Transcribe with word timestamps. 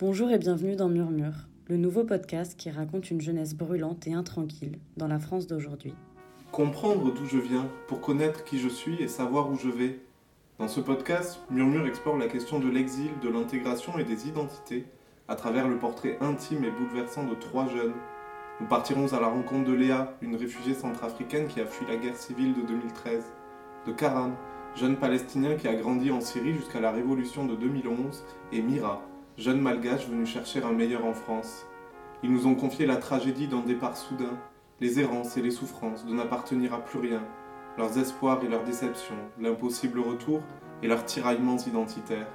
Bonjour 0.00 0.30
et 0.30 0.38
bienvenue 0.38 0.76
dans 0.76 0.88
Murmure, 0.88 1.48
le 1.66 1.76
nouveau 1.76 2.04
podcast 2.04 2.54
qui 2.56 2.70
raconte 2.70 3.10
une 3.10 3.20
jeunesse 3.20 3.56
brûlante 3.56 4.06
et 4.06 4.12
intranquille 4.12 4.78
dans 4.96 5.08
la 5.08 5.18
France 5.18 5.48
d'aujourd'hui. 5.48 5.92
Comprendre 6.52 7.12
d'où 7.12 7.26
je 7.26 7.38
viens 7.38 7.66
pour 7.88 8.00
connaître 8.00 8.44
qui 8.44 8.60
je 8.60 8.68
suis 8.68 9.02
et 9.02 9.08
savoir 9.08 9.50
où 9.50 9.56
je 9.56 9.68
vais. 9.68 9.98
Dans 10.60 10.68
ce 10.68 10.78
podcast, 10.78 11.40
Murmure 11.50 11.88
explore 11.88 12.16
la 12.16 12.28
question 12.28 12.60
de 12.60 12.68
l'exil, 12.68 13.10
de 13.24 13.28
l'intégration 13.28 13.98
et 13.98 14.04
des 14.04 14.28
identités 14.28 14.86
à 15.26 15.34
travers 15.34 15.66
le 15.66 15.80
portrait 15.80 16.16
intime 16.20 16.62
et 16.62 16.70
bouleversant 16.70 17.24
de 17.24 17.34
trois 17.34 17.66
jeunes. 17.66 17.94
Nous 18.60 18.68
partirons 18.68 19.12
à 19.12 19.20
la 19.20 19.26
rencontre 19.26 19.68
de 19.68 19.74
Léa, 19.74 20.16
une 20.22 20.36
réfugiée 20.36 20.74
centrafricaine 20.74 21.48
qui 21.48 21.60
a 21.60 21.66
fui 21.66 21.84
la 21.88 21.96
guerre 21.96 22.16
civile 22.16 22.54
de 22.54 22.62
2013, 22.62 23.24
de 23.88 23.92
Karam, 23.92 24.36
jeune 24.76 24.96
palestinien 24.96 25.56
qui 25.56 25.66
a 25.66 25.74
grandi 25.74 26.12
en 26.12 26.20
Syrie 26.20 26.54
jusqu'à 26.54 26.78
la 26.78 26.92
révolution 26.92 27.46
de 27.46 27.56
2011, 27.56 28.24
et 28.52 28.62
Mira, 28.62 29.02
jeunes 29.38 29.60
malgaches 29.60 30.08
venus 30.08 30.28
chercher 30.28 30.62
un 30.64 30.72
meilleur 30.72 31.06
en 31.06 31.14
France. 31.14 31.64
Ils 32.24 32.32
nous 32.32 32.48
ont 32.48 32.56
confié 32.56 32.86
la 32.86 32.96
tragédie 32.96 33.46
d'un 33.46 33.60
départ 33.60 33.96
soudain, 33.96 34.36
les 34.80 34.98
errances 34.98 35.36
et 35.36 35.42
les 35.42 35.52
souffrances 35.52 36.04
de 36.04 36.12
n'appartenir 36.12 36.74
à 36.74 36.84
plus 36.84 36.98
rien, 36.98 37.22
leurs 37.76 37.96
espoirs 37.98 38.42
et 38.42 38.48
leurs 38.48 38.64
déceptions, 38.64 39.14
l'impossible 39.40 40.00
retour 40.00 40.40
et 40.82 40.88
leurs 40.88 41.04
tiraillements 41.04 41.56
identitaires. 41.56 42.26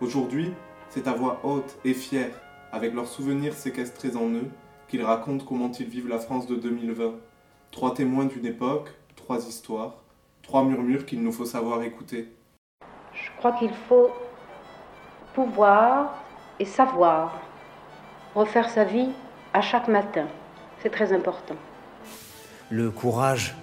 Aujourd'hui, 0.00 0.52
c'est 0.88 1.06
à 1.06 1.12
voix 1.12 1.40
haute 1.44 1.76
et 1.84 1.92
fière, 1.92 2.32
avec 2.72 2.94
leurs 2.94 3.08
souvenirs 3.08 3.52
séquestrés 3.52 4.16
en 4.16 4.30
eux, 4.30 4.48
qu'ils 4.88 5.02
racontent 5.02 5.44
comment 5.44 5.70
ils 5.70 5.86
vivent 5.86 6.08
la 6.08 6.18
France 6.18 6.46
de 6.46 6.56
2020. 6.56 7.12
Trois 7.70 7.92
témoins 7.92 8.24
d'une 8.24 8.46
époque, 8.46 8.88
trois 9.16 9.46
histoires, 9.46 10.02
trois 10.42 10.64
murmures 10.64 11.04
qu'il 11.04 11.22
nous 11.22 11.32
faut 11.32 11.44
savoir 11.44 11.82
écouter. 11.82 12.28
Je 13.12 13.30
crois 13.36 13.52
qu'il 13.52 13.72
faut 13.88 14.10
pouvoir 15.34 16.14
et 16.58 16.64
savoir 16.64 17.40
refaire 18.34 18.68
sa 18.68 18.84
vie 18.84 19.10
à 19.52 19.60
chaque 19.60 19.88
matin. 19.88 20.26
C'est 20.82 20.90
très 20.90 21.12
important. 21.12 21.54
Le 22.70 22.90
courage, 22.90 23.54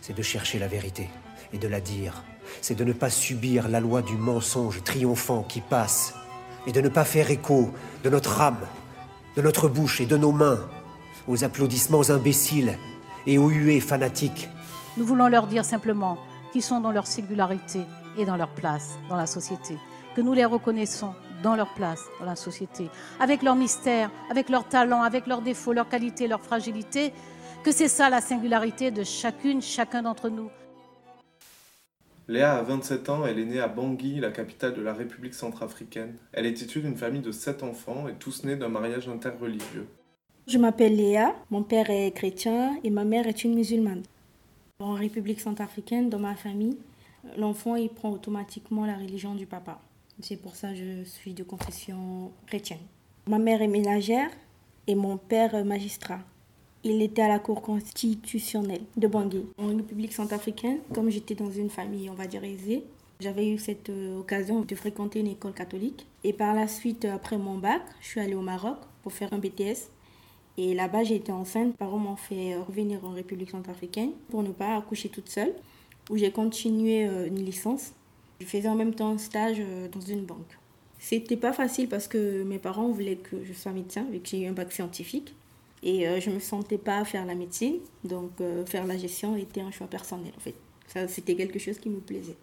c'est 0.00 0.16
de 0.16 0.22
chercher 0.22 0.58
la 0.58 0.68
vérité 0.68 1.10
et 1.52 1.58
de 1.58 1.68
la 1.68 1.80
dire. 1.80 2.22
C'est 2.60 2.74
de 2.74 2.84
ne 2.84 2.92
pas 2.92 3.10
subir 3.10 3.68
la 3.68 3.80
loi 3.80 4.02
du 4.02 4.16
mensonge 4.16 4.82
triomphant 4.84 5.42
qui 5.42 5.60
passe 5.60 6.14
et 6.66 6.72
de 6.72 6.80
ne 6.80 6.88
pas 6.88 7.04
faire 7.04 7.30
écho 7.30 7.70
de 8.02 8.10
notre 8.10 8.40
âme, 8.40 8.66
de 9.36 9.42
notre 9.42 9.68
bouche 9.68 10.00
et 10.00 10.06
de 10.06 10.16
nos 10.16 10.32
mains 10.32 10.60
aux 11.28 11.44
applaudissements 11.44 12.10
imbéciles 12.10 12.78
et 13.26 13.38
aux 13.38 13.48
huées 13.48 13.80
fanatiques. 13.80 14.48
Nous 14.96 15.04
voulons 15.04 15.28
leur 15.28 15.46
dire 15.46 15.64
simplement 15.64 16.18
qu'ils 16.52 16.62
sont 16.62 16.80
dans 16.80 16.92
leur 16.92 17.06
singularité 17.06 17.80
et 18.16 18.24
dans 18.24 18.36
leur 18.36 18.48
place 18.48 18.98
dans 19.08 19.16
la 19.16 19.26
société, 19.26 19.76
que 20.16 20.22
nous 20.22 20.32
les 20.32 20.46
reconnaissons 20.46 21.12
dans 21.42 21.56
leur 21.56 21.74
place 21.74 22.02
dans 22.18 22.24
la 22.24 22.36
société, 22.36 22.88
avec 23.20 23.42
leur 23.42 23.54
mystère, 23.54 24.10
avec 24.30 24.48
leurs 24.48 24.66
talents, 24.66 25.02
avec 25.02 25.26
leurs 25.26 25.42
défauts, 25.42 25.74
leurs 25.74 25.90
qualités, 25.90 26.26
leurs 26.26 26.40
fragilités, 26.40 27.12
que 27.62 27.70
c'est 27.70 27.88
ça 27.88 28.08
la 28.08 28.22
singularité 28.22 28.90
de 28.90 29.04
chacune, 29.04 29.60
chacun 29.60 30.02
d'entre 30.02 30.30
nous. 30.30 30.48
Léa 32.28 32.56
a 32.56 32.62
27 32.62 33.10
ans, 33.10 33.26
elle 33.26 33.38
est 33.38 33.44
née 33.44 33.60
à 33.60 33.68
Bangui, 33.68 34.18
la 34.18 34.30
capitale 34.30 34.72
de 34.72 34.80
la 34.80 34.94
République 34.94 35.34
centrafricaine. 35.34 36.16
Elle 36.32 36.46
est 36.46 36.62
issue 36.62 36.80
d'une 36.80 36.96
famille 36.96 37.20
de 37.20 37.30
7 37.30 37.62
enfants 37.62 38.08
et 38.08 38.14
tous 38.14 38.42
nés 38.44 38.56
d'un 38.56 38.68
mariage 38.68 39.08
interreligieux. 39.08 39.86
Je 40.46 40.56
m'appelle 40.56 40.96
Léa, 40.96 41.34
mon 41.50 41.62
père 41.62 41.90
est 41.90 42.10
chrétien 42.12 42.78
et 42.82 42.90
ma 42.90 43.04
mère 43.04 43.26
est 43.26 43.44
une 43.44 43.54
musulmane. 43.54 44.02
En 44.80 44.94
République 44.94 45.40
centrafricaine, 45.40 46.08
dans 46.08 46.18
ma 46.18 46.36
famille, 46.36 46.78
l'enfant 47.36 47.76
il 47.76 47.90
prend 47.90 48.10
automatiquement 48.10 48.86
la 48.86 48.96
religion 48.96 49.34
du 49.34 49.44
papa. 49.44 49.78
C'est 50.20 50.36
pour 50.36 50.56
ça 50.56 50.70
que 50.70 50.76
je 50.76 51.04
suis 51.04 51.34
de 51.34 51.42
confession 51.42 52.32
chrétienne. 52.46 52.80
Ma 53.26 53.38
mère 53.38 53.60
est 53.60 53.68
ménagère 53.68 54.30
et 54.86 54.94
mon 54.94 55.18
père 55.18 55.64
magistrat. 55.64 56.20
Il 56.84 57.02
était 57.02 57.22
à 57.22 57.28
la 57.28 57.38
Cour 57.38 57.60
constitutionnelle 57.60 58.82
de 58.96 59.08
Bangui. 59.08 59.44
En 59.58 59.66
République 59.66 60.12
centrafricaine, 60.12 60.78
comme 60.94 61.10
j'étais 61.10 61.34
dans 61.34 61.50
une 61.50 61.68
famille, 61.68 62.08
on 62.08 62.14
va 62.14 62.26
dire 62.26 62.44
aisée, 62.44 62.84
j'avais 63.20 63.48
eu 63.48 63.58
cette 63.58 63.90
euh, 63.90 64.20
occasion 64.20 64.60
de 64.60 64.74
fréquenter 64.74 65.20
une 65.20 65.26
école 65.26 65.52
catholique. 65.52 66.06
Et 66.22 66.32
par 66.32 66.54
la 66.54 66.68
suite, 66.68 67.04
après 67.04 67.38
mon 67.38 67.58
bac, 67.58 67.82
je 68.00 68.08
suis 68.08 68.20
allée 68.20 68.34
au 68.34 68.42
Maroc 68.42 68.78
pour 69.02 69.12
faire 69.12 69.32
un 69.32 69.38
BTS. 69.38 69.90
Et 70.58 70.74
là-bas, 70.74 71.02
j'ai 71.02 71.16
été 71.16 71.32
enceinte. 71.32 71.68
Mes 71.68 71.72
parents 71.72 71.98
m'ont 71.98 72.16
fait 72.16 72.56
revenir 72.56 73.04
en 73.04 73.10
République 73.10 73.50
centrafricaine 73.50 74.12
pour 74.30 74.42
ne 74.42 74.52
pas 74.52 74.76
accoucher 74.76 75.08
toute 75.08 75.28
seule, 75.28 75.52
où 76.10 76.16
j'ai 76.16 76.30
continué 76.30 77.06
euh, 77.06 77.26
une 77.26 77.44
licence 77.44 77.92
je 78.40 78.46
faisais 78.46 78.68
en 78.68 78.74
même 78.74 78.94
temps 78.94 79.12
un 79.12 79.18
stage 79.18 79.58
euh, 79.60 79.88
dans 79.88 80.00
une 80.00 80.24
banque. 80.24 80.58
C'était 80.98 81.36
pas 81.36 81.52
facile 81.52 81.88
parce 81.88 82.08
que 82.08 82.42
mes 82.42 82.58
parents 82.58 82.88
voulaient 82.88 83.16
que 83.16 83.44
je 83.44 83.52
sois 83.52 83.72
médecin, 83.72 84.06
vu 84.10 84.20
que 84.20 84.28
j'ai 84.28 84.42
eu 84.42 84.46
un 84.46 84.52
bac 84.52 84.72
scientifique. 84.72 85.34
Et 85.82 86.08
euh, 86.08 86.20
je 86.20 86.30
me 86.30 86.40
sentais 86.40 86.78
pas 86.78 87.04
faire 87.04 87.26
la 87.26 87.34
médecine, 87.34 87.76
donc 88.02 88.32
euh, 88.40 88.64
faire 88.64 88.86
la 88.86 88.96
gestion 88.96 89.36
était 89.36 89.60
un 89.60 89.70
choix 89.70 89.86
personnel 89.86 90.32
en 90.36 90.40
fait. 90.40 90.54
Ça, 90.88 91.06
c'était 91.06 91.36
quelque 91.36 91.58
chose 91.58 91.78
qui 91.78 91.90
me 91.90 92.00
plaisait. 92.00 92.36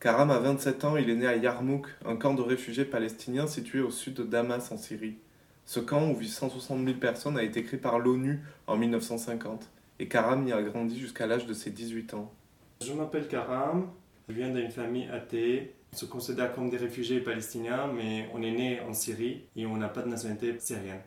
Karam 0.00 0.30
a 0.30 0.38
27 0.38 0.84
ans, 0.84 0.96
il 0.96 1.10
est 1.10 1.16
né 1.16 1.26
à 1.26 1.36
Yarmouk, 1.36 1.86
un 2.04 2.16
camp 2.16 2.34
de 2.34 2.42
réfugiés 2.42 2.84
palestiniens 2.84 3.46
situé 3.46 3.80
au 3.80 3.90
sud 3.90 4.14
de 4.14 4.22
Damas 4.22 4.70
en 4.72 4.76
Syrie. 4.76 5.16
Ce 5.64 5.80
camp 5.80 6.10
où 6.10 6.16
vivent 6.16 6.30
160 6.30 6.84
000 6.84 6.98
personnes 6.98 7.36
a 7.36 7.42
été 7.42 7.62
créé 7.62 7.78
par 7.78 7.98
l'ONU 7.98 8.40
en 8.66 8.76
1950 8.76 9.70
et 9.98 10.08
Karam 10.08 10.46
y 10.46 10.52
a 10.52 10.62
grandi 10.62 10.98
jusqu'à 10.98 11.26
l'âge 11.26 11.46
de 11.46 11.54
ses 11.54 11.70
18 11.70 12.14
ans. 12.14 12.32
Je 12.80 12.92
m'appelle 12.92 13.28
Karam, 13.28 13.88
je 14.32 14.38
viens 14.38 14.50
d'une 14.50 14.70
famille 14.70 15.08
athée. 15.08 15.74
On 15.92 15.96
se 15.96 16.06
considère 16.06 16.54
comme 16.54 16.70
des 16.70 16.78
réfugiés 16.78 17.20
palestiniens, 17.20 17.86
mais 17.86 18.28
on 18.32 18.42
est 18.42 18.50
né 18.50 18.80
en 18.80 18.94
Syrie 18.94 19.44
et 19.56 19.66
on 19.66 19.76
n'a 19.76 19.88
pas 19.88 20.02
de 20.02 20.08
nationalité 20.08 20.58
syrienne. 20.58 21.00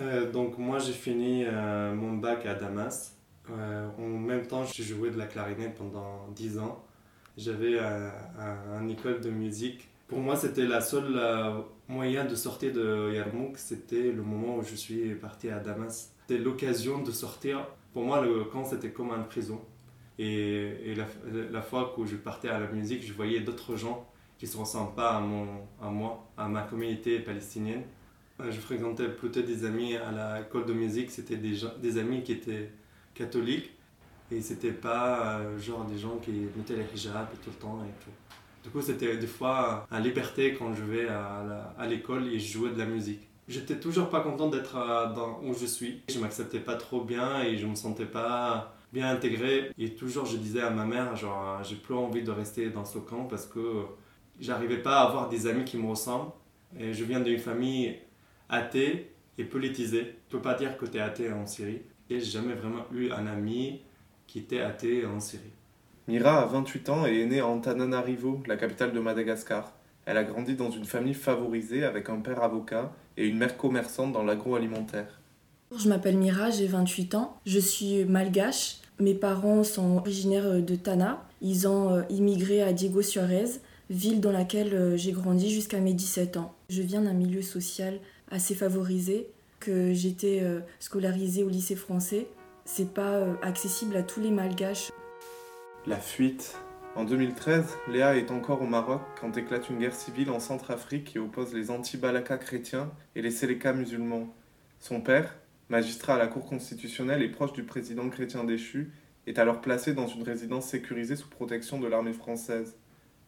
Euh, 0.00 0.30
donc 0.30 0.56
moi 0.56 0.78
j'ai 0.78 0.94
fini 0.94 1.44
euh, 1.44 1.94
mon 1.94 2.14
bac 2.14 2.46
à 2.46 2.54
Damas. 2.54 3.14
Euh, 3.50 3.88
en 3.98 4.08
même 4.08 4.46
temps 4.46 4.64
j'ai 4.64 4.84
joué 4.84 5.10
de 5.10 5.18
la 5.18 5.26
clarinette 5.26 5.74
pendant 5.74 6.28
10 6.34 6.58
ans. 6.60 6.82
J'avais 7.36 7.78
une 7.78 8.90
école 8.90 9.20
de 9.20 9.30
musique. 9.30 9.88
Pour 10.08 10.20
moi 10.20 10.36
c'était 10.36 10.66
la 10.66 10.80
seule 10.80 11.20
moyen 11.88 12.24
de 12.24 12.34
sortir 12.34 12.72
de 12.72 13.12
Yarmouk. 13.14 13.58
C'était 13.58 14.12
le 14.12 14.22
moment 14.22 14.56
où 14.56 14.62
je 14.62 14.74
suis 14.74 15.14
parti 15.14 15.50
à 15.50 15.58
Damas. 15.58 16.10
C'était 16.26 16.42
l'occasion 16.42 17.02
de 17.02 17.10
sortir. 17.10 17.66
Pour 17.92 18.04
moi 18.04 18.24
le 18.24 18.44
camp 18.44 18.64
c'était 18.64 18.90
comme 18.90 19.10
une 19.10 19.24
prison. 19.24 19.60
Et, 20.18 20.94
la, 20.94 21.62
fois 21.62 21.92
que 21.96 22.04
je 22.04 22.16
partais 22.16 22.48
à 22.48 22.58
la 22.58 22.66
musique, 22.68 23.04
je 23.04 23.12
voyais 23.12 23.40
d'autres 23.40 23.76
gens 23.76 24.06
qui 24.38 24.46
se 24.46 24.56
ressemblent 24.56 24.94
pas 24.94 25.16
à, 25.16 25.20
mon, 25.20 25.46
à 25.80 25.88
moi, 25.88 26.28
à 26.36 26.48
ma 26.48 26.62
communauté 26.62 27.20
palestinienne. 27.20 27.82
Euh, 28.40 28.50
je 28.50 28.60
fréquentais 28.60 29.08
plutôt 29.08 29.42
des 29.42 29.64
amis 29.64 29.96
à 29.96 30.38
l'école 30.38 30.66
de 30.66 30.72
musique, 30.72 31.10
c'était 31.10 31.36
des, 31.36 31.98
amis 31.98 32.22
qui 32.22 32.32
étaient 32.32 32.70
catholiques 33.14 33.70
et 34.30 34.40
c'était 34.40 34.72
pas 34.72 35.38
euh, 35.38 35.58
genre 35.58 35.84
des 35.84 35.98
gens 35.98 36.16
qui 36.16 36.30
mettaient 36.56 36.76
les 36.76 36.86
hijabs 36.94 37.28
tout 37.44 37.50
le 37.50 37.56
temps 37.56 37.78
et 37.84 38.04
tout. 38.04 38.10
Du 38.64 38.70
coup, 38.70 38.80
c'était 38.80 39.16
des 39.16 39.26
fois 39.26 39.86
à 39.90 40.00
liberté 40.00 40.54
quand 40.54 40.74
je 40.74 40.82
vais 40.82 41.08
à 41.08 41.86
l'école 41.88 42.28
et 42.28 42.38
je 42.38 42.52
jouais 42.52 42.70
de 42.70 42.78
la 42.78 42.86
musique. 42.86 43.28
J'étais 43.48 43.78
toujours 43.78 44.08
pas 44.08 44.20
content 44.20 44.48
d'être 44.48 44.76
euh, 44.76 45.32
où 45.42 45.52
je 45.54 45.66
suis. 45.66 46.02
Je 46.08 46.18
m'acceptais 46.20 46.60
pas 46.60 46.76
trop 46.76 47.02
bien 47.02 47.42
et 47.42 47.56
je 47.58 47.66
me 47.66 47.74
sentais 47.74 48.06
pas 48.06 48.74
bien 48.92 49.10
intégré. 49.10 49.70
Et 49.78 49.94
toujours, 49.94 50.26
je 50.26 50.36
disais 50.36 50.60
à 50.60 50.70
ma 50.70 50.84
mère, 50.84 51.16
genre, 51.16 51.62
j'ai 51.64 51.76
plus 51.76 51.94
envie 51.94 52.22
de 52.22 52.30
rester 52.30 52.70
dans 52.70 52.84
ce 52.84 52.98
camp 52.98 53.24
parce 53.24 53.46
que 53.46 53.84
j'arrivais 54.40 54.78
pas 54.78 55.00
à 55.00 55.08
avoir 55.08 55.28
des 55.28 55.46
amis 55.46 55.64
qui 55.64 55.78
me 55.78 55.88
ressemblent. 55.88 56.32
Et 56.78 56.92
je 56.92 57.04
viens 57.04 57.20
d'une 57.20 57.38
famille 57.38 57.96
athée 58.48 59.12
et 59.38 59.44
politisée. 59.44 60.16
Tu 60.28 60.36
peux 60.36 60.42
pas 60.42 60.54
dire 60.54 60.76
que 60.76 60.86
tu 60.86 60.98
es 60.98 61.00
athée 61.00 61.32
en 61.32 61.46
Syrie. 61.46 61.82
Et 62.10 62.20
j'ai 62.20 62.30
jamais 62.30 62.54
vraiment 62.54 62.84
eu 62.92 63.10
un 63.10 63.26
ami 63.26 63.80
qui 64.26 64.40
était 64.40 64.60
athée 64.60 65.06
en 65.06 65.20
Syrie. 65.20 65.52
Mira 66.08 66.42
a 66.42 66.46
28 66.46 66.88
ans 66.88 67.06
et 67.06 67.20
est 67.20 67.26
née 67.26 67.40
à 67.40 67.46
Antananarivo, 67.46 68.42
la 68.46 68.56
capitale 68.56 68.92
de 68.92 69.00
Madagascar. 69.00 69.72
Elle 70.04 70.16
a 70.16 70.24
grandi 70.24 70.56
dans 70.56 70.70
une 70.70 70.84
famille 70.84 71.14
favorisée 71.14 71.84
avec 71.84 72.08
un 72.08 72.18
père 72.18 72.42
avocat 72.42 72.92
et 73.16 73.26
une 73.26 73.38
mère 73.38 73.56
commerçante 73.56 74.12
dans 74.12 74.24
l'agroalimentaire. 74.24 75.20
Je 75.78 75.88
m'appelle 75.88 76.18
Mira, 76.18 76.50
j'ai 76.50 76.66
28 76.66 77.14
ans. 77.14 77.38
Je 77.46 77.58
suis 77.58 78.04
malgache 78.04 78.81
mes 79.02 79.14
parents 79.14 79.64
sont 79.64 79.96
originaires 79.96 80.46
euh, 80.46 80.60
de 80.60 80.76
Tana. 80.76 81.22
Ils 81.42 81.68
ont 81.68 81.90
euh, 81.90 82.02
immigré 82.08 82.62
à 82.62 82.72
Diego 82.72 83.02
Suarez, 83.02 83.60
ville 83.90 84.20
dans 84.20 84.32
laquelle 84.32 84.74
euh, 84.74 84.96
j'ai 84.96 85.12
grandi 85.12 85.50
jusqu'à 85.50 85.80
mes 85.80 85.92
17 85.92 86.36
ans. 86.36 86.54
Je 86.70 86.82
viens 86.82 87.02
d'un 87.02 87.12
milieu 87.12 87.42
social 87.42 87.98
assez 88.30 88.54
favorisé, 88.54 89.28
que 89.60 89.92
j'étais 89.92 90.42
scolarisée 90.80 91.44
au 91.44 91.48
lycée 91.48 91.76
français. 91.76 92.26
C'est 92.64 92.92
pas 92.92 93.24
accessible 93.42 93.94
à 93.96 94.02
tous 94.02 94.20
les 94.20 94.32
malgaches. 94.32 94.90
La 95.86 95.98
fuite. 95.98 96.56
En 96.96 97.04
2013, 97.04 97.64
Léa 97.88 98.16
est 98.16 98.32
encore 98.32 98.62
au 98.62 98.66
Maroc 98.66 99.02
quand 99.20 99.36
éclate 99.36 99.70
une 99.70 99.78
guerre 99.78 99.94
civile 99.94 100.30
en 100.30 100.40
Centrafrique 100.40 101.04
qui 101.04 101.18
oppose 101.18 101.54
les 101.54 101.70
anti-Balaka 101.70 102.38
chrétiens 102.38 102.90
et 103.14 103.22
les 103.22 103.30
Séléka 103.30 103.72
musulmans. 103.72 104.26
Son 104.80 105.00
père, 105.00 105.32
magistrat 105.68 106.14
à 106.14 106.18
la 106.18 106.26
Cour 106.26 106.44
constitutionnelle 106.44 107.22
et 107.22 107.28
proche 107.28 107.52
du 107.52 107.64
président 107.64 108.08
chrétien 108.08 108.44
déchu, 108.44 108.92
est 109.26 109.38
alors 109.38 109.60
placé 109.60 109.94
dans 109.94 110.06
une 110.06 110.22
résidence 110.22 110.66
sécurisée 110.66 111.16
sous 111.16 111.28
protection 111.28 111.78
de 111.78 111.86
l'armée 111.86 112.12
française. 112.12 112.76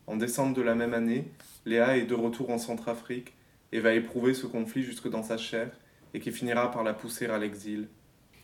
En 0.07 0.17
décembre 0.17 0.55
de 0.55 0.63
la 0.63 0.75
même 0.75 0.95
année, 0.95 1.31
Léa 1.65 1.97
est 1.97 2.05
de 2.05 2.15
retour 2.15 2.51
en 2.51 2.59
Centrafrique 2.59 3.33
et 3.73 3.81
va 3.81 3.95
éprouver 3.95 4.35
ce 4.35 4.47
conflit 4.47 4.83
jusque 4.83 5.09
dans 5.09 5.23
sa 5.23 5.37
chair 5.37 5.71
et 6.13 6.21
qui 6.21 6.31
finira 6.31 6.71
par 6.71 6.85
la 6.85 6.95
pousser 6.95 7.27
à 7.27 7.39
l'exil. 7.39 7.89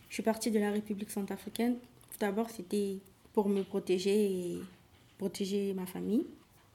Je 0.09 0.15
suis 0.15 0.23
partie 0.23 0.51
de 0.51 0.59
la 0.59 0.71
République 0.71 1.09
centrafricaine. 1.09 1.75
Tout 1.75 2.19
d'abord, 2.19 2.49
c'était 2.49 2.97
pour 3.31 3.47
me 3.47 3.63
protéger 3.63 4.25
et 4.25 4.61
protéger 5.17 5.73
ma 5.73 5.85
famille. 5.85 6.25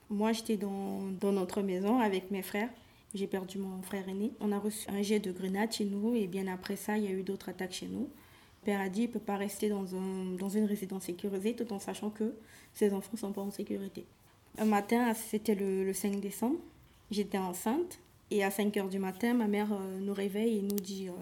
Moi, 0.09 0.33
j'étais 0.33 0.57
dans, 0.57 1.03
dans 1.21 1.33
notre 1.33 1.61
maison 1.61 2.01
avec 2.01 2.31
mes 2.31 2.43
frères. 2.43 2.71
J'ai 3.15 3.27
perdu 3.27 3.59
mon 3.59 3.83
frère 3.83 4.09
aîné. 4.09 4.33
On 4.41 4.53
a 4.53 4.59
reçu 4.59 4.89
un 4.91 5.03
jet 5.03 5.21
de 5.21 5.33
grenade 5.33 5.73
chez 5.73 5.85
nous 5.85 6.15
et 6.15 6.27
bien 6.27 6.47
après 6.47 6.77
ça, 6.77 6.99
il 6.99 7.05
y 7.05 7.09
a 7.09 7.13
eu 7.13 7.23
d'autres 7.23 7.49
attaques 7.49 7.73
chez 7.73 7.87
nous. 7.87 8.09
père 8.65 8.81
a 8.81 8.89
dit 8.89 9.01
qu'il 9.03 9.09
ne 9.09 9.13
peut 9.15 9.21
pas 9.21 9.37
rester 9.37 9.69
dans, 9.69 9.95
un, 9.95 10.37
dans 10.39 10.49
une 10.49 10.65
résidence 10.65 11.05
sécurisée 11.05 11.55
tout 11.55 11.73
en 11.73 11.79
sachant 11.79 12.11
que 12.11 12.35
ses 12.75 12.93
enfants 12.93 13.13
ne 13.15 13.19
sont 13.19 13.33
pas 13.33 13.43
en 13.43 13.51
sécurité. 13.51 14.05
Un 14.59 14.65
matin, 14.65 15.13
c'était 15.15 15.55
le, 15.55 15.85
le 15.85 15.93
5 15.93 16.21
décembre, 16.21 16.59
j'étais 17.11 17.39
enceinte 17.39 17.99
et 18.31 18.43
à 18.43 18.51
5 18.51 18.77
heures 18.77 18.89
du 18.89 18.99
matin, 18.99 19.35
ma 19.35 19.47
mère 19.47 19.73
euh, 19.73 20.01
nous 20.01 20.15
réveille 20.15 20.59
et 20.59 20.63
nous 20.63 20.77
dit 20.77 21.09
euh, 21.09 21.13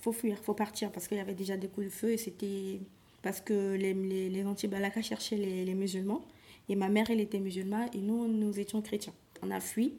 faut 0.00 0.12
fuir, 0.12 0.38
faut 0.38 0.54
partir 0.54 0.92
parce 0.92 1.08
qu'il 1.08 1.16
y 1.16 1.20
avait 1.20 1.34
déjà 1.34 1.56
des 1.56 1.68
coups 1.68 1.86
de 1.86 1.90
feu 1.90 2.12
et 2.12 2.16
c'était 2.16 2.80
parce 3.22 3.40
que 3.40 3.74
les, 3.74 3.94
les, 3.94 4.28
les 4.28 4.44
anti-balaka 4.44 5.02
cherchaient 5.02 5.36
les, 5.36 5.64
les, 5.64 5.74
musulmans 5.74 6.24
et 6.68 6.76
ma 6.76 6.88
mère 6.88 7.10
elle 7.10 7.20
était 7.20 7.38
musulmane 7.40 7.88
et 7.94 7.98
nous 7.98 8.28
nous 8.28 8.58
étions 8.58 8.82
chrétiens. 8.82 9.12
On 9.42 9.50
a 9.50 9.60
fui 9.60 9.94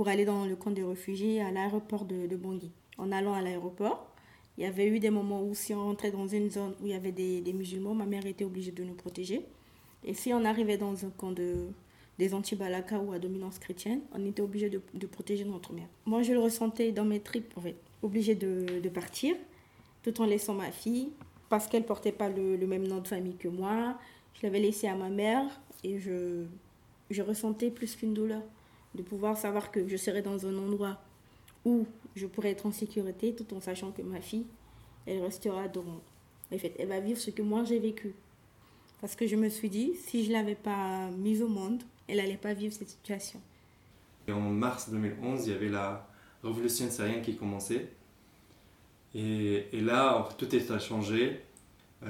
pour 0.00 0.08
aller 0.08 0.24
dans 0.24 0.46
le 0.46 0.56
camp 0.56 0.70
des 0.70 0.82
réfugiés 0.82 1.42
à 1.42 1.50
l'aéroport 1.50 2.06
de, 2.06 2.34
Bangui. 2.34 2.70
En 2.96 3.12
allant 3.12 3.34
à 3.34 3.42
l'aéroport, 3.42 4.08
il 4.56 4.64
y 4.64 4.66
avait 4.66 4.86
eu 4.86 4.98
des 4.98 5.10
moments 5.10 5.42
où 5.42 5.54
si 5.54 5.74
on 5.74 5.84
rentrait 5.84 6.10
dans 6.10 6.26
une 6.26 6.50
zone 6.50 6.72
où 6.80 6.86
il 6.86 6.92
y 6.92 6.94
avait 6.94 7.12
des, 7.12 7.52
musulmans, 7.52 7.92
ma 7.92 8.06
mère 8.06 8.24
était 8.24 8.46
obligée 8.46 8.70
de 8.72 8.82
nous 8.82 8.94
protéger. 8.94 9.44
Et 10.02 10.14
si 10.14 10.32
on 10.32 10.42
arrivait 10.46 10.78
dans 10.78 11.04
un 11.04 11.10
camp 11.10 11.32
de, 11.32 11.66
des 12.18 12.32
anti-balaka 12.32 12.98
ou 12.98 13.12
à 13.12 13.18
dominance 13.18 13.58
chrétienne, 13.58 14.00
on 14.14 14.24
était 14.24 14.40
obligé 14.40 14.70
de, 14.70 15.06
protéger 15.06 15.44
notre 15.44 15.74
mère. 15.74 15.88
Moi, 16.06 16.22
je 16.22 16.32
le 16.32 16.38
ressentais 16.38 16.92
dans 16.92 17.04
mes 17.04 17.20
tripes, 17.20 17.52
en 17.58 17.60
fait, 17.60 17.76
obligée 18.00 18.34
de, 18.34 18.88
partir, 18.88 19.36
tout 20.02 20.18
en 20.22 20.24
laissant 20.24 20.54
ma 20.54 20.72
fille, 20.72 21.10
parce 21.50 21.66
qu'elle 21.66 21.84
portait 21.84 22.12
pas 22.12 22.30
le, 22.30 22.56
même 22.66 22.88
nom 22.88 23.02
de 23.02 23.06
famille 23.06 23.36
que 23.36 23.48
moi. 23.48 23.98
Je 24.32 24.46
l'avais 24.46 24.60
laissée 24.60 24.88
à 24.88 24.94
ma 24.94 25.10
mère 25.10 25.44
et 25.84 25.98
je 25.98 27.22
ressentais 27.22 27.68
plus 27.68 27.96
qu'une 27.96 28.14
douleur 28.14 28.40
de 28.94 29.02
pouvoir 29.02 29.36
savoir 29.36 29.70
que 29.70 29.86
je 29.86 29.96
serais 29.96 30.22
dans 30.22 30.46
un 30.46 30.56
endroit 30.56 31.00
où 31.64 31.86
je 32.16 32.26
pourrais 32.26 32.50
être 32.50 32.66
en 32.66 32.72
sécurité, 32.72 33.34
tout 33.34 33.54
en 33.54 33.60
sachant 33.60 33.92
que 33.92 34.02
ma 34.02 34.20
fille, 34.20 34.46
elle 35.06 35.22
restera 35.22 35.68
dans... 35.68 36.00
En 36.52 36.58
fait, 36.58 36.74
elle 36.78 36.88
va 36.88 37.00
vivre 37.00 37.18
ce 37.18 37.30
que 37.30 37.42
moi 37.42 37.64
j'ai 37.64 37.78
vécu. 37.78 38.14
Parce 39.00 39.14
que 39.14 39.26
je 39.26 39.36
me 39.36 39.48
suis 39.48 39.70
dit, 39.70 39.92
si 39.96 40.24
je 40.24 40.28
ne 40.28 40.34
l'avais 40.34 40.54
pas 40.54 41.10
mise 41.10 41.42
au 41.42 41.48
monde, 41.48 41.82
elle 42.08 42.16
n'allait 42.16 42.36
pas 42.36 42.54
vivre 42.54 42.74
cette 42.74 42.90
situation. 42.90 43.40
En 44.28 44.40
mars 44.40 44.90
2011, 44.90 45.46
il 45.46 45.52
y 45.52 45.56
avait 45.56 45.68
la 45.68 46.06
révolution 46.42 46.90
syrienne 46.90 47.22
qui 47.22 47.36
commençait. 47.36 47.88
Et, 49.14 49.66
et 49.72 49.80
là, 49.80 50.28
tout 50.38 50.44
était 50.44 50.70
à 50.72 50.78
changer. 50.78 51.40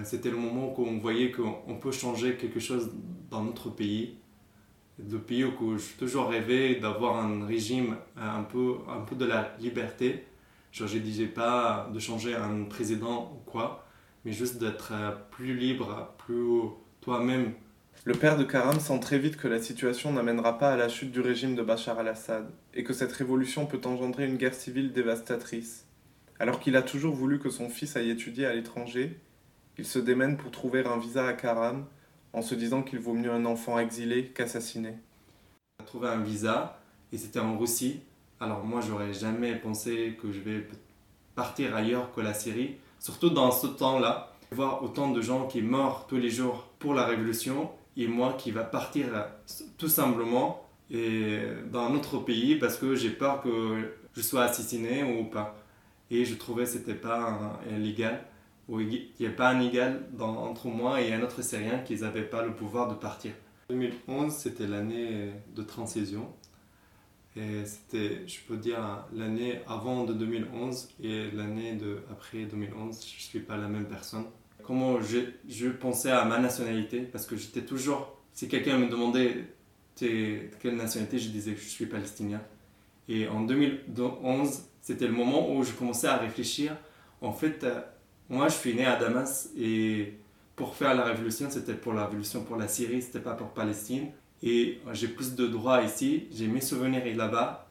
C'était 0.04 0.30
le 0.30 0.36
moment 0.36 0.74
où 0.78 0.84
on 0.84 0.98
voyait 0.98 1.32
qu'on 1.32 1.76
peut 1.80 1.92
changer 1.92 2.36
quelque 2.36 2.60
chose 2.60 2.90
dans 3.30 3.42
notre 3.42 3.70
pays. 3.70 4.16
Le 5.08 5.18
pays 5.18 5.44
où 5.44 5.78
j'ai 5.78 5.94
toujours 5.98 6.28
rêvé 6.28 6.76
d'avoir 6.76 7.16
un 7.24 7.46
régime 7.46 7.96
un 8.16 8.42
peu, 8.42 8.76
un 8.88 9.00
peu 9.00 9.16
de 9.16 9.24
la 9.24 9.54
liberté. 9.58 10.24
Genre, 10.72 10.88
je 10.88 10.98
ne 10.98 11.02
disais 11.02 11.26
pas 11.26 11.88
de 11.92 11.98
changer 11.98 12.34
un 12.34 12.64
président 12.64 13.32
ou 13.34 13.50
quoi, 13.50 13.86
mais 14.24 14.32
juste 14.32 14.58
d'être 14.58 14.92
plus 15.30 15.56
libre, 15.56 16.14
plus 16.18 16.70
toi-même. 17.00 17.52
Le 18.04 18.14
père 18.14 18.38
de 18.38 18.44
Karam 18.44 18.78
sent 18.80 19.00
très 19.00 19.18
vite 19.18 19.36
que 19.36 19.48
la 19.48 19.60
situation 19.60 20.12
n'amènera 20.12 20.58
pas 20.58 20.72
à 20.72 20.76
la 20.76 20.88
chute 20.88 21.10
du 21.10 21.20
régime 21.20 21.54
de 21.54 21.62
Bachar 21.62 21.98
al-Assad 21.98 22.48
et 22.72 22.82
que 22.84 22.92
cette 22.92 23.12
révolution 23.12 23.66
peut 23.66 23.80
engendrer 23.84 24.26
une 24.26 24.36
guerre 24.36 24.54
civile 24.54 24.92
dévastatrice. 24.92 25.86
Alors 26.38 26.60
qu'il 26.60 26.76
a 26.76 26.82
toujours 26.82 27.14
voulu 27.14 27.38
que 27.38 27.50
son 27.50 27.68
fils 27.68 27.96
aille 27.96 28.10
étudier 28.10 28.46
à 28.46 28.54
l'étranger, 28.54 29.18
il 29.76 29.84
se 29.84 29.98
démène 29.98 30.36
pour 30.36 30.50
trouver 30.50 30.84
un 30.86 30.98
visa 30.98 31.26
à 31.26 31.32
Karam 31.34 31.84
en 32.32 32.42
se 32.42 32.54
disant 32.54 32.82
qu'il 32.82 32.98
vaut 32.98 33.14
mieux 33.14 33.32
un 33.32 33.44
enfant 33.44 33.78
exilé 33.78 34.26
qu'assassiné. 34.26 34.94
Il 35.78 35.82
a 35.82 35.84
trouvé 35.84 36.08
un 36.08 36.20
visa 36.20 36.80
et 37.12 37.18
c'était 37.18 37.40
en 37.40 37.58
Russie. 37.58 38.00
Alors 38.38 38.64
moi 38.64 38.80
j'aurais 38.80 39.12
jamais 39.12 39.56
pensé 39.56 40.16
que 40.20 40.32
je 40.32 40.40
vais 40.40 40.66
partir 41.34 41.74
ailleurs 41.74 42.12
que 42.12 42.20
la 42.20 42.34
Syrie, 42.34 42.76
surtout 42.98 43.30
dans 43.30 43.50
ce 43.50 43.66
temps-là 43.66 44.32
voir 44.52 44.82
autant 44.82 45.10
de 45.10 45.20
gens 45.20 45.46
qui 45.46 45.62
meurent 45.62 46.06
tous 46.08 46.16
les 46.16 46.30
jours 46.30 46.68
pour 46.78 46.94
la 46.94 47.04
révolution 47.04 47.70
et 47.96 48.08
moi 48.08 48.34
qui 48.38 48.50
va 48.50 48.64
partir 48.64 49.06
tout 49.78 49.88
simplement 49.88 50.66
dans 50.90 51.80
un 51.80 51.94
autre 51.94 52.18
pays 52.18 52.56
parce 52.56 52.76
que 52.76 52.94
j'ai 52.94 53.10
peur 53.10 53.42
que 53.42 53.94
je 54.12 54.20
sois 54.22 54.44
assassiné 54.44 55.02
ou 55.02 55.24
pas. 55.24 55.56
Et 56.10 56.24
je 56.24 56.34
trouvais 56.34 56.64
que 56.64 56.70
c'était 56.70 56.94
pas 56.94 57.60
illégal 57.70 58.24
ou 58.70 58.80
il 58.80 59.10
n'y 59.20 59.26
a 59.26 59.30
pas 59.30 59.50
un 59.50 59.60
égal 59.60 60.00
entre 60.18 60.68
moi 60.68 61.02
et 61.02 61.12
un 61.12 61.22
autre 61.22 61.42
Syrien 61.42 61.80
qui 61.80 61.96
n'avaient 61.96 62.22
pas 62.22 62.42
le 62.42 62.54
pouvoir 62.54 62.88
de 62.88 62.94
partir. 62.94 63.32
2011, 63.68 64.32
c'était 64.32 64.66
l'année 64.66 65.30
de 65.54 65.62
transition. 65.62 66.32
Et 67.36 67.64
c'était, 67.66 68.26
je 68.26 68.38
peux 68.48 68.56
dire, 68.56 69.06
l'année 69.12 69.60
avant 69.68 70.04
de 70.04 70.14
2011 70.14 70.88
et 71.02 71.30
l'année 71.32 71.74
de 71.74 71.98
après 72.10 72.44
2011, 72.44 72.98
je 73.06 73.16
ne 73.16 73.20
suis 73.20 73.40
pas 73.40 73.58
la 73.58 73.68
même 73.68 73.86
personne 73.86 74.24
comment 74.70 75.00
je, 75.00 75.18
je, 75.48 75.68
pensais 75.68 76.12
à 76.12 76.24
ma 76.24 76.38
nationalité, 76.38 77.00
parce 77.00 77.26
que 77.26 77.36
j'étais 77.36 77.62
toujours, 77.62 78.16
si 78.32 78.46
quelqu'un 78.48 78.78
me 78.78 78.88
demandait 78.88 79.46
quelle 79.96 80.76
nationalité, 80.76 81.18
je 81.18 81.28
disais 81.28 81.54
que 81.54 81.60
je 81.60 81.68
suis 81.68 81.86
palestinien. 81.86 82.40
Et 83.08 83.26
en 83.26 83.40
2011, 83.40 84.62
c'était 84.80 85.08
le 85.08 85.12
moment 85.12 85.52
où 85.52 85.64
je 85.64 85.72
commençais 85.72 86.06
à 86.06 86.16
réfléchir. 86.16 86.76
En 87.20 87.32
fait, 87.32 87.66
moi, 88.30 88.48
je 88.48 88.54
suis 88.54 88.74
né 88.74 88.86
à 88.86 88.96
Damas 88.96 89.50
et 89.58 90.14
pour 90.56 90.74
faire 90.74 90.94
la 90.94 91.04
révolution, 91.04 91.48
c'était 91.50 91.74
pour 91.74 91.92
la 91.92 92.06
révolution 92.06 92.44
pour 92.44 92.56
la 92.56 92.68
Syrie, 92.68 93.02
c'était 93.02 93.20
pas 93.20 93.34
pour 93.34 93.48
Palestine. 93.48 94.08
Et 94.42 94.80
j'ai 94.92 95.08
plus 95.08 95.34
de 95.34 95.46
droits 95.46 95.82
ici, 95.82 96.28
j'ai 96.32 96.46
mes 96.46 96.62
souvenirs 96.62 97.02
là-bas, 97.14 97.68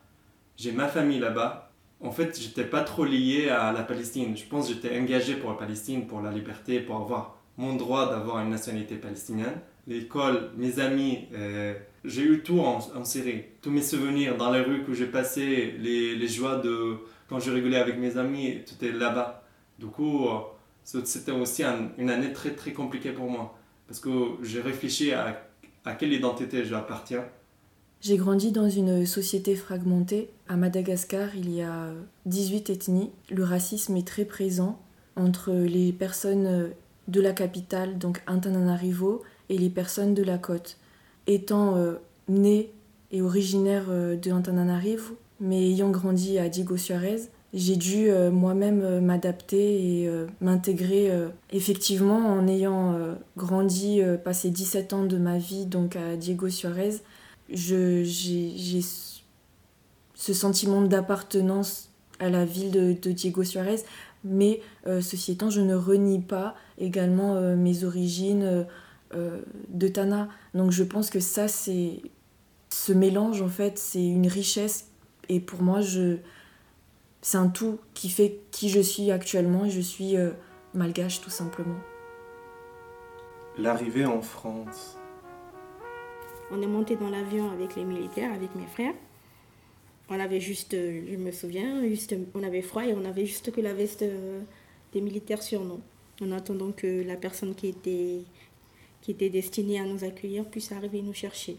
j'ai 0.58 0.72
ma 0.72 0.88
famille 0.88 1.20
là-bas 1.20 1.70
en 2.02 2.12
fait, 2.12 2.40
j'étais 2.40 2.64
pas 2.64 2.82
trop 2.82 3.04
lié 3.04 3.50
à 3.50 3.74
la 3.74 3.84
Palestine. 3.84 4.38
Je 4.38 4.46
pense 4.46 4.68
que 4.68 4.74
j'étais 4.74 4.98
engagé 4.98 5.36
pour 5.36 5.50
la 5.50 5.58
Palestine, 5.58 6.08
pour 6.08 6.22
la 6.22 6.32
liberté, 6.32 6.80
pour 6.80 6.96
avoir 6.96 7.38
mon 7.58 7.76
droit 7.76 8.10
d'avoir 8.10 8.40
une 8.40 8.50
nationalité 8.50 8.96
palestinienne. 8.96 9.60
L'école, 9.86 10.52
mes 10.56 10.80
amis, 10.80 11.28
euh, 11.34 11.74
j'ai 12.06 12.22
eu 12.22 12.42
tout 12.42 12.62
en, 12.62 12.80
en, 12.96 13.04
Syrie. 13.04 13.44
Tous 13.62 13.72
mes 13.72 13.82
souvenirs 13.82 14.38
dans 14.38 14.52
les 14.52 14.62
rues 14.62 14.84
que 14.86 14.94
j'ai 14.94 15.08
passées, 15.08 15.76
les, 15.78 16.16
les, 16.16 16.28
joies 16.28 16.58
de 16.58 16.98
quand 17.28 17.40
je 17.40 17.52
rigolais 17.52 17.78
avec 17.78 17.98
mes 17.98 18.18
amis, 18.18 18.60
tout 18.66 18.86
est 18.86 18.92
là-bas. 18.92 19.39
Du 19.80 19.88
coup, 19.88 20.28
euh, 20.28 20.40
c'était 20.84 21.32
aussi 21.32 21.64
un, 21.64 21.90
une 21.98 22.10
année 22.10 22.34
très 22.34 22.52
très 22.52 22.74
compliquée 22.74 23.12
pour 23.12 23.30
moi. 23.30 23.56
Parce 23.88 24.00
que 24.00 24.10
j'ai 24.44 24.62
réfléchi 24.62 25.12
à, 25.12 25.42
à 25.86 25.96
quelle 25.96 26.14
identité 26.14 26.64
j'appartiens 26.66 27.26
j'ai 28.02 28.16
grandi 28.16 28.54
dans 28.54 28.70
une 28.70 29.06
société 29.06 29.58
fragmentée. 29.58 30.30
À 30.48 30.56
Madagascar, 30.56 31.36
il 31.36 31.54
y 31.54 31.62
a 31.62 31.92
18 32.28 32.70
ethnies. 32.70 33.12
Le 33.30 33.44
racisme 33.44 33.98
est 33.98 34.08
très 34.08 34.24
présent 34.24 34.80
entre 35.18 35.52
les 35.52 35.92
personnes 35.92 36.72
de 37.10 37.22
la 37.22 37.34
capitale, 37.34 37.98
donc 37.98 38.22
Antananarivo, 38.26 39.22
et 39.50 39.58
les 39.58 39.70
personnes 39.70 40.14
de 40.14 40.24
la 40.24 40.38
côte. 40.38 40.78
Étant 41.28 41.76
euh, 41.76 41.96
née 42.30 42.72
et 43.12 43.22
originaire 43.22 43.88
euh, 43.90 44.16
de 44.16 44.32
Antananarivo, 44.32 45.18
mais 45.42 45.70
ayant 45.70 45.90
grandi 45.90 46.40
à 46.40 46.48
Diego 46.48 46.78
Suarez, 46.78 47.24
j'ai 47.54 47.76
dû 47.76 48.10
euh, 48.10 48.30
moi-même 48.30 48.82
euh, 48.84 49.02
m'adapter 49.02 50.02
et 50.02 50.08
euh, 50.08 50.28
m'intégrer 50.42 51.12
effectivement 51.52 52.18
en 52.18 52.48
ayant 52.48 52.98
grandi, 53.38 54.02
passé 54.24 54.50
17 54.50 54.94
ans 54.94 55.06
de 55.06 55.18
ma 55.18 55.38
vie 55.38 55.66
donc 55.66 55.96
à 55.96 56.16
Diego 56.16 56.50
Suarez 56.50 56.98
j'ai 57.50 58.04
ce 60.14 60.34
sentiment 60.34 60.82
d'appartenance 60.82 61.90
à 62.20 62.30
la 62.30 62.46
ville 62.46 62.72
de, 62.72 63.12
Diego 63.12 63.44
Suarez, 63.44 63.80
mais 64.24 64.62
ceci 64.86 65.32
étant, 65.32 65.50
je 65.50 65.62
ne 65.62 65.74
renie 65.74 66.20
pas 66.20 66.56
également 66.78 67.40
mes 67.56 67.86
origines 67.86 68.66
de 69.14 69.88
Tana. 69.88 70.28
Donc 70.54 70.72
je 70.72 70.84
pense 70.84 71.10
que 71.10 71.22
ça, 71.22 71.48
c'est 71.48 72.02
ce 72.70 72.92
mélange, 72.92 73.42
en 73.42 73.48
fait, 73.48 73.80
c'est 73.80 74.06
une 74.06 74.28
richesse, 74.28 74.90
et 75.30 75.40
pour 75.40 75.64
moi, 75.64 75.82
je 75.82 76.18
c'est 77.22 77.38
un 77.38 77.48
tout 77.48 77.80
qui 77.94 78.10
fait 78.10 78.40
qui 78.52 78.70
je 78.70 78.80
suis 78.80 79.12
actuellement, 79.12 79.66
et 79.66 79.70
je 79.70 79.82
suis 79.82 80.16
malgache 80.74 81.22
tout 81.22 81.30
simplement. 81.30 81.80
L'arrivée 83.58 84.06
en 84.06 84.22
France. 84.22 84.98
On 86.52 86.62
est 86.62 86.68
monté 86.68 86.96
dans 86.96 87.10
l'avion 87.10 87.52
avec 87.52 87.76
les 87.76 87.84
militaires, 87.84 88.34
avec 88.34 88.56
mes 88.56 88.66
frères. 88.66 88.94
On 90.10 90.20
avait 90.20 90.40
juste, 90.40 90.72
je 90.72 91.16
me 91.18 91.32
souviens, 91.32 91.88
juste, 91.88 92.16
on 92.34 92.42
avait 92.42 92.62
froid 92.64 92.86
et 92.86 92.94
on 92.94 93.06
avait 93.06 93.26
juste 93.26 93.52
que 93.52 93.62
la 93.62 93.74
veste 93.74 94.04
des 94.94 95.02
militaires 95.02 95.44
sur 95.44 95.64
nous. 95.64 95.82
En 96.22 96.32
attendant 96.32 96.72
que 96.72 97.06
la 97.06 97.16
personne 97.16 97.54
qui 97.54 97.68
était, 97.68 98.22
qui 99.02 99.12
était 99.12 99.30
destinée 99.30 99.80
à 99.80 99.86
nous 99.86 100.04
accueillir 100.04 100.46
puisse 100.46 100.72
arriver 100.72 101.02
nous 101.02 101.14
chercher. 101.14 101.58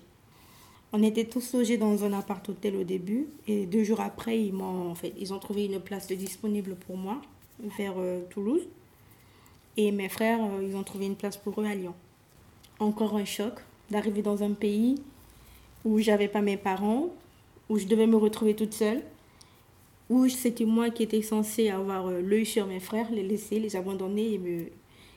On 0.93 1.03
était 1.05 1.25
tous 1.25 1.53
logés 1.55 1.77
dans 1.77 2.05
un 2.05 2.13
appart-hôtel 2.13 2.75
au 2.75 2.83
début 2.83 3.29
et 3.47 3.67
deux 3.67 3.85
jours 3.85 4.01
après, 4.01 4.43
ils, 4.43 4.55
en 4.57 4.95
fait, 4.97 5.13
ils 5.19 5.33
ont 5.33 5.39
trouvé 5.39 5.67
une 5.67 5.79
place 5.79 6.09
disponible 6.09 6.75
pour 6.75 6.97
moi 6.97 7.21
vers 7.79 7.95
euh, 7.99 8.23
Toulouse. 8.31 8.67
Et 9.77 9.93
mes 9.93 10.09
frères, 10.09 10.41
euh, 10.43 10.67
ils 10.67 10.77
ont 10.77 10.83
trouvé 10.83 11.07
une 11.07 11.15
place 11.15 11.37
pour 11.37 11.61
eux 11.61 11.65
à 11.65 11.75
Lyon. 11.77 11.95
Encore 12.81 13.17
un 13.17 13.25
choc 13.25 13.55
d'arriver 13.91 14.23
dans 14.23 14.43
un 14.43 14.53
pays 14.53 14.97
où 15.85 16.01
j'avais 16.01 16.29
pas 16.29 16.43
mes 16.43 16.57
parents, 16.57 17.11
où 17.69 17.79
je 17.79 17.87
devais 17.87 18.09
me 18.09 18.17
retrouver 18.17 18.57
toute 18.57 18.75
seule, 18.75 19.03
où 20.09 20.29
c'était 20.29 20.65
moi 20.65 20.91
qui 20.91 21.05
étais 21.05 21.23
censée 21.23 21.71
avoir 21.71 22.09
euh, 22.09 22.21
l'œil 22.21 22.45
sur 22.45 22.67
mes 22.67 22.81
frères, 22.81 23.13
les 23.13 23.23
laisser, 23.23 23.61
les 23.61 23.77
abandonner 23.77 24.35
et 24.35 24.39
me, 24.39 24.65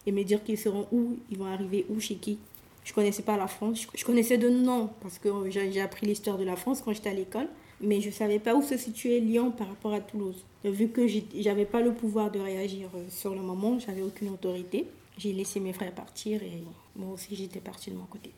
et 0.05 0.11
me 0.11 0.23
dire 0.23 0.43
qu'ils 0.43 0.59
seront 0.59 0.87
où, 0.91 1.17
ils 1.31 1.37
vont 1.37 1.47
arriver 1.47 1.87
où, 1.89 1.99
chez 1.99 2.15
qui. 2.15 2.37
Je 2.83 2.93
connaissais 2.93 3.23
pas 3.23 3.37
la 3.37 3.47
France, 3.47 3.87
je 3.95 4.05
connaissais 4.05 4.37
de 4.37 4.49
nom 4.49 4.89
parce 5.01 5.17
que 5.17 5.29
j'ai 5.49 5.81
appris 5.81 6.05
l'histoire 6.05 6.37
de 6.37 6.43
la 6.43 6.55
France 6.55 6.81
quand 6.81 6.91
j'étais 6.93 7.09
à 7.09 7.13
l'école, 7.13 7.47
mais 7.79 8.01
je 8.01 8.09
savais 8.09 8.39
pas 8.39 8.55
où 8.55 8.61
se 8.61 8.77
situait 8.77 9.19
Lyon 9.19 9.51
par 9.51 9.67
rapport 9.67 9.93
à 9.93 9.99
Toulouse. 9.99 10.43
Vu 10.63 10.89
que 10.89 11.05
j'avais 11.35 11.65
pas 11.65 11.81
le 11.81 11.93
pouvoir 11.93 12.31
de 12.31 12.39
réagir 12.39 12.89
euh, 12.95 13.03
sur 13.09 13.33
le 13.35 13.41
moment, 13.41 13.79
j'avais 13.79 14.01
aucune 14.01 14.29
autorité. 14.29 14.87
J'ai 15.17 15.33
laissé 15.33 15.59
mes 15.59 15.73
frères 15.73 15.93
partir 15.93 16.41
et 16.41 16.63
moi 16.95 17.13
aussi 17.13 17.35
j'étais 17.35 17.59
partie 17.59 17.91
de 17.91 17.95
mon 17.95 18.05
côté. 18.05 18.31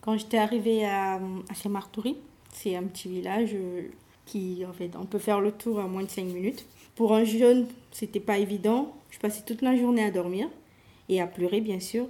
Quand 0.00 0.18
j'étais 0.18 0.38
arrivée 0.38 0.84
à, 0.84 1.20
Saint-Martoury, 1.54 2.16
c'est 2.52 2.74
un 2.74 2.82
petit 2.82 3.08
village 3.08 3.50
euh, 3.54 3.82
qui, 4.26 4.64
en 4.68 4.72
fait, 4.72 4.90
on 5.00 5.06
peut 5.06 5.20
faire 5.20 5.40
le 5.40 5.52
tour 5.52 5.78
en 5.78 5.88
moins 5.88 6.02
de 6.02 6.10
5 6.10 6.24
minutes. 6.24 6.66
Pour 6.96 7.14
un 7.14 7.24
jeune, 7.24 7.68
c'était 7.92 8.20
pas 8.20 8.38
évident. 8.38 8.92
Je 9.10 9.18
passais 9.20 9.42
toute 9.46 9.62
la 9.62 9.76
journée 9.76 10.04
à 10.04 10.10
dormir 10.10 10.48
et 11.08 11.20
à 11.20 11.26
pleurer, 11.28 11.60
bien 11.60 11.78
sûr. 11.78 12.08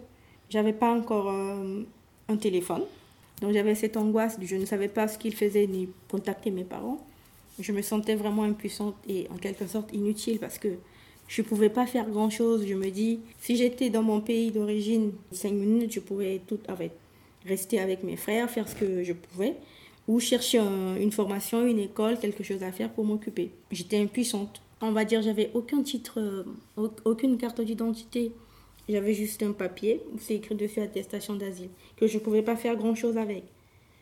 J'avais 0.53 0.75
pas 0.75 0.93
encore 0.93 1.31
euh, 1.31 1.83
un 2.29 2.37
téléphone. 2.37 2.83
Donc 3.41 3.55
j'avais 3.55 3.75
cette 3.75 3.97
angoisse, 3.97 4.37
je 4.43 4.57
ne 4.57 4.67
savais 4.67 4.89
pas 4.89 5.09
ce 5.09 5.17
qu'il 5.17 5.35
faisait 5.35 5.67
ni 5.67 5.89
contacter 6.11 6.51
mes 6.51 6.65
parents. 6.65 7.03
Je 7.59 7.73
me 7.73 7.81
sentais 7.81 8.17
vraiment 8.17 8.43
impuissante 8.43 8.95
et 9.09 9.29
en 9.31 9.37
quelque 9.37 9.67
sorte 9.67 9.95
inutile 9.95 10.39
parce 10.39 10.59
que 10.59 10.69
je 11.27 11.41
ne 11.41 11.47
pouvais 11.47 11.71
pas 11.71 11.87
faire 11.87 12.07
grand-chose. 12.07 12.67
Je 12.67 12.75
me 12.75 12.91
dis, 12.91 13.21
si 13.41 13.57
j'étais 13.57 13.89
dans 13.89 14.03
mon 14.03 14.21
pays 14.21 14.51
d'origine, 14.51 15.13
cinq 15.31 15.55
minutes, 15.55 15.95
je 15.95 16.01
pouvais 16.01 16.43
tout, 16.47 16.61
en 16.69 16.75
rester 17.47 17.81
avec 17.81 18.03
mes 18.05 18.17
frères, 18.17 18.51
faire 18.51 18.69
ce 18.69 18.75
que 18.75 19.03
je 19.03 19.15
pouvais, 19.15 19.57
ou 20.07 20.21
chercher 20.21 20.59
une 20.59 21.13
formation, 21.13 21.67
une 21.67 21.79
école, 21.79 22.19
quelque 22.19 22.45
chose 22.45 22.63
à 22.63 22.73
faire 22.73 22.91
pour 22.91 23.07
m'occuper. 23.07 23.53
J'étais 23.71 23.99
impuissante. 23.99 24.61
On 24.83 24.93
va 24.93 25.07
dire, 25.07 25.23
j'avais 25.23 25.51
aucun 25.55 25.83
titre, 25.83 26.21
euh, 26.21 26.89
aucune 27.07 27.39
carte 27.39 27.63
d'identité 27.63 28.33
j'avais 28.89 29.15
juste 29.15 29.43
un 29.43 29.53
papier 29.53 30.03
où 30.13 30.19
c'est 30.19 30.35
écrit 30.35 30.55
dessus 30.55 30.81
attestation 30.81 31.35
d'asile, 31.35 31.71
que 31.97 32.07
je 32.07 32.19
ne 32.19 32.23
pouvais 32.23 32.43
pas 32.43 32.57
faire 32.57 32.77
grand-chose 32.77 33.17
avec. 33.17 33.45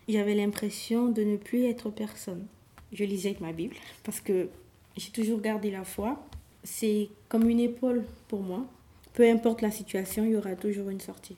J'avais 0.09 0.35
l'impression 0.35 1.09
de 1.09 1.23
ne 1.23 1.37
plus 1.37 1.65
être 1.65 1.91
personne. 1.91 2.47
Je 2.93 3.05
lisais 3.05 3.37
ma 3.41 3.53
Bible 3.53 3.77
parce 4.03 4.21
que 4.21 4.49
j'ai 4.97 5.11
toujours 5.11 5.41
gardé 5.41 5.71
la 5.71 5.85
foi. 5.85 6.27
C'est 6.65 7.09
comme 7.29 7.49
une 7.49 7.61
épaule 7.61 8.05
pour 8.29 8.41
moi. 8.41 8.67
Peu 9.13 9.29
importe 9.29 9.63
la 9.63 9.71
situation, 9.71 10.25
il 10.25 10.33
y 10.33 10.37
aura 10.37 10.57
toujours 10.57 10.89
une 10.89 11.01
sortie. 11.01 11.37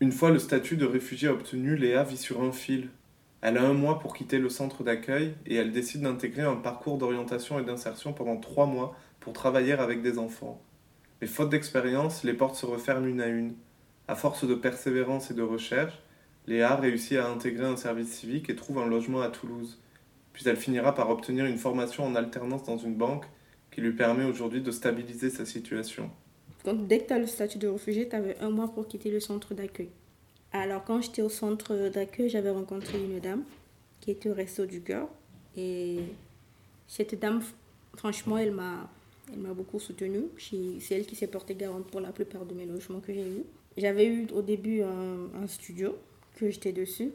Une 0.00 0.12
fois 0.12 0.30
le 0.30 0.38
statut 0.38 0.76
de 0.76 0.84
réfugié 0.84 1.28
obtenu, 1.28 1.76
Léa 1.76 2.02
vit 2.02 2.16
sur 2.16 2.42
un 2.42 2.52
fil. 2.52 2.88
Elle 3.40 3.56
a 3.56 3.64
un 3.64 3.74
mois 3.74 4.00
pour 4.00 4.14
quitter 4.14 4.38
le 4.38 4.48
centre 4.48 4.82
d'accueil 4.82 5.34
et 5.46 5.54
elle 5.54 5.72
décide 5.72 6.02
d'intégrer 6.02 6.42
un 6.42 6.56
parcours 6.56 6.98
d'orientation 6.98 7.58
et 7.58 7.64
d'insertion 7.64 8.12
pendant 8.12 8.36
trois 8.36 8.66
mois 8.66 8.96
pour 9.20 9.32
travailler 9.32 9.72
avec 9.72 10.02
des 10.02 10.18
enfants. 10.18 10.60
Mais 11.22 11.28
faute 11.28 11.50
d'expérience, 11.50 12.24
les 12.24 12.34
portes 12.34 12.56
se 12.56 12.66
referment 12.66 13.06
une 13.06 13.20
à 13.20 13.28
une. 13.28 13.54
À 14.08 14.16
force 14.16 14.44
de 14.44 14.56
persévérance 14.56 15.30
et 15.30 15.34
de 15.34 15.42
recherche, 15.42 15.94
Léa 16.48 16.74
réussit 16.74 17.16
à 17.16 17.28
intégrer 17.28 17.64
un 17.64 17.76
service 17.76 18.08
civique 18.08 18.50
et 18.50 18.56
trouve 18.56 18.78
un 18.78 18.88
logement 18.88 19.20
à 19.20 19.28
Toulouse. 19.28 19.78
Puis 20.32 20.42
elle 20.46 20.56
finira 20.56 20.96
par 20.96 21.10
obtenir 21.10 21.46
une 21.46 21.58
formation 21.58 22.04
en 22.04 22.16
alternance 22.16 22.64
dans 22.64 22.76
une 22.76 22.96
banque 22.96 23.26
qui 23.70 23.80
lui 23.80 23.92
permet 23.92 24.24
aujourd'hui 24.24 24.62
de 24.62 24.72
stabiliser 24.72 25.30
sa 25.30 25.46
situation. 25.46 26.10
Dès 26.64 26.98
que 26.98 27.06
tu 27.06 27.12
as 27.12 27.20
le 27.20 27.28
statut 27.28 27.58
de 27.58 27.68
réfugié, 27.68 28.08
tu 28.08 28.16
avais 28.16 28.36
un 28.40 28.50
mois 28.50 28.74
pour 28.74 28.88
quitter 28.88 29.12
le 29.12 29.20
centre 29.20 29.54
d'accueil. 29.54 29.90
Alors, 30.52 30.82
quand 30.82 31.02
j'étais 31.02 31.22
au 31.22 31.28
centre 31.28 31.88
d'accueil, 31.88 32.30
j'avais 32.30 32.50
rencontré 32.50 32.98
une 32.98 33.20
dame 33.20 33.44
qui 34.00 34.10
était 34.10 34.28
au 34.28 34.34
resto 34.34 34.66
du 34.66 34.80
cœur. 34.80 35.06
Et 35.56 36.00
cette 36.88 37.16
dame, 37.16 37.42
franchement, 37.96 38.38
elle 38.38 38.50
m'a 38.50 38.90
elle 39.30 39.38
m'a 39.38 39.52
beaucoup 39.54 39.78
soutenue. 39.78 40.24
C'est 40.38 40.94
elle 40.94 41.06
qui 41.06 41.16
s'est 41.16 41.26
portée 41.26 41.54
garante 41.54 41.86
pour 41.86 42.00
la 42.00 42.12
plupart 42.12 42.44
de 42.44 42.54
mes 42.54 42.66
logements 42.66 43.00
que 43.00 43.12
j'ai 43.12 43.26
eus. 43.26 43.44
J'avais 43.76 44.06
eu 44.06 44.26
au 44.32 44.42
début 44.42 44.82
un, 44.82 45.46
studio 45.46 45.96
que 46.36 46.50
j'étais 46.50 46.72
dessus. 46.72 47.12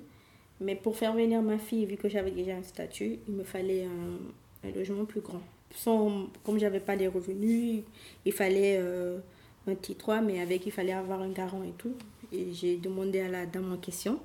Mais 0.59 0.75
pour 0.75 0.97
faire 0.97 1.13
venir 1.13 1.41
ma 1.41 1.59
fille, 1.59 1.85
vu 1.85 1.97
que 1.97 2.09
j'avais 2.09 2.31
déjà 2.31 2.55
un 2.55 2.63
statut, 2.63 3.19
il 3.27 3.33
me 3.33 3.43
fallait 3.43 3.85
un, 3.85 4.69
logement 4.71 5.05
plus 5.05 5.21
grand. 5.21 5.41
Sans, 5.71 6.27
comme 6.43 6.57
j'avais 6.57 6.79
pas 6.79 6.95
des 6.95 7.07
revenus, 7.07 7.83
il 8.25 8.31
fallait 8.31 8.77
euh, 8.79 9.19
un 9.67 9.73
T3, 9.73 10.23
mais 10.25 10.41
avec, 10.41 10.65
il 10.65 10.71
fallait 10.71 10.93
avoir 10.93 11.21
un 11.21 11.29
garant 11.29 11.63
et 11.63 11.73
tout. 11.77 11.93
Et 12.31 12.53
j'ai 12.53 12.77
demandé 12.77 13.19
à 13.19 13.27
la 13.27 13.45
dame 13.45 13.71
en 13.71 13.77
question. 13.77 14.19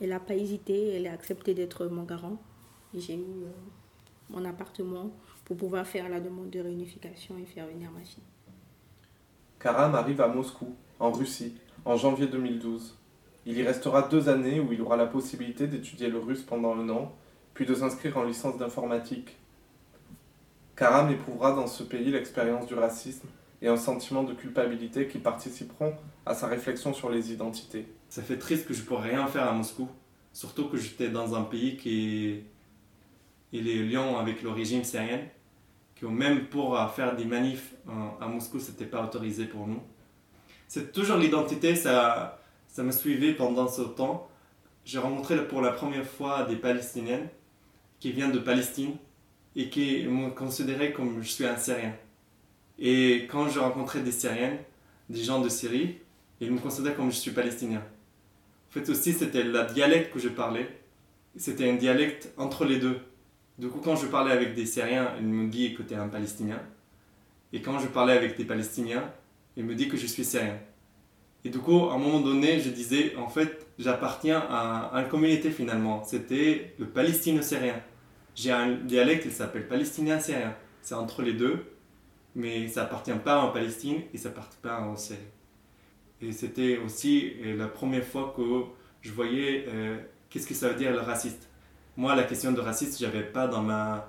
Elle 0.00 0.08
n'a 0.08 0.20
pas 0.20 0.34
hésité, 0.34 0.94
elle 0.94 1.06
a 1.06 1.12
accepté 1.12 1.54
d'être 1.54 1.86
mon 1.86 2.02
garant. 2.02 2.38
J'ai 2.94 3.14
eu 3.14 3.18
euh, 3.18 3.50
mon 4.30 4.44
appartement 4.44 5.10
pour 5.50 5.56
pouvoir 5.56 5.84
faire 5.84 6.08
la 6.08 6.20
demande 6.20 6.48
de 6.50 6.60
réunification 6.60 7.36
et 7.36 7.44
faire 7.44 7.66
venir 7.66 7.90
ma 7.90 8.04
fille. 8.04 8.22
Karam 9.58 9.96
arrive 9.96 10.20
à 10.20 10.28
Moscou, 10.28 10.76
en 11.00 11.10
Russie, 11.10 11.56
en 11.84 11.96
janvier 11.96 12.28
2012. 12.28 12.96
Il 13.46 13.58
y 13.58 13.64
restera 13.64 14.02
deux 14.02 14.28
années 14.28 14.60
où 14.60 14.72
il 14.72 14.80
aura 14.80 14.96
la 14.96 15.06
possibilité 15.06 15.66
d'étudier 15.66 16.08
le 16.08 16.20
russe 16.20 16.42
pendant 16.42 16.76
un 16.76 16.88
an, 16.88 17.16
puis 17.52 17.66
de 17.66 17.74
s'inscrire 17.74 18.16
en 18.16 18.22
licence 18.22 18.58
d'informatique. 18.58 19.38
Karam 20.76 21.10
éprouvera 21.10 21.50
dans 21.50 21.66
ce 21.66 21.82
pays 21.82 22.12
l'expérience 22.12 22.68
du 22.68 22.74
racisme 22.74 23.26
et 23.60 23.66
un 23.66 23.76
sentiment 23.76 24.22
de 24.22 24.34
culpabilité 24.34 25.08
qui 25.08 25.18
participeront 25.18 25.94
à 26.26 26.34
sa 26.34 26.46
réflexion 26.46 26.94
sur 26.94 27.10
les 27.10 27.32
identités. 27.32 27.88
Ça 28.08 28.22
fait 28.22 28.38
triste 28.38 28.68
que 28.68 28.72
je 28.72 28.82
ne 28.82 28.86
pourrais 28.86 29.10
rien 29.10 29.26
faire 29.26 29.48
à 29.48 29.52
Moscou, 29.52 29.88
surtout 30.32 30.68
que 30.68 30.76
j'étais 30.76 31.08
dans 31.08 31.34
un 31.34 31.42
pays 31.42 31.76
qui 31.76 32.28
est, 32.28 32.44
il 33.50 33.68
est 33.68 33.82
liant 33.82 34.16
avec 34.16 34.44
l'origine 34.44 34.84
syrienne 34.84 35.26
que 36.00 36.06
même 36.06 36.46
pour 36.46 36.78
euh, 36.78 36.88
faire 36.88 37.14
des 37.14 37.24
manifs 37.24 37.74
à 38.20 38.26
Moscou, 38.26 38.58
c'était 38.58 38.86
pas 38.86 39.04
autorisé 39.04 39.44
pour 39.44 39.66
nous. 39.66 39.82
C'est 40.66 40.92
toujours 40.92 41.16
l'identité, 41.16 41.74
ça, 41.74 42.40
ça 42.68 42.82
me 42.82 42.92
suivait 42.92 43.34
pendant 43.34 43.68
ce 43.68 43.82
temps. 43.82 44.28
J'ai 44.84 44.98
rencontré 44.98 45.46
pour 45.46 45.60
la 45.60 45.72
première 45.72 46.06
fois 46.06 46.44
des 46.44 46.56
Palestiniennes 46.56 47.28
qui 47.98 48.12
viennent 48.12 48.32
de 48.32 48.38
Palestine 48.38 48.96
et 49.56 49.68
qui 49.68 50.06
me 50.06 50.30
considéraient 50.30 50.92
comme 50.92 51.22
je 51.22 51.28
suis 51.28 51.44
un 51.44 51.56
Syrien. 51.56 51.94
Et 52.78 53.26
quand 53.30 53.48
je 53.48 53.58
rencontrais 53.58 54.00
des 54.00 54.12
Syriennes, 54.12 54.58
des 55.10 55.22
gens 55.22 55.40
de 55.40 55.48
Syrie, 55.48 55.98
ils 56.40 56.50
me 56.50 56.58
considéraient 56.58 56.94
comme 56.94 57.10
je 57.10 57.16
suis 57.16 57.32
palestinien. 57.32 57.82
En 58.70 58.72
fait 58.72 58.88
aussi, 58.88 59.12
c'était 59.12 59.42
la 59.42 59.64
dialecte 59.64 60.14
que 60.14 60.18
je 60.18 60.28
parlais. 60.28 60.68
C'était 61.36 61.68
un 61.68 61.74
dialecte 61.74 62.32
entre 62.38 62.64
les 62.64 62.78
deux. 62.78 62.98
Du 63.60 63.68
coup, 63.68 63.80
quand 63.84 63.94
je 63.94 64.06
parlais 64.06 64.32
avec 64.32 64.54
des 64.54 64.64
Syriens, 64.64 65.12
ils 65.18 65.26
me 65.26 65.46
disaient 65.46 65.74
que 65.74 65.82
tu 65.82 65.92
es 65.92 65.96
un 65.98 66.08
Palestinien. 66.08 66.58
Et 67.52 67.60
quand 67.60 67.78
je 67.78 67.88
parlais 67.88 68.14
avec 68.14 68.38
des 68.38 68.46
Palestiniens, 68.46 69.12
ils 69.54 69.66
me 69.66 69.74
disaient 69.74 69.90
que 69.90 69.98
je 69.98 70.06
suis 70.06 70.24
Syrien. 70.24 70.58
Et 71.44 71.50
du 71.50 71.58
coup, 71.58 71.90
à 71.90 71.92
un 71.92 71.98
moment 71.98 72.20
donné, 72.20 72.58
je 72.58 72.70
disais, 72.70 73.14
en 73.16 73.28
fait, 73.28 73.66
j'appartiens 73.78 74.42
à, 74.48 74.92
une 74.94 75.08
communauté 75.08 75.50
finalement. 75.50 76.02
C'était 76.04 76.72
le 76.78 76.86
palestino-syrien. 76.86 77.74
J'ai 78.34 78.50
un 78.50 78.76
dialecte 78.76 79.24
qui 79.24 79.30
s'appelle 79.30 79.68
palestinien-syrien. 79.68 80.54
C'est 80.80 80.94
entre 80.94 81.20
les 81.20 81.34
deux, 81.34 81.66
mais 82.34 82.66
ça 82.66 82.84
appartient 82.84 83.12
pas 83.22 83.40
en 83.40 83.50
Palestine 83.50 84.00
et 84.14 84.16
ça 84.16 84.30
appartient 84.30 84.56
pas 84.62 84.80
en 84.80 84.96
Syrie. 84.96 85.18
Et 86.22 86.32
c'était 86.32 86.78
aussi 86.78 87.34
euh, 87.44 87.58
la 87.58 87.68
première 87.68 88.04
fois 88.04 88.32
que 88.34 88.42
je 89.02 89.12
voyais 89.12 89.66
euh, 89.68 89.98
qu'est-ce 90.30 90.46
que 90.46 90.54
ça 90.54 90.70
veut 90.70 90.76
dire 90.76 90.92
le 90.92 91.00
raciste 91.00 91.49
moi, 91.96 92.14
la 92.14 92.24
question 92.24 92.52
de 92.52 92.60
racisme, 92.60 92.96
j'avais 93.00 93.22
pas 93.22 93.46
dans 93.46 93.62
ma, 93.62 94.08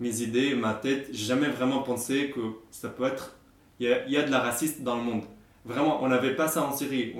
mes 0.00 0.22
idées, 0.22 0.54
ma 0.54 0.74
tête, 0.74 1.08
j'ai 1.12 1.26
jamais 1.26 1.48
vraiment 1.48 1.82
pensé 1.82 2.30
que 2.34 2.40
ça 2.70 2.88
peut 2.88 3.04
être. 3.04 3.36
Il 3.78 3.86
y 3.86 4.16
a, 4.16 4.22
de 4.22 4.30
la 4.30 4.40
racisme 4.40 4.82
dans 4.82 4.96
le 4.96 5.02
monde. 5.02 5.22
Vraiment, 5.64 6.02
on 6.02 6.08
n'avait 6.08 6.36
pas 6.36 6.48
ça 6.48 6.62
en 6.62 6.76
Syrie. 6.76 7.14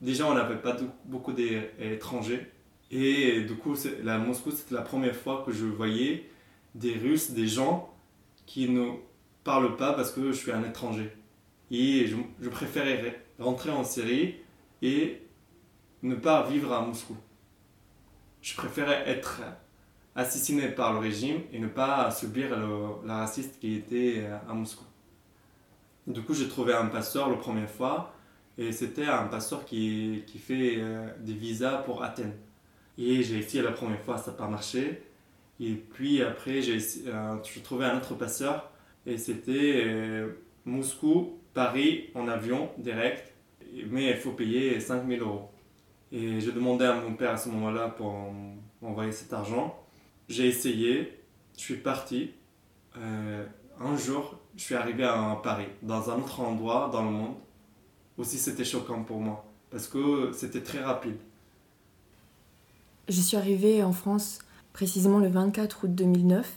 déjà, 0.00 0.26
on 0.26 0.34
n'avait 0.34 0.60
pas 0.60 0.76
beaucoup 1.04 1.32
d'étrangers. 1.32 2.50
Et 2.90 3.40
du 3.42 3.54
coup, 3.54 3.74
la 4.02 4.18
Moscou, 4.18 4.50
c'était 4.50 4.74
la 4.74 4.82
première 4.82 5.16
fois 5.16 5.42
que 5.46 5.52
je 5.52 5.64
voyais 5.64 6.28
des 6.74 6.92
Russes, 6.94 7.30
des 7.30 7.46
gens 7.46 7.94
qui 8.44 8.68
ne 8.68 8.90
parlent 9.44 9.76
pas 9.76 9.94
parce 9.94 10.10
que 10.10 10.32
je 10.32 10.36
suis 10.36 10.52
un 10.52 10.62
étranger. 10.64 11.10
Et 11.70 12.06
je, 12.06 12.16
je 12.40 12.50
préférais 12.50 13.24
rentrer 13.38 13.70
en 13.70 13.84
Syrie 13.84 14.34
et 14.82 15.22
ne 16.02 16.14
pas 16.14 16.46
vivre 16.46 16.72
à 16.72 16.82
Moscou 16.82 17.16
je 18.42 18.56
préférais 18.56 19.08
être 19.08 19.40
assassiné 20.14 20.68
par 20.68 20.92
le 20.92 20.98
régime 20.98 21.40
et 21.52 21.58
ne 21.58 21.68
pas 21.68 22.10
subir 22.10 22.50
la 23.04 23.18
raciste 23.18 23.58
qui 23.60 23.76
était 23.76 24.16
euh, 24.18 24.36
à 24.48 24.52
Moscou. 24.52 24.84
Du 26.06 26.20
coup, 26.22 26.34
j'ai 26.34 26.48
trouvé 26.48 26.74
un 26.74 26.86
pasteur 26.86 27.30
la 27.30 27.36
première 27.36 27.70
fois 27.70 28.12
et 28.58 28.72
c'était 28.72 29.06
un 29.06 29.24
pasteur 29.24 29.64
qui, 29.64 30.24
qui 30.26 30.38
fait 30.38 30.74
euh, 30.78 31.08
des 31.20 31.32
visas 31.32 31.78
pour 31.78 32.02
Athènes. 32.02 32.34
Et 32.98 33.22
j'ai 33.22 33.38
essayé 33.38 33.62
la 33.62 33.72
première 33.72 34.00
fois, 34.00 34.18
ça 34.18 34.32
n'a 34.32 34.36
pas 34.36 34.48
marché. 34.48 35.02
Et 35.60 35.74
puis 35.74 36.22
après, 36.22 36.60
j'ai 36.60 36.78
euh, 37.06 37.36
trouvé 37.62 37.86
un 37.86 37.96
autre 37.96 38.14
passeur. 38.14 38.70
Et 39.06 39.16
c'était 39.18 39.84
Moscou, 40.64 41.38
Paris, 41.54 42.10
en 42.14 42.28
avion, 42.28 42.70
direct. 42.78 43.32
Mais 43.88 44.10
il 44.10 44.16
faut 44.16 44.32
payer 44.32 44.78
5000 44.78 45.20
euros. 45.20 45.51
Et 46.12 46.40
j'ai 46.40 46.52
demandé 46.52 46.84
à 46.84 46.94
mon 46.94 47.14
père 47.14 47.30
à 47.30 47.36
ce 47.38 47.48
moment-là 47.48 47.88
pour 47.88 48.14
m'envoyer 48.82 49.12
cet 49.12 49.32
argent. 49.32 49.78
J'ai 50.28 50.46
essayé, 50.46 51.18
je 51.56 51.60
suis 51.60 51.76
parti. 51.76 52.32
Euh, 52.98 53.46
un 53.80 53.96
jour, 53.96 54.38
je 54.54 54.62
suis 54.62 54.74
arrivé 54.74 55.04
à 55.04 55.40
Paris, 55.42 55.68
dans 55.80 56.10
un 56.10 56.18
autre 56.18 56.40
endroit 56.40 56.90
dans 56.92 57.02
le 57.02 57.10
monde. 57.10 57.34
Aussi, 58.18 58.36
c'était 58.36 58.64
choquant 58.64 59.02
pour 59.02 59.20
moi, 59.20 59.46
parce 59.70 59.86
que 59.86 60.32
c'était 60.34 60.60
très 60.60 60.80
rapide. 60.80 61.16
Je 63.08 63.20
suis 63.20 63.38
arrivée 63.38 63.82
en 63.82 63.92
France 63.92 64.40
précisément 64.74 65.18
le 65.18 65.28
24 65.28 65.84
août 65.84 65.94
2009. 65.94 66.50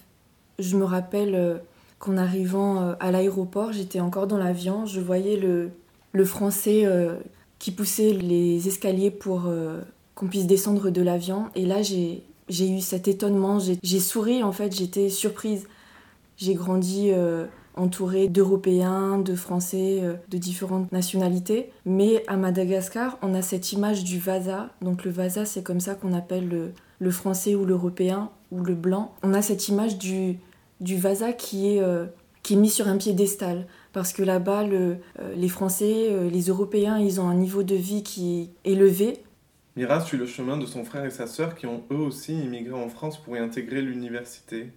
Je 0.60 0.76
me 0.76 0.84
rappelle 0.84 1.34
euh, 1.34 1.58
qu'en 2.00 2.18
arrivant 2.18 2.82
euh, 2.82 2.96
à 3.00 3.12
l'aéroport, 3.12 3.72
j'étais 3.72 4.02
encore 4.02 4.28
dans 4.28 4.38
l'avion, 4.38 4.86
je 4.86 5.00
voyais 5.00 5.38
le, 5.38 5.72
le 6.12 6.26
français 6.26 6.86
qui 7.60 7.72
poussait 7.72 8.14
les 8.14 8.68
escaliers 8.68 9.12
pour 9.12 9.50
qu'on 10.16 10.28
puisse 10.28 10.48
descendre 10.48 10.90
de 10.90 11.02
l'avion. 11.02 11.50
Et 11.56 11.66
là, 11.66 11.82
j'ai 11.82 12.24
eu 12.50 12.80
cet 12.82 13.08
étonnement, 13.08 13.60
j'ai 13.60 14.00
souri 14.00 14.44
en 14.44 14.52
fait, 14.52 14.76
j'étais 14.76 15.10
surprise. 15.10 15.68
J'ai 16.38 16.54
grandi 16.54 17.12
euh, 17.14 17.46
entourée 17.76 18.28
d'Européens, 18.28 19.20
de 19.20 19.36
Français, 19.36 20.00
euh, 20.02 20.16
de 20.30 20.38
différentes 20.38 20.92
nationalités. 20.92 21.72
Mais 21.86 22.24
à 22.28 22.36
Madagascar, 22.36 23.18
on 23.22 23.34
a 23.34 23.42
cette 23.42 23.72
image 23.72 24.04
du 24.04 24.20
vasa. 24.20 24.70
Donc 24.82 25.06
le 25.06 25.12
vasa, 25.12 25.46
c'est 25.46 25.64
comme 25.64 25.80
ça 25.80 25.96
qu'on 25.96 26.14
appelle 26.14 26.74
le, 27.00 27.12
Français 27.12 27.56
ou 27.56 27.66
l'Européen 27.66 28.32
ou 28.52 28.64
le 28.64 28.76
Blanc. 28.76 29.14
On 29.24 29.34
a 29.34 29.42
cette 29.42 29.70
image 29.70 29.98
du, 29.98 30.38
du 30.82 30.98
vasa 30.98 31.32
qui 31.32 31.74
est, 31.74 31.82
euh, 31.82 32.06
qui 32.44 32.56
est 32.56 32.58
mis 32.58 32.70
sur 32.70 32.90
un 32.90 32.98
piédestal. 32.98 33.66
Parce 33.96 34.12
que 34.12 34.24
là-bas, 34.24 34.66
le, 34.66 34.98
les 35.38 35.48
Français, 35.48 36.30
les 36.30 36.42
Européens, 36.48 37.00
ils 37.00 37.22
ont 37.22 37.30
un 37.30 37.34
niveau 37.34 37.64
de 37.64 37.76
vie 37.76 38.04
qui 38.04 38.52
est 38.66 38.70
élevé. 38.70 39.24
Mira 39.78 40.02
suit 40.02 40.18
le 40.18 40.26
chemin 40.26 40.58
de 40.58 40.66
son 40.66 40.84
frère 40.84 41.06
et 41.06 41.10
sa 41.10 41.28
sœur 41.28 41.56
qui 41.56 41.66
ont 41.66 41.82
eux 41.90 41.96
aussi 41.96 42.34
immigré 42.34 42.74
en 42.74 42.90
France 42.90 43.18
pour 43.18 43.38
y 43.38 43.40
intégrer 43.40 43.82
l'université. 43.82 44.74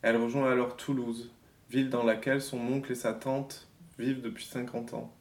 Elle 0.00 0.16
rejoint 0.16 0.50
alors 0.50 0.74
Toulouse, 0.78 1.30
ville 1.68 1.90
dans 1.90 2.02
laquelle 2.02 2.40
son 2.40 2.56
oncle 2.60 2.92
et 2.92 2.94
sa 2.94 3.12
tante 3.12 3.68
vivent 3.98 4.22
depuis 4.22 4.46
50 4.46 4.94
ans. 4.94 5.12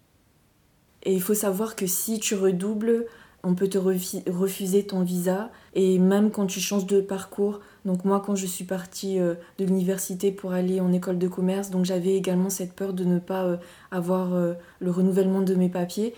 Et 1.03 1.13
il 1.13 1.21
faut 1.21 1.33
savoir 1.33 1.75
que 1.75 1.87
si 1.87 2.21
tu 2.21 2.35
redoubles, 2.35 3.05
on 3.43 3.53
peut 3.53 3.67
te 3.67 3.77
refuser 3.77 4.87
ton 4.87 5.03
visa. 5.03 5.51
Et 5.73 5.99
même 5.99 6.31
quand 6.31 6.47
tu 6.47 6.61
changes 6.61 6.85
de 6.85 7.01
parcours, 7.01 7.59
donc 7.85 8.03
moi 8.03 8.21
quand 8.25 8.35
je 8.35 8.47
suis 8.47 8.65
partie 8.65 9.19
euh, 9.19 9.35
de 9.59 9.65
l'université 9.65 10.31
pour 10.31 10.53
aller 10.53 10.81
en 10.81 10.91
école 10.91 11.19
de 11.19 11.27
commerce, 11.27 11.69
donc 11.69 11.85
j'avais 11.85 12.15
également 12.15 12.49
cette 12.49 12.73
peur 12.73 12.93
de 12.93 13.03
ne 13.03 13.19
pas 13.19 13.43
euh, 13.45 13.57
avoir 13.91 14.33
euh, 14.33 14.53
le 14.79 14.91
renouvellement 14.91 15.41
de 15.41 15.53
mes 15.53 15.69
papiers. 15.69 16.15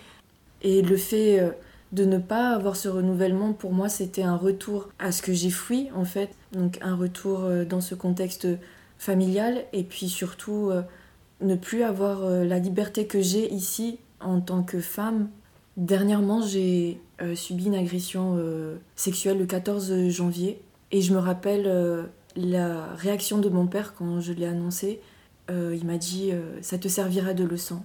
Et 0.64 0.82
le 0.82 0.98
fait 0.98 1.56
de 1.92 2.04
ne 2.04 2.18
pas 2.18 2.50
avoir 2.50 2.76
ce 2.76 2.90
renouvellement, 2.90 3.54
pour 3.54 3.74
moi, 3.74 3.90
c'était 3.90 4.24
un 4.24 4.36
retour 4.36 4.90
à 4.98 5.12
ce 5.12 5.22
que 5.22 5.34
j'ai 5.34 5.52
fui, 5.52 5.90
en 5.94 6.04
fait. 6.04 6.32
Donc 6.52 6.80
un 6.82 6.96
retour 6.96 7.48
dans 7.70 7.80
ce 7.80 7.94
contexte 7.94 8.48
familial 8.98 9.66
et 9.72 9.84
puis 9.84 10.10
surtout 10.10 10.72
ne 11.42 11.56
plus 11.56 11.84
avoir 11.84 12.28
la 12.28 12.58
liberté 12.58 13.06
que 13.06 13.22
j'ai 13.22 13.54
ici 13.54 14.00
en 14.20 14.42
tant 14.42 14.64
que 14.64 14.80
femme. 14.80 15.30
Dernièrement, 15.78 16.42
j'ai 16.42 17.00
subi 17.36 17.66
une 17.66 17.76
agression 17.76 18.36
sexuelle 18.96 19.38
le 19.38 19.46
14 19.46 20.10
janvier 20.10 20.60
et 20.92 21.02
je 21.02 21.14
me 21.14 21.20
rappelle 21.20 22.10
la 22.36 22.94
réaction 22.96 23.40
de 23.40 23.50
mon 23.50 23.68
père 23.68 23.94
quand 23.96 24.20
je 24.20 24.34
l'ai 24.34 24.46
annoncé. 24.46 25.02
il 25.50 25.86
m'a 25.86 25.98
dit 25.98 26.32
ça 26.62 26.78
te 26.78 26.88
servira 26.88 27.34
de 27.34 27.44
leçon 27.44 27.82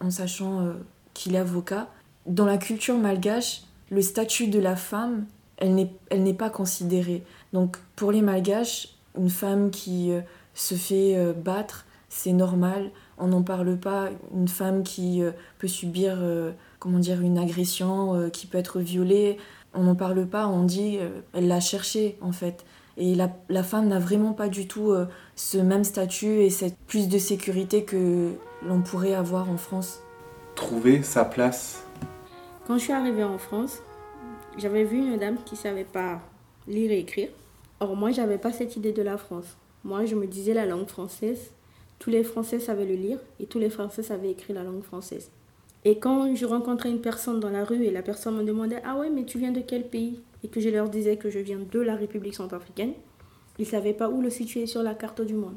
en 0.00 0.10
sachant 0.10 0.74
qu'il 1.14 1.34
est 1.34 1.38
avocat 1.38 1.88
dans 2.26 2.46
la 2.46 2.58
culture 2.58 2.96
malgache, 2.96 3.62
le 3.90 4.02
statut 4.02 4.48
de 4.48 4.58
la 4.58 4.76
femme, 4.76 5.26
elle 5.58 5.74
n'est 5.74 6.34
pas 6.34 6.50
considérée. 6.50 7.22
Donc 7.52 7.78
pour 7.96 8.12
les 8.12 8.22
malgaches, 8.22 8.88
une 9.18 9.30
femme 9.30 9.70
qui 9.70 10.12
euh, 10.12 10.20
se 10.54 10.74
fait 10.74 11.16
euh, 11.16 11.32
battre, 11.32 11.84
c'est 12.08 12.32
normal, 12.32 12.90
on 13.18 13.28
n'en 13.28 13.42
parle 13.42 13.76
pas. 13.78 14.08
Une 14.34 14.48
femme 14.48 14.82
qui 14.82 15.22
euh, 15.22 15.32
peut 15.58 15.68
subir 15.68 16.18
comment 16.78 16.98
dire, 16.98 17.20
une 17.20 17.38
agression, 17.38 18.28
qui 18.30 18.46
peut 18.46 18.58
être 18.58 18.80
violée, 18.80 19.38
on 19.74 19.82
n'en 19.84 19.94
parle 19.94 20.26
pas, 20.26 20.46
on 20.48 20.64
dit 20.64 20.98
elle 21.32 21.48
l'a 21.48 21.60
cherché 21.60 22.16
en 22.20 22.32
fait. 22.32 22.64
Et 22.96 23.14
la, 23.14 23.30
la 23.48 23.62
femme 23.62 23.88
n'a 23.88 23.98
vraiment 23.98 24.32
pas 24.32 24.48
du 24.48 24.68
tout 24.68 24.94
ce 25.34 25.58
même 25.58 25.84
statut 25.84 26.40
et 26.42 26.50
cette 26.50 26.76
plus 26.86 27.08
de 27.08 27.18
sécurité 27.18 27.84
que 27.84 28.32
l'on 28.66 28.82
pourrait 28.82 29.14
avoir 29.14 29.50
en 29.50 29.56
France. 29.56 30.00
Trouver 30.54 31.02
sa 31.02 31.24
place 31.24 31.82
quand 32.66 32.78
je 32.78 32.84
suis 32.84 32.92
arrivée 32.92 33.24
en 33.24 33.38
France, 33.38 33.82
j'avais 34.56 34.84
vu 34.84 34.98
une 34.98 35.16
dame 35.16 35.36
qui 35.44 35.54
ne 35.54 35.58
savait 35.58 35.84
pas 35.84 36.20
lire 36.68 36.92
et 36.92 37.00
écrire. 37.00 37.28
Or, 37.80 37.96
moi, 37.96 38.12
j'avais 38.12 38.38
pas 38.38 38.52
cette 38.52 38.76
idée 38.76 38.92
de 38.92 39.02
la 39.02 39.18
France. 39.18 39.56
Moi, 39.82 40.04
je 40.04 40.14
me 40.14 40.28
disais 40.28 40.54
la 40.54 40.64
langue 40.64 40.86
française. 40.86 41.50
Tous 41.98 42.10
les 42.10 42.22
Français 42.22 42.60
savaient 42.60 42.84
le 42.84 42.94
lire 42.94 43.18
et 43.40 43.46
tous 43.46 43.58
les 43.58 43.68
Français 43.68 44.04
savaient 44.04 44.30
écrire 44.30 44.54
la 44.54 44.62
langue 44.62 44.84
française. 44.84 45.32
Et 45.84 45.98
quand 45.98 46.34
je 46.34 46.46
rencontrais 46.46 46.90
une 46.90 47.00
personne 47.00 47.40
dans 47.40 47.50
la 47.50 47.64
rue 47.64 47.84
et 47.84 47.90
la 47.90 48.02
personne 48.02 48.36
me 48.36 48.44
demandait 48.44 48.80
Ah 48.84 48.96
ouais, 48.98 49.10
mais 49.10 49.24
tu 49.24 49.38
viens 49.38 49.52
de 49.52 49.60
quel 49.60 49.88
pays? 49.88 50.20
Et 50.44 50.48
que 50.48 50.60
je 50.60 50.68
leur 50.68 50.88
disais 50.88 51.16
que 51.16 51.30
je 51.30 51.38
viens 51.38 51.58
de 51.58 51.80
la 51.80 51.96
République 51.96 52.34
centrafricaine, 52.34 52.92
ils 53.58 53.62
ne 53.62 53.70
savaient 53.70 53.92
pas 53.92 54.08
où 54.08 54.20
le 54.20 54.30
situer 54.30 54.66
sur 54.66 54.82
la 54.82 54.94
carte 54.94 55.20
du 55.22 55.34
monde. 55.34 55.56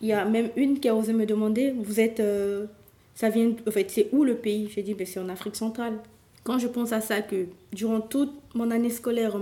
Il 0.00 0.08
y 0.08 0.12
a 0.12 0.24
même 0.24 0.50
une 0.56 0.80
qui 0.80 0.88
a 0.88 0.94
osé 0.94 1.12
me 1.12 1.26
demander 1.26 1.70
Vous 1.70 2.00
êtes. 2.00 2.20
Euh, 2.20 2.66
ça 3.14 3.28
vient. 3.28 3.54
En 3.66 3.70
fait, 3.70 3.90
c'est 3.90 4.08
où 4.12 4.24
le 4.24 4.36
pays? 4.36 4.68
J'ai 4.68 4.82
dit 4.82 4.94
ben, 4.94 5.06
C'est 5.06 5.20
en 5.20 5.28
Afrique 5.28 5.56
centrale. 5.56 5.94
Quand 6.42 6.58
je 6.58 6.68
pense 6.68 6.92
à 6.92 7.00
ça, 7.00 7.22
que 7.22 7.46
durant 7.72 8.00
toute 8.00 8.32
mon 8.54 8.70
année 8.70 8.90
scolaire, 8.90 9.38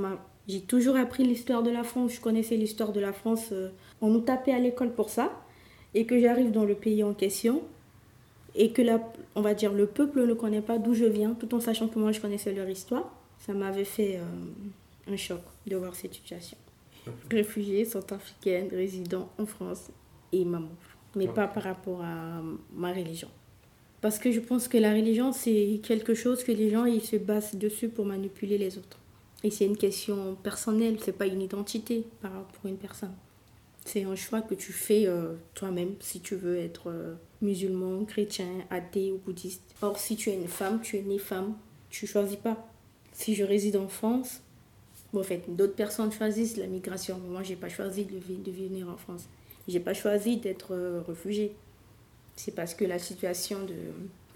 j'ai 0.47 0.61
toujours 0.61 0.97
appris 0.97 1.25
l'histoire 1.25 1.63
de 1.63 1.71
la 1.71 1.83
France, 1.83 2.13
je 2.15 2.21
connaissais 2.21 2.57
l'histoire 2.57 2.93
de 2.93 3.01
la 3.01 3.13
France, 3.13 3.49
euh, 3.53 3.71
on 4.01 4.09
nous 4.09 4.21
tapait 4.21 4.53
à 4.53 4.61
l'école 4.61 4.93
pour 4.93 5.11
ça, 5.11 5.33
et 5.95 6.07
que 6.07 6.21
j'arrive 6.21 6.53
dans 6.53 6.65
le 6.65 6.75
pays 6.75 7.03
en 7.03 7.13
question, 7.13 7.63
et 8.55 8.71
que 8.73 8.83
la, 8.83 9.01
on 9.35 9.41
va 9.41 9.55
dire 9.55 9.73
le 9.73 9.87
peuple 9.87 10.27
ne 10.27 10.35
connaît 10.35 10.63
pas 10.63 10.79
d'où 10.79 10.95
je 10.95 11.05
viens, 11.05 11.35
tout 11.35 11.55
en 11.55 11.61
sachant 11.61 11.89
que 11.89 11.99
moi 11.99 12.13
je 12.13 12.21
connaissais 12.21 12.53
leur 12.53 12.69
histoire, 12.69 13.11
ça 13.39 13.53
m'avait 13.53 13.85
fait 13.85 14.17
euh, 14.17 15.13
un 15.13 15.17
choc 15.17 15.41
de 15.67 15.77
voir 15.77 15.95
cette 15.95 16.15
situation. 16.15 16.57
Réfugiée, 17.31 17.85
centrafricaine, 17.85 18.69
résident 18.71 19.29
en 19.39 19.47
France 19.47 19.91
et 20.33 20.45
maman, 20.45 20.71
mais 21.17 21.27
pas 21.27 21.49
par 21.49 21.65
rapport 21.65 22.03
à 22.03 22.41
ma 22.73 22.93
religion. 22.93 23.29
Parce 24.01 24.19
que 24.19 24.31
je 24.33 24.41
pense 24.41 24.69
que 24.69 24.79
la 24.79 24.93
religion, 24.93 25.33
c'est 25.33 25.81
quelque 25.83 26.15
chose 26.15 26.43
que 26.45 26.53
les 26.53 26.71
gens 26.71 26.85
ils 26.85 27.03
se 27.03 27.17
basent 27.17 27.55
dessus 27.55 27.89
pour 27.89 28.05
manipuler 28.05 28.59
les 28.59 28.79
autres. 28.79 28.99
Et 29.45 29.51
c'est 29.51 29.65
une 29.65 29.77
question 29.77 30.37
personnelle, 30.43 30.99
c'est 31.01 31.17
pas 31.17 31.27
une 31.27 31.43
identité 31.43 32.05
par 32.21 32.33
rapport 32.33 32.61
à 32.65 32.69
une 32.69 32.77
personne. 32.77 33.15
C'est 33.85 34.05
un 34.05 34.15
choix 34.15 34.43
que 34.43 34.55
tu 34.55 34.73
fais 34.73 35.07
euh, 35.07 35.35
toi-même 35.55 35.95
si 36.01 36.21
tu 36.21 36.37
veux 36.37 36.57
être 36.57 36.91
euh, 36.91 37.15
musulman, 37.41 38.05
chrétien, 38.05 38.49
athée 38.71 39.11
ou 39.11 39.19
bouddhiste. 39.19 39.63
Or, 39.83 39.99
si 39.99 40.17
tu 40.17 40.31
es 40.31 40.35
une 40.35 40.49
femme, 40.49 40.81
tu 40.81 40.97
es 40.97 41.03
née 41.03 41.19
femme, 41.19 41.57
tu 41.91 42.07
choisis 42.07 42.37
pas. 42.37 42.69
Si 43.13 43.35
je 43.35 43.45
réside 43.45 43.77
en 43.77 43.89
France, 43.89 44.41
en 45.15 45.23
fait, 45.23 45.43
d'autres 45.49 45.75
personnes 45.75 46.13
choisissent 46.13 46.57
la 46.57 46.67
migration. 46.67 47.19
Moi, 47.19 47.43
j'ai 47.43 47.57
pas 47.57 47.69
choisi 47.69 48.05
de, 48.05 48.19
de 48.19 48.51
venir 48.51 48.89
en 48.89 48.97
France. 48.97 49.25
J'ai 49.69 49.81
pas 49.81 49.95
choisi 49.95 50.37
d'être 50.39 50.73
euh, 50.73 51.03
réfugiée 51.07 51.55
c'est 52.37 52.55
parce 52.55 52.75
que 52.75 52.85
la 52.85 52.99
situation 52.99 53.65
de 53.65 53.75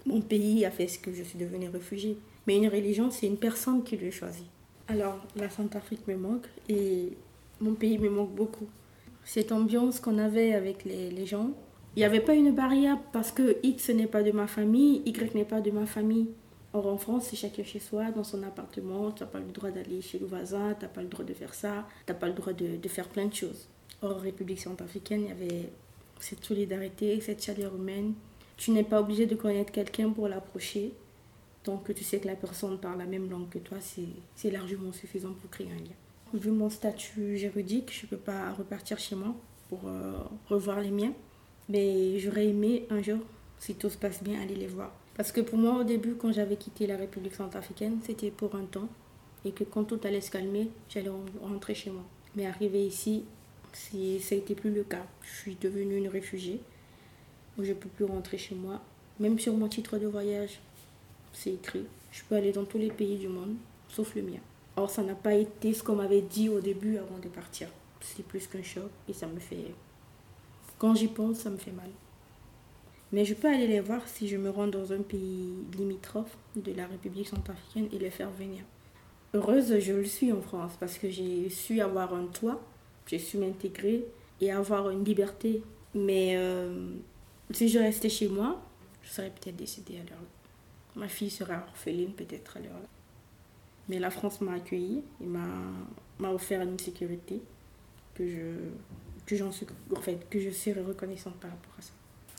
mon 0.05 0.21
pays 0.21 0.65
a 0.65 0.71
fait 0.71 0.87
ce 0.87 0.99
que 0.99 1.13
je 1.13 1.23
suis 1.23 1.37
devenue 1.37 1.69
réfugiée. 1.69 2.17
Mais 2.45 2.57
une 2.57 2.69
religion, 2.69 3.11
c'est 3.11 3.27
une 3.27 3.37
personne 3.37 3.83
qui 3.83 3.97
le 3.97 4.11
choisit. 4.11 4.45
Alors, 4.87 5.19
la 5.35 5.49
Centrafrique 5.49 6.07
me 6.07 6.15
manque 6.15 6.45
et 6.69 7.09
mon 7.59 7.73
pays 7.73 7.97
me 7.97 8.09
manque 8.09 8.33
beaucoup. 8.33 8.67
Cette 9.27 9.51
ambiance 9.51 9.99
qu'on 9.99 10.19
avait 10.19 10.53
avec 10.53 10.85
les, 10.85 11.11
les 11.11 11.25
gens, 11.25 11.49
il 11.97 11.99
n'y 11.99 12.05
avait 12.05 12.21
pas 12.21 12.33
une 12.33 12.55
barrière 12.55 12.97
parce 13.11 13.33
que 13.33 13.57
X 13.61 13.89
n'est 13.89 14.07
pas 14.07 14.23
de 14.23 14.31
ma 14.31 14.47
famille, 14.47 15.01
Y 15.05 15.35
n'est 15.35 15.43
pas 15.43 15.59
de 15.59 15.69
ma 15.69 15.85
famille. 15.85 16.29
Or, 16.71 16.87
en 16.87 16.97
France, 16.97 17.27
c'est 17.29 17.35
chacun 17.35 17.65
chez 17.65 17.79
soi, 17.79 18.09
dans 18.11 18.23
son 18.23 18.41
appartement. 18.43 19.11
Tu 19.11 19.23
n'as 19.23 19.27
pas 19.27 19.39
le 19.39 19.51
droit 19.51 19.69
d'aller 19.69 19.99
chez 19.99 20.17
le 20.17 20.25
voisin, 20.27 20.73
tu 20.75 20.85
n'as 20.85 20.87
pas 20.87 21.01
le 21.01 21.09
droit 21.09 21.25
de 21.25 21.33
faire 21.33 21.53
ça, 21.53 21.85
tu 22.05 22.13
n'as 22.13 22.17
pas 22.17 22.27
le 22.27 22.35
droit 22.35 22.53
de, 22.53 22.77
de 22.77 22.87
faire 22.87 23.09
plein 23.09 23.25
de 23.25 23.33
choses. 23.33 23.67
Or, 24.01 24.15
en 24.15 24.19
République 24.21 24.61
centrafricaine, 24.61 25.23
il 25.23 25.27
y 25.27 25.31
avait 25.31 25.69
cette 26.21 26.45
solidarité, 26.45 27.19
cette 27.19 27.43
chaleur 27.43 27.75
humaine. 27.75 28.13
Tu 28.55 28.71
n'es 28.71 28.85
pas 28.85 29.01
obligé 29.01 29.25
de 29.25 29.35
connaître 29.35 29.73
quelqu'un 29.73 30.09
pour 30.09 30.29
l'approcher. 30.29 30.93
Donc 31.65 31.93
tu 31.93 32.05
sais 32.05 32.19
que 32.19 32.27
la 32.27 32.35
personne 32.35 32.77
parle 32.77 32.99
la 32.99 33.05
même 33.05 33.29
langue 33.29 33.49
que 33.49 33.59
toi, 33.59 33.79
c'est 33.81 34.51
largement 34.51 34.93
suffisant 34.93 35.33
pour 35.33 35.49
créer 35.49 35.67
un 35.67 35.83
lien. 35.83 35.97
Vu 36.33 36.51
mon 36.51 36.69
statut 36.69 37.37
juridique, 37.37 37.91
je 37.93 38.05
ne 38.05 38.09
peux 38.09 38.17
pas 38.17 38.51
repartir 38.53 38.99
chez 38.99 39.15
moi 39.15 39.35
pour 39.69 39.81
euh, 39.85 40.13
revoir 40.49 40.81
les 40.81 40.91
miens. 40.91 41.13
Mais 41.69 42.19
j'aurais 42.19 42.47
aimé 42.47 42.85
un 42.89 43.01
jour, 43.01 43.19
si 43.59 43.75
tout 43.75 43.89
se 43.89 43.97
passe 43.97 44.23
bien, 44.23 44.41
aller 44.41 44.55
les 44.55 44.67
voir. 44.67 44.91
Parce 45.15 45.31
que 45.31 45.41
pour 45.41 45.57
moi, 45.57 45.79
au 45.79 45.83
début, 45.83 46.15
quand 46.15 46.31
j'avais 46.31 46.57
quitté 46.57 46.87
la 46.87 46.97
République 46.97 47.35
centrafricaine, 47.35 47.99
c'était 48.05 48.31
pour 48.31 48.55
un 48.55 48.65
temps. 48.65 48.89
et 49.45 49.51
que 49.51 49.63
quand 49.63 49.83
tout 49.83 49.99
allait 50.03 50.21
se 50.21 50.31
calmer, 50.31 50.69
j'allais 50.89 51.11
rentrer 51.41 51.75
chez 51.75 51.89
moi. 51.91 52.03
Mais 52.35 52.45
arrivé 52.45 52.85
ici, 52.85 53.23
ça 53.73 54.35
été 54.35 54.55
plus 54.55 54.71
le 54.71 54.83
cas. 54.83 55.05
Je 55.21 55.35
suis 55.35 55.57
devenue 55.61 55.97
une 55.97 56.07
réfugiée 56.09 56.59
je 57.63 57.69
ne 57.69 57.73
peux 57.73 57.89
plus 57.89 58.05
rentrer 58.05 58.37
chez 58.37 58.55
moi. 58.55 58.81
Même 59.19 59.39
sur 59.39 59.53
mon 59.53 59.67
titre 59.67 59.97
de 59.97 60.07
voyage, 60.07 60.59
c'est 61.33 61.53
écrit. 61.53 61.85
Je 62.11 62.21
peux 62.23 62.35
aller 62.35 62.51
dans 62.51 62.65
tous 62.65 62.77
les 62.77 62.91
pays 62.91 63.17
du 63.17 63.27
monde, 63.27 63.55
sauf 63.89 64.15
le 64.15 64.21
mien. 64.21 64.39
Or, 64.77 64.91
ça 64.91 65.01
n'a 65.01 65.15
pas 65.15 65.33
été 65.33 65.73
ce 65.73 65.81
qu'on 65.81 65.95
m'avait 65.95 66.21
dit 66.21 66.49
au 66.49 66.59
début 66.59 66.97
avant 66.97 67.17
de 67.17 67.27
partir. 67.27 67.67
C'est 67.99 68.25
plus 68.25 68.45
qu'un 68.45 68.61
choc 68.61 68.89
et 69.09 69.13
ça 69.13 69.25
me 69.25 69.39
fait... 69.39 69.73
Quand 70.77 70.93
j'y 70.93 71.07
pense, 71.07 71.37
ça 71.37 71.49
me 71.49 71.57
fait 71.57 71.71
mal. 71.71 71.89
Mais 73.11 73.25
je 73.25 73.33
peux 73.33 73.47
aller 73.47 73.65
les 73.65 73.79
voir 73.79 74.07
si 74.07 74.27
je 74.27 74.37
me 74.37 74.51
rends 74.51 74.67
dans 74.67 74.93
un 74.93 75.01
pays 75.01 75.55
limitrophe 75.75 76.37
de 76.55 76.73
la 76.73 76.85
République 76.85 77.27
centrafricaine 77.27 77.87
et 77.91 77.97
les 77.97 78.11
faire 78.11 78.29
venir. 78.29 78.63
Heureuse, 79.33 79.79
je 79.79 79.93
le 79.93 80.05
suis 80.05 80.31
en 80.31 80.41
France 80.41 80.73
parce 80.79 80.99
que 80.99 81.09
j'ai 81.09 81.49
su 81.49 81.81
avoir 81.81 82.13
un 82.13 82.27
toit, 82.27 82.61
j'ai 83.07 83.17
su 83.17 83.39
m'intégrer 83.39 84.05
et 84.41 84.51
avoir 84.51 84.91
une 84.91 85.03
liberté. 85.03 85.63
Mais 85.95 86.35
euh, 86.37 86.91
si 87.49 87.67
je 87.67 87.79
restais 87.79 88.09
chez 88.09 88.27
moi, 88.27 88.61
je 89.01 89.09
serais 89.09 89.31
peut-être 89.31 89.55
décédée 89.55 89.95
à 89.95 90.09
l'heure. 90.09 90.23
Ma 90.95 91.07
fille 91.07 91.31
serait 91.31 91.55
orpheline 91.55 92.11
peut-être 92.11 92.57
à 92.57 92.59
l'heure. 92.59 92.81
Mais 93.89 93.99
la 93.99 94.09
France 94.09 94.41
m'a 94.41 94.53
accueillie 94.53 95.01
et 95.21 95.25
m'a 95.25 96.31
offert 96.31 96.61
une 96.61 96.77
sécurité 96.77 97.41
que 98.15 98.27
je, 98.27 98.41
que, 99.25 99.35
j'en 99.35 99.51
fait, 99.51 100.29
que 100.29 100.39
je 100.39 100.49
serai 100.49 100.81
reconnaissante 100.81 101.35
par 101.35 101.51
rapport 101.51 101.73
à 101.77 101.81
ça. 101.81 101.91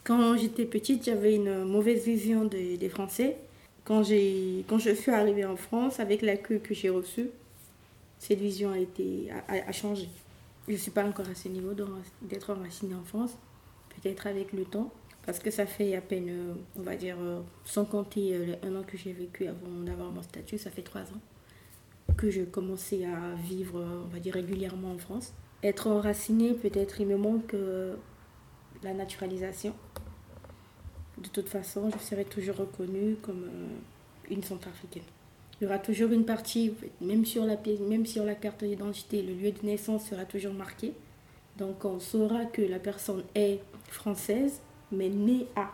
Quand 0.05 0.37
j'étais 0.37 0.65
petite, 0.65 1.05
j'avais 1.05 1.35
une 1.35 1.65
mauvaise 1.65 2.05
vision 2.05 2.45
des, 2.45 2.89
Français. 2.89 3.37
Quand, 3.85 4.03
quand 4.69 4.79
je 4.79 4.95
suis 4.95 5.13
arrivée 5.13 5.45
en 5.45 5.57
France, 5.57 6.01
avec 6.01 6.23
l'accueil 6.23 6.61
que 6.61 6.75
j'ai 6.75 6.91
reçu, 6.91 7.31
cette 8.19 8.41
vision 8.41 8.71
a, 8.71 8.79
été, 8.79 9.29
a, 9.49 9.73
changé. 9.73 10.09
Je 10.67 10.73
ne 10.73 10.79
suis 10.79 10.91
pas 10.91 11.05
encore 11.05 11.29
à 11.29 11.35
ce 11.35 11.49
niveau 11.49 11.73
d'être 12.23 12.51
enracinée 12.51 12.95
en 12.95 13.05
France, 13.05 13.37
peut-être 13.91 14.27
avec 14.27 14.53
le 14.53 14.65
temps, 14.65 14.91
parce 15.25 15.39
que 15.39 15.51
ça 15.51 15.67
fait 15.67 15.95
à 15.95 16.01
peine, 16.01 16.57
on 16.77 16.83
va 16.83 16.97
dire, 16.97 17.17
sans 17.65 17.85
compter 17.85 18.57
un 18.63 18.77
an 18.77 18.83
que 18.83 18.97
j'ai 18.97 19.13
vécu 19.13 19.47
avant 19.47 19.83
d'avoir 19.85 20.11
mon 20.11 20.23
statut, 20.23 20.59
ça 20.59 20.71
fait 20.71 20.83
trois 20.83 21.03
ans 21.03 21.21
que 22.17 22.31
je 22.31 22.43
commençais 22.43 23.05
à 23.05 23.35
vivre, 23.35 23.85
on 24.05 24.09
va 24.09 24.19
dire, 24.19 24.35
régulièrement 24.35 24.93
en 24.93 24.99
France. 24.99 25.33
Être 25.63 25.89
enraciné, 25.89 26.55
peut-être, 26.55 27.01
il 27.01 27.07
me 27.07 27.17
manque 27.17 27.55
euh, 27.55 27.95
la 28.83 28.95
naturalisation. 28.95 29.75
De 31.19 31.29
toute 31.29 31.49
façon, 31.49 31.91
je 31.91 31.99
serai 31.99 32.25
toujours 32.25 32.57
reconnue 32.57 33.17
comme 33.23 33.45
euh, 33.45 34.31
une 34.31 34.43
centrafricaine. 34.43 35.03
Il 35.61 35.65
y 35.65 35.67
aura 35.67 35.81
toujours 35.81 36.13
une 36.13 36.25
partie, 36.25 36.73
même 37.01 37.25
sur 37.25 37.45
la, 37.45 37.57
même 37.81 38.07
sur 38.07 38.25
la 38.25 38.37
carte 38.37 38.63
d'identité, 38.63 39.23
le 39.23 39.35
lieu 39.35 39.51
de 39.51 39.67
naissance 39.67 40.09
sera 40.09 40.25
toujours 40.25 40.55
marqué. 40.55 40.93
Donc 41.57 41.85
on 41.85 41.99
saura 41.99 42.45
que 42.45 42.63
la 42.63 42.79
personne 42.79 43.25
est 43.35 43.59
française, 43.89 44.61
mais 44.93 45.09
née 45.09 45.49
à. 45.57 45.73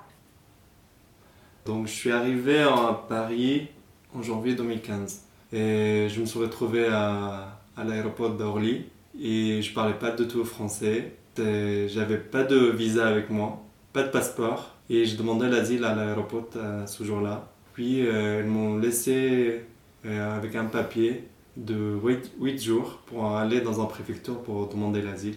Donc 1.66 1.86
je 1.86 1.92
suis 1.92 2.10
arrivé 2.10 2.60
à 2.60 3.04
Paris 3.06 3.68
en 4.14 4.22
janvier 4.22 4.54
2015. 4.54 5.24
Et 5.54 6.08
je 6.08 6.20
me 6.20 6.26
suis 6.26 6.40
retrouvé 6.40 6.86
à, 6.86 7.60
l'aéroport 7.76 8.30
d'Orly 8.30 8.86
et 9.20 9.62
je 9.62 9.72
parlais 9.72 9.94
pas 9.94 10.10
du 10.10 10.26
tout 10.26 10.44
français. 10.44 11.14
J'avais 11.36 12.18
pas 12.18 12.42
de 12.42 12.56
visa 12.56 13.06
avec 13.06 13.30
moi, 13.30 13.62
pas 13.92 14.02
de 14.02 14.08
passeport. 14.08 14.74
Et 14.90 15.06
je 15.06 15.16
demandais 15.16 15.48
l'asile 15.48 15.84
à 15.84 15.94
l'aéroport 15.94 16.48
euh, 16.56 16.86
ce 16.86 17.04
jour-là. 17.04 17.48
Puis 17.72 18.06
euh, 18.06 18.42
ils 18.44 18.50
m'ont 18.50 18.76
laissé 18.76 19.64
euh, 20.04 20.36
avec 20.36 20.56
un 20.56 20.64
papier 20.64 21.26
de 21.56 21.96
8, 22.02 22.60
jours 22.60 22.98
pour 23.06 23.34
aller 23.34 23.60
dans 23.60 23.80
un 23.80 23.86
préfecture 23.86 24.42
pour 24.42 24.68
demander 24.68 25.00
l'asile. 25.00 25.36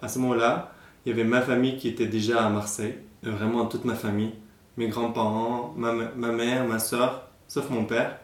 À 0.00 0.08
ce 0.08 0.20
moment-là, 0.20 0.72
il 1.04 1.10
y 1.10 1.12
avait 1.12 1.28
ma 1.28 1.42
famille 1.42 1.76
qui 1.76 1.88
était 1.88 2.06
déjà 2.06 2.46
à 2.46 2.48
Marseille, 2.48 2.94
vraiment 3.22 3.66
toute 3.66 3.84
ma 3.84 3.94
famille, 3.94 4.32
mes 4.76 4.86
grands-parents, 4.86 5.74
ma, 5.76 5.92
ma 5.92 6.32
mère, 6.32 6.66
ma 6.66 6.78
soeur, 6.78 7.28
sauf 7.48 7.68
mon 7.70 7.84
père. 7.84 8.18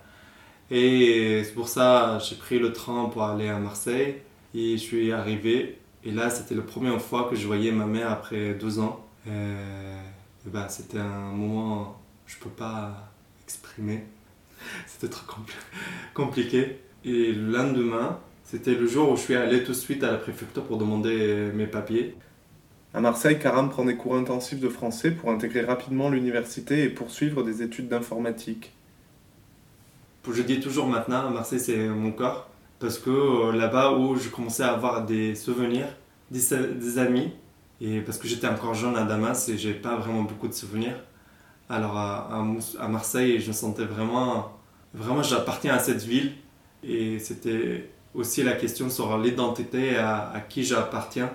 Et 0.71 1.43
c'est 1.45 1.55
pour 1.55 1.69
ça 1.69 2.19
j'ai 2.19 2.37
pris 2.37 2.59
le 2.59 2.73
train 2.73 3.07
pour 3.07 3.23
aller 3.25 3.49
à 3.49 3.59
Marseille 3.59 4.17
et 4.55 4.73
je 4.77 4.83
suis 4.83 5.13
arrivé. 5.13 5.79
Et 6.05 6.11
là, 6.11 6.31
c'était 6.31 6.55
la 6.55 6.63
première 6.63 7.01
fois 7.01 7.29
que 7.31 7.37
je 7.37 7.47
voyais 7.47 7.73
ma 7.73 7.87
mère 7.87 8.11
après 8.11 8.55
deux 8.55 8.79
ans. 8.79 9.07
Et, 9.27 9.31
bah, 10.47 10.69
c'était 10.69 10.99
un 10.99 11.33
moment 11.33 11.99
que 12.27 12.33
je 12.33 12.39
ne 12.39 12.43
peux 12.43 12.51
pas 12.51 13.11
exprimer. 13.43 14.05
C'était 14.87 15.09
trop 15.09 15.25
compliqué. 16.15 16.79
Et 17.05 17.33
le 17.33 17.51
lendemain, 17.51 18.19
c'était 18.45 18.75
le 18.75 18.87
jour 18.87 19.11
où 19.11 19.17
je 19.17 19.23
suis 19.23 19.35
allé 19.35 19.65
tout 19.65 19.73
de 19.73 19.77
suite 19.77 20.05
à 20.05 20.13
la 20.13 20.19
préfecture 20.19 20.65
pour 20.65 20.79
demander 20.79 21.51
mes 21.55 21.67
papiers. 21.67 22.15
À 22.95 23.01
Marseille, 23.01 23.39
Karam 23.39 23.69
prend 23.69 23.85
des 23.85 23.97
cours 23.97 24.17
intensifs 24.17 24.61
de 24.61 24.69
français 24.69 25.11
pour 25.11 25.31
intégrer 25.31 25.63
rapidement 25.63 26.09
l'université 26.09 26.85
et 26.85 26.89
poursuivre 26.89 27.43
des 27.43 27.63
études 27.63 27.89
d'informatique 27.89 28.73
je 30.33 30.43
dis 30.43 30.61
toujours 30.61 30.87
maintenant, 30.87 31.31
Marseille 31.31 31.61
c'est 31.61 31.77
mon 31.89 32.13
corps, 32.13 32.49
parce 32.79 32.99
que 32.99 33.11
euh, 33.11 33.53
là-bas 33.53 33.93
où 33.93 34.17
je 34.17 34.29
commençais 34.29 34.63
à 34.63 34.73
avoir 34.73 35.05
des 35.05 35.35
souvenirs, 35.35 35.89
des, 36.31 36.99
amis, 36.99 37.33
et 37.81 38.01
parce 38.01 38.19
que 38.19 38.27
j'étais 38.27 38.49
encore 38.49 38.75
jeune 38.75 38.97
à 38.97 39.05
Damas 39.05 39.49
et 39.49 39.59
j'ai 39.59 39.75
pas 39.75 39.97
vraiment 39.97 40.23
beaucoup 40.23 40.49
de 40.49 40.55
souvenirs. 40.55 40.97
Alors 41.69 41.97
à, 41.97 42.89
Marseille, 42.89 43.41
je 43.41 43.49
me 43.49 43.53
sentais 43.53 43.85
vraiment, 43.85 44.53
vraiment 44.93 45.23
j'appartiens 45.23 45.75
à 45.75 45.79
cette 45.79 46.03
ville, 46.03 46.33
et 46.83 47.19
c'était 47.19 47.91
aussi 48.15 48.43
la 48.43 48.53
question 48.53 48.91
sur 48.91 49.19
l'identité 49.19 49.97
à, 49.97 50.31
à, 50.31 50.41
qui 50.41 50.65
j'appartiens. 50.65 51.31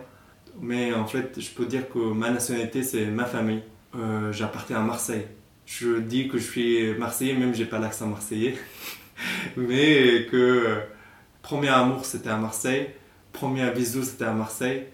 Mais 0.62 0.94
en 0.94 1.06
fait, 1.06 1.40
je 1.40 1.50
peux 1.52 1.66
dire 1.66 1.90
que 1.90 2.00
ma 2.00 2.30
nationalité 2.32 2.84
c'est 2.84 3.06
ma 3.06 3.26
famille. 3.26 3.62
Euh, 3.96 4.32
j'appartiens 4.32 4.78
à 4.78 4.82
Marseille 4.82 5.26
je 5.70 6.00
dis 6.00 6.28
que 6.28 6.40
je 6.40 6.44
suis 6.44 6.94
marseillais, 6.96 7.34
même 7.34 7.54
j'ai 7.54 7.66
pas 7.66 7.78
l'accent 7.78 8.08
marseillais, 8.08 8.56
mais 9.58 10.26
que 10.32 10.80
premier 11.44 11.70
amour 11.70 12.06
c'était 12.06 12.30
à 12.30 12.38
Marseille, 12.38 12.90
premier 13.34 13.70
bisou 13.72 14.04
c'était 14.04 14.26
à 14.26 14.34
Marseille. 14.34 14.86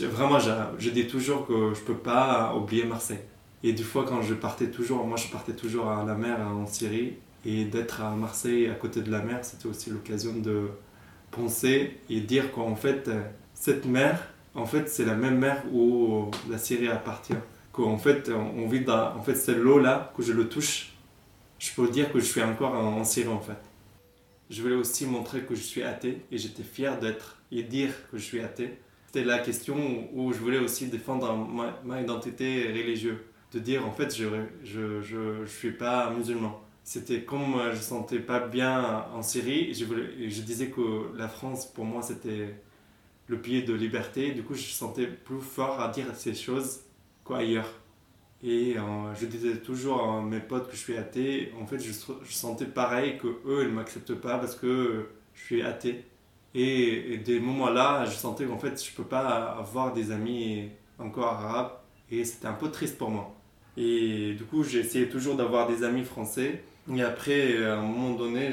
Vraiment, 0.00 0.38
je, 0.38 0.90
dis 0.90 1.06
toujours 1.06 1.46
que 1.46 1.72
je 1.74 1.80
peux 1.80 1.96
pas 1.96 2.54
oublier 2.54 2.84
Marseille. 2.84 3.20
Et 3.62 3.72
du 3.72 3.82
fois, 3.82 4.04
quand 4.06 4.20
je 4.20 4.34
partais 4.34 4.66
toujours, 4.66 5.06
moi 5.06 5.16
je 5.16 5.28
partais 5.28 5.54
toujours 5.54 5.88
à 5.88 6.04
la 6.04 6.14
mer 6.14 6.38
en 6.40 6.66
Syrie, 6.66 7.14
et 7.46 7.64
d'être 7.64 8.02
à 8.02 8.10
Marseille 8.10 8.66
à 8.68 8.74
côté 8.74 9.00
de 9.00 9.10
la 9.10 9.22
mer, 9.22 9.38
c'était 9.42 9.66
aussi 9.66 9.88
l'occasion 9.88 10.34
de 10.34 10.68
penser 11.30 11.96
et 12.10 12.20
dire 12.20 12.52
qu'en 12.52 12.76
fait, 12.76 13.10
cette 13.54 13.86
mer, 13.86 14.28
en 14.54 14.66
fait, 14.66 14.90
c'est 14.90 15.06
la 15.06 15.14
même 15.14 15.38
mer 15.38 15.62
où 15.72 16.30
la 16.50 16.58
Syrie 16.58 16.88
appartient 16.88 17.32
en 17.82 17.98
fait, 17.98 18.30
on 18.30 18.66
vit 18.68 18.80
dans, 18.80 19.16
en 19.16 19.22
fait, 19.22 19.34
c'est 19.34 19.54
l'eau-là 19.54 20.12
que 20.16 20.22
je 20.22 20.32
le 20.32 20.48
touche. 20.48 20.92
Je 21.58 21.72
peux 21.74 21.88
dire 21.88 22.12
que 22.12 22.20
je 22.20 22.24
suis 22.24 22.42
encore 22.42 22.74
en, 22.74 23.04
Syrie, 23.04 23.28
en 23.28 23.40
fait. 23.40 23.58
Je 24.50 24.62
voulais 24.62 24.76
aussi 24.76 25.06
montrer 25.06 25.42
que 25.42 25.54
je 25.54 25.60
suis 25.60 25.82
athée 25.82 26.22
et 26.30 26.38
j'étais 26.38 26.62
fier 26.62 26.98
d'être 26.98 27.36
et 27.52 27.62
dire 27.62 27.90
que 28.10 28.18
je 28.18 28.24
suis 28.24 28.40
athée. 28.40 28.78
C'était 29.06 29.24
la 29.24 29.38
question 29.38 30.08
où 30.12 30.32
je 30.32 30.38
voulais 30.38 30.58
aussi 30.58 30.86
défendre 30.86 31.34
ma, 31.84 32.00
identité 32.00 32.68
religieuse. 32.68 33.18
De 33.52 33.58
dire, 33.58 33.86
en 33.86 33.92
fait, 33.92 34.14
je 34.14 34.26
je, 34.62 35.00
je, 35.00 35.44
je, 35.44 35.50
suis 35.50 35.72
pas 35.72 36.10
musulman. 36.10 36.60
C'était 36.84 37.22
comme 37.22 37.56
je 37.72 37.76
ne 37.76 37.82
sentais 37.82 38.18
pas 38.18 38.40
bien 38.40 39.06
en 39.14 39.22
Syrie, 39.22 39.72
je, 39.72 39.86
voulais, 39.86 40.28
je 40.28 40.42
disais 40.42 40.68
que 40.68 41.16
la 41.16 41.28
France, 41.28 41.66
pour 41.66 41.86
moi, 41.86 42.02
c'était 42.02 42.54
le 43.26 43.40
pied 43.40 43.62
de 43.62 43.72
liberté. 43.72 44.32
Du 44.32 44.42
coup, 44.42 44.54
je 44.54 44.62
sentais 44.62 45.06
plus 45.06 45.40
fort 45.40 45.80
à 45.80 45.88
dire 45.88 46.06
ces 46.14 46.34
choses 46.34 46.80
ailleurs. 47.36 47.68
Et 48.42 48.76
euh, 48.78 49.14
je 49.14 49.26
disais 49.26 49.56
toujours 49.56 50.08
à 50.08 50.22
mes 50.22 50.40
potes 50.40 50.68
que 50.68 50.76
je 50.76 50.80
suis 50.80 50.96
athée. 50.96 51.52
En 51.60 51.66
fait, 51.66 51.78
je, 51.80 51.92
sentais 52.30 52.66
pareil 52.66 53.18
que 53.18 53.26
eux, 53.46 53.64
ils 53.64 53.72
m'acceptent 53.72 54.14
pas 54.14 54.38
parce 54.38 54.54
que 54.54 55.08
je 55.34 55.44
suis 55.44 55.62
athée. 55.62 56.04
Et, 56.54 57.18
des 57.18 57.40
moments-là, 57.40 58.04
je 58.06 58.12
sentais 58.12 58.44
qu'en 58.44 58.58
fait, 58.58 58.82
je 58.82 58.94
peux 58.94 59.04
pas 59.04 59.56
avoir 59.58 59.92
des 59.92 60.12
amis 60.12 60.70
encore 60.98 61.26
arabes. 61.26 61.72
Et 62.10 62.24
c'était 62.24 62.46
un 62.46 62.54
peu 62.54 62.70
triste 62.70 62.96
pour 62.96 63.10
moi. 63.10 63.34
Et 63.76 64.34
du 64.34 64.44
coup, 64.44 64.64
j'ai 64.64 64.80
essayé 64.80 65.08
toujours 65.08 65.36
d'avoir 65.36 65.68
des 65.68 65.84
amis 65.84 66.04
français. 66.04 66.62
Et 66.94 67.02
après, 67.02 67.64
à 67.64 67.78
un 67.78 67.82
moment 67.82 68.14
donné, 68.14 68.50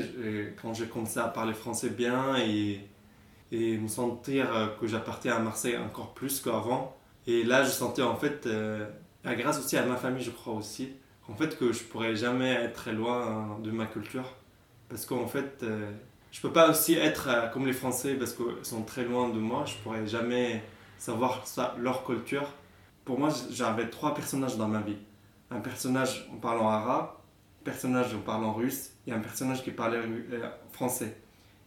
quand 0.62 0.74
j'ai 0.74 0.88
commencé 0.88 1.20
à 1.20 1.28
parler 1.28 1.54
français 1.54 1.90
bien 1.90 2.36
et, 2.38 2.82
et 3.52 3.78
me 3.78 3.88
sentir 3.88 4.76
que 4.80 4.88
j'appartiens 4.88 5.36
à 5.36 5.40
Marseille 5.40 5.78
encore 5.78 6.14
plus 6.14 6.42
qu'avant, 6.42 6.96
et 7.28 7.44
là, 7.44 7.64
je 7.64 7.70
sentais 7.70 8.02
en 8.02 8.16
fait, 8.16 8.46
euh, 8.46 8.86
grâce 9.26 9.60
aussi 9.60 9.78
à 9.78 9.86
ma 9.86 9.96
famille, 9.96 10.24
je 10.24 10.32
crois 10.32 10.54
aussi, 10.54 10.94
en 11.28 11.36
fait 11.36 11.58
que 11.58 11.72
je 11.72 11.84
pourrais 11.84 12.16
jamais 12.16 12.52
être 12.52 12.74
très 12.74 12.94
loin 12.94 13.60
de 13.64 13.72
ma 13.72 13.86
culture. 13.86 14.34
Parce 14.90 15.06
qu'en 15.06 15.28
fait, 15.28 15.64
euh, 15.64 15.92
je 16.32 16.42
peux 16.42 16.52
pas 16.52 16.70
aussi 16.70 16.94
être 16.94 17.28
euh, 17.30 17.48
comme 17.48 17.66
les 17.66 17.74
Français 17.74 18.16
parce 18.16 18.34
qu'ils 18.34 18.46
sont 18.64 18.84
très 18.84 19.04
loin 19.04 19.30
de 19.30 19.40
moi. 19.40 19.66
Je 19.66 19.76
pourrais 19.78 20.06
jamais 20.06 20.64
savoir 20.98 21.44
leur 21.80 22.06
culture. 22.06 22.54
Pour 23.04 23.20
moi, 23.20 23.30
j'avais 23.52 23.90
trois 23.90 24.14
personnages 24.14 24.58
dans 24.58 24.68
ma 24.68 24.82
vie. 24.82 24.98
Un 25.52 25.60
personnage 25.60 26.30
en 26.34 26.38
parlant 26.38 26.70
arabe, 26.70 27.10
un 27.62 27.64
personnage 27.64 28.14
en 28.14 28.20
parlant 28.20 28.54
russe 28.54 28.92
et 29.08 29.12
un 29.12 29.20
personnage 29.20 29.64
qui 29.64 29.72
parlait 29.72 30.02
français. 30.72 31.18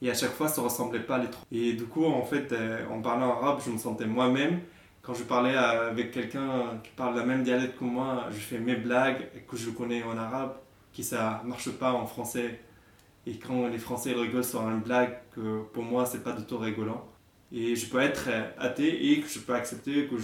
Et 0.01 0.11
à 0.11 0.15
chaque 0.15 0.33
fois, 0.33 0.49
ça 0.49 0.63
ressemblait 0.63 1.01
pas 1.01 1.19
les 1.19 1.29
trois. 1.29 1.45
Et 1.51 1.73
du 1.73 1.85
coup, 1.85 2.05
en 2.05 2.25
fait, 2.25 2.53
euh, 2.53 2.87
en 2.91 3.01
parlant 3.01 3.33
arabe, 3.33 3.61
je 3.65 3.71
me 3.71 3.79
sentais 3.79 4.07
moi-même. 4.07 4.61
Quand 5.09 5.15
je 5.15 5.25
parlais 5.25 5.57
avec 5.57 6.11
quelqu'un 6.11 6.79
qui 6.85 6.91
parle 6.91 7.17
la 7.17 7.25
même 7.25 7.43
dialecte 7.43 7.79
que 7.79 7.85
moi, 7.85 8.27
je 8.31 8.37
fais 8.37 8.59
mes 8.59 8.77
blagues 8.77 9.27
que 9.49 9.57
je 9.57 9.71
connais 9.71 10.03
en 10.03 10.19
arabe, 10.19 10.53
qui 10.93 11.03
ça 11.03 11.41
marche 11.47 11.71
pas 11.71 11.95
en 11.95 12.05
français. 12.05 12.61
Et 13.27 13.39
quand 13.39 13.69
les 13.69 13.79
Français 13.79 14.13
rigolent 14.13 14.45
sur 14.45 14.61
une 14.69 14.81
blague, 14.81 15.19
que 15.35 15.63
pour 15.73 15.83
moi, 15.83 16.05
c'est 16.05 16.23
pas 16.23 16.33
du 16.33 16.45
tout 16.45 16.59
rigolant. 16.59 17.09
Et 17.51 17.75
je 17.75 17.89
peux 17.89 18.01
être 18.01 18.29
athée 18.59 19.13
et 19.13 19.23
que 19.23 19.29
je 19.29 19.39
peux 19.39 19.55
accepter 19.55 20.09
que 20.09 20.17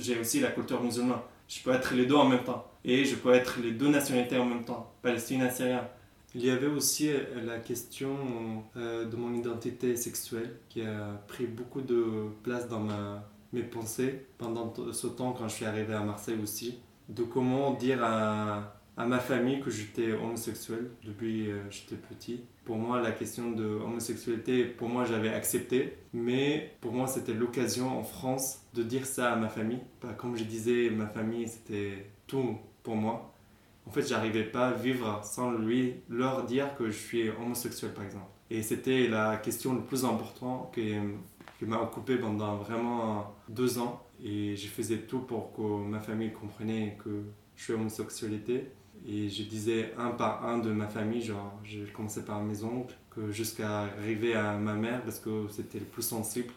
j'ai 0.00 0.18
aussi 0.18 0.40
la 0.40 0.50
culture 0.50 0.82
musulmane. 0.82 1.20
Je 1.46 1.62
peux 1.62 1.70
être 1.70 1.94
les 1.94 2.06
deux 2.06 2.16
en 2.16 2.28
même 2.28 2.42
temps. 2.42 2.66
Et 2.84 3.04
je 3.04 3.14
peux 3.14 3.32
être 3.32 3.60
les 3.62 3.70
deux 3.70 3.90
nationalités 3.90 4.38
en 4.38 4.46
même 4.46 4.64
temps, 4.64 4.92
palestinien 5.02 5.46
et 5.46 5.52
syrien. 5.52 5.86
Il 6.34 6.44
y 6.44 6.50
avait 6.50 6.66
aussi 6.66 7.10
euh, 7.10 7.20
la 7.44 7.58
question 7.58 8.64
euh, 8.76 9.04
de 9.04 9.14
mon 9.14 9.34
identité 9.34 9.94
sexuelle 9.94 10.56
qui 10.68 10.82
a 10.82 11.22
pris 11.28 11.46
beaucoup 11.46 11.82
de 11.82 12.24
place 12.42 12.68
dans 12.68 12.80
ma, 12.80 13.22
mes 13.52 13.62
pensées 13.62 14.26
pendant 14.38 14.72
ce 14.92 15.06
temps 15.06 15.32
quand 15.32 15.48
je 15.48 15.54
suis 15.54 15.64
arrivé 15.64 15.94
à 15.94 16.00
Marseille 16.00 16.38
aussi. 16.42 16.78
De 17.08 17.22
comment 17.24 17.74
dire 17.74 18.02
à, 18.02 18.76
à 18.96 19.06
ma 19.06 19.18
famille 19.18 19.60
que 19.60 19.70
j'étais 19.70 20.12
homosexuel 20.12 20.90
depuis 21.04 21.46
que 21.46 21.50
euh, 21.50 21.70
j'étais 21.70 21.96
petit. 21.96 22.44
Pour 22.64 22.76
moi, 22.76 23.00
la 23.00 23.10
question 23.10 23.50
de 23.50 23.64
homosexualité, 23.64 24.64
pour 24.64 24.88
moi, 24.88 25.04
j'avais 25.04 25.30
accepté, 25.30 25.98
mais 26.12 26.76
pour 26.80 26.92
moi, 26.92 27.08
c'était 27.08 27.34
l'occasion 27.34 27.98
en 27.98 28.04
France 28.04 28.60
de 28.74 28.82
dire 28.84 29.04
ça 29.04 29.32
à 29.32 29.36
ma 29.36 29.48
famille. 29.48 29.80
Comme 30.16 30.36
je 30.36 30.44
disais, 30.44 30.90
ma 30.90 31.06
famille, 31.06 31.48
c'était 31.48 32.06
tout 32.26 32.56
pour 32.84 32.94
moi 32.94 33.32
en 33.86 33.90
fait, 33.90 34.06
j'arrivais 34.06 34.44
pas 34.44 34.68
à 34.68 34.72
vivre 34.72 35.20
sans 35.24 35.52
lui 35.52 35.94
leur 36.08 36.44
dire 36.44 36.74
que 36.76 36.86
je 36.86 36.96
suis 36.96 37.28
homosexuel, 37.30 37.92
par 37.92 38.04
exemple. 38.04 38.26
Et 38.50 38.62
c'était 38.62 39.08
la 39.08 39.36
question 39.38 39.74
la 39.74 39.80
plus 39.80 40.04
importante 40.04 40.72
qui, 40.74 40.94
qui 41.62 41.68
m'a 41.68 41.80
occupé 41.80 42.16
pendant 42.16 42.56
vraiment 42.56 43.36
deux 43.48 43.78
ans. 43.78 44.04
Et 44.20 44.56
je 44.56 44.66
faisais 44.66 44.98
tout 44.98 45.20
pour 45.20 45.52
que 45.52 45.62
ma 45.62 46.00
famille 46.00 46.32
comprenne 46.32 46.96
que 46.96 47.22
je 47.54 47.62
suis 47.62 47.72
homosexualité. 47.72 48.72
Et 49.06 49.28
je 49.28 49.44
disais 49.44 49.94
un 49.96 50.10
par 50.10 50.44
un 50.44 50.58
de 50.58 50.72
ma 50.72 50.88
famille, 50.88 51.22
genre, 51.22 51.58
je 51.62 51.84
commençais 51.92 52.24
par 52.24 52.42
mes 52.42 52.64
oncles, 52.64 52.94
que 53.10 53.30
jusqu'à 53.30 53.82
arriver 53.82 54.34
à 54.34 54.56
ma 54.58 54.74
mère, 54.74 55.02
parce 55.02 55.20
que 55.20 55.46
c'était 55.50 55.78
le 55.78 55.84
plus 55.84 56.02
sensible. 56.02 56.52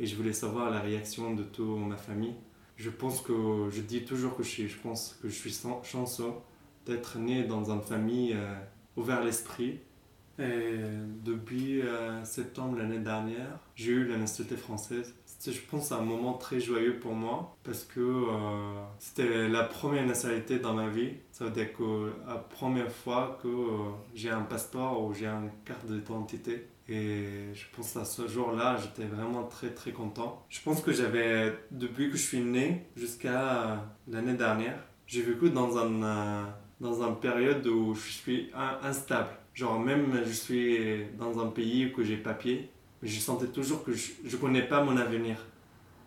Et 0.00 0.06
je 0.06 0.16
voulais 0.16 0.32
savoir 0.32 0.70
la 0.70 0.80
réaction 0.80 1.34
de 1.34 1.44
toute 1.44 1.78
ma 1.86 1.96
famille. 1.96 2.34
Je 2.76 2.90
pense 2.90 3.20
que 3.20 3.68
je 3.70 3.80
dis 3.80 4.04
toujours 4.04 4.36
que 4.36 4.42
je, 4.42 4.48
suis, 4.48 4.66
pense 4.82 5.18
que 5.22 5.28
je 5.28 5.34
suis 5.34 5.56
chanceux 5.84 6.32
d'être 6.84 7.18
né 7.18 7.44
dans 7.44 7.70
une 7.70 7.82
famille 7.82 8.32
euh, 8.34 8.54
ouverte 8.96 9.24
l'esprit. 9.24 9.80
Et 10.38 10.78
depuis 11.24 11.82
euh, 11.82 12.24
septembre 12.24 12.78
l'année 12.78 13.00
dernière, 13.00 13.58
j'ai 13.74 13.92
eu 13.92 14.06
la 14.06 14.16
nationalité 14.16 14.56
française. 14.56 15.14
C'était, 15.26 15.52
je 15.52 15.66
pense, 15.66 15.92
un 15.92 16.00
moment 16.00 16.34
très 16.34 16.60
joyeux 16.60 16.98
pour 16.98 17.12
moi 17.12 17.56
parce 17.64 17.84
que 17.84 18.00
euh, 18.00 18.80
c'était 18.98 19.48
la 19.48 19.64
première 19.64 20.06
nationalité 20.06 20.58
dans 20.58 20.74
ma 20.74 20.88
vie. 20.88 21.10
Ça 21.32 21.44
veut 21.44 21.50
dire 21.50 21.72
que 21.72 22.12
la 22.26 22.36
première 22.36 22.90
fois 22.90 23.38
que 23.42 23.48
j'ai 24.14 24.30
un 24.30 24.42
passeport 24.42 25.04
ou 25.04 25.12
j'ai 25.12 25.26
une 25.26 25.50
carte 25.64 25.86
d'identité. 25.86 26.68
Et 26.88 27.52
je 27.52 27.64
pense 27.76 27.96
à 27.96 28.04
ce 28.04 28.26
jour-là, 28.26 28.78
j'étais 28.78 29.06
vraiment 29.06 29.44
très 29.44 29.70
très 29.70 29.92
content. 29.92 30.46
Je 30.48 30.60
pense 30.62 30.80
que 30.80 30.92
j'avais, 30.92 31.52
depuis 31.70 32.10
que 32.10 32.16
je 32.16 32.22
suis 32.22 32.40
né 32.40 32.86
jusqu'à 32.96 33.84
l'année 34.06 34.34
dernière, 34.34 34.82
j'ai 35.06 35.20
vécu 35.20 35.50
dans 35.50 35.76
un 35.76 36.46
dans 36.80 37.02
une 37.02 37.16
période 37.16 37.66
où 37.66 37.94
je 37.94 38.10
suis 38.10 38.50
instable. 38.82 39.30
Genre 39.58 39.80
même 39.80 40.22
je 40.24 40.30
suis 40.30 41.06
dans 41.18 41.40
un 41.44 41.48
pays 41.48 41.92
où 41.92 42.04
j'ai 42.04 42.16
papier, 42.16 42.70
mais 43.02 43.08
je 43.08 43.18
sentais 43.18 43.48
toujours 43.48 43.82
que 43.82 43.92
je 43.92 44.12
ne 44.22 44.36
connais 44.36 44.62
pas 44.62 44.84
mon 44.84 44.96
avenir. 44.96 45.36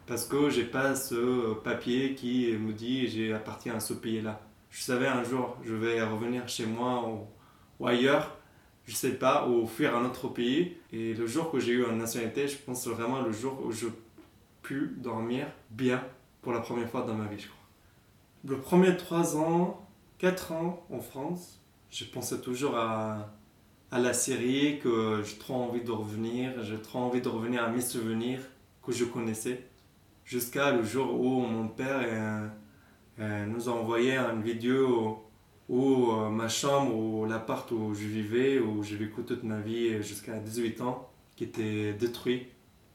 Parce 0.08 0.26
que 0.26 0.50
j'ai 0.50 0.64
pas 0.64 0.96
ce 0.96 1.54
papier 1.56 2.16
qui 2.16 2.54
me 2.54 2.72
dit 2.72 3.10
j'appartiens 3.10 3.76
à 3.76 3.82
ce 3.82 3.94
pays-là. 3.94 4.40
Je 4.70 4.82
savais 4.82 5.08
un 5.08 5.26
jour 5.26 5.58
je 5.66 5.74
vais 5.74 6.02
revenir 6.02 6.48
chez 6.48 6.66
moi 6.66 7.06
ou, 7.78 7.86
ailleurs, 7.86 8.38
je 8.86 8.96
sais 8.96 9.16
pas, 9.16 9.46
ou 9.46 9.68
fuir 9.68 9.98
un 9.98 10.06
autre 10.06 10.30
pays. 10.30 10.78
Et 10.94 11.14
le 11.14 11.28
jour 11.28 11.52
que 11.52 11.60
j'ai 11.60 11.74
eu 11.74 11.84
une 11.84 11.98
nationalité, 11.98 12.48
je 12.48 12.56
pense 12.56 12.88
vraiment 12.88 13.22
le 13.22 13.34
jour 13.34 13.60
où 13.66 13.74
je 13.74 13.88
pu 14.62 14.96
dormir 14.96 15.46
bien 15.70 16.02
pour 16.42 16.54
la 16.54 16.62
première 16.62 16.90
fois 16.90 17.02
dans 17.02 17.16
ma 17.16 17.26
vie, 17.26 17.38
je 17.38 17.50
crois. 17.50 17.68
Le 18.46 18.62
premier 18.62 18.96
trois 18.96 19.36
ans, 19.36 19.86
4 20.20 20.54
ans 20.54 20.86
en 20.90 21.02
France, 21.02 21.60
je 21.90 22.06
pensais 22.06 22.40
toujours 22.40 22.78
à, 22.78 23.30
à 23.92 24.00
la 24.00 24.14
Syrie, 24.14 24.80
que 24.80 25.22
j'ai 25.24 25.38
trop 25.38 25.56
envie 25.56 25.84
de 25.84 25.92
revenir, 25.92 26.64
j'ai 26.64 26.82
trop 26.82 27.00
envie 27.00 27.22
de 27.22 27.28
revenir 27.28 27.64
à 27.64 27.70
mes 27.70 27.82
souvenirs 27.82 28.40
que 28.82 28.94
je 28.94 29.04
connaissais. 29.04 29.68
Jusqu'à 30.24 30.72
le 30.72 30.84
jour 30.84 31.20
où 31.20 31.42
mon 31.42 31.68
père 31.68 32.02
euh, 32.06 32.48
euh, 33.20 33.46
nous 33.48 33.68
a 33.68 33.74
envoyé 33.74 34.18
une 34.18 34.42
vidéo 34.42 35.22
où, 35.68 36.12
euh, 36.12 36.30
ma 36.30 36.48
chambre, 36.48 36.96
ou 36.96 37.26
l'appart 37.26 37.70
où 37.72 37.94
je 37.94 38.08
vivais, 38.08 38.60
où 38.60 38.82
j'ai 38.82 38.96
vécu 38.96 39.24
toute 39.24 39.44
ma 39.44 39.60
vie 39.60 40.02
jusqu'à 40.02 40.40
18 40.40 40.82
ans, 40.82 41.10
qui 41.36 41.44
était 41.44 41.94
détruit 41.94 42.48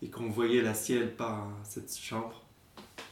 et 0.02 0.08
qu'on 0.08 0.30
voyait 0.30 0.62
la 0.62 0.72
ciel 0.72 1.14
par 1.14 1.50
cette 1.62 1.94
chambre. 1.94 2.42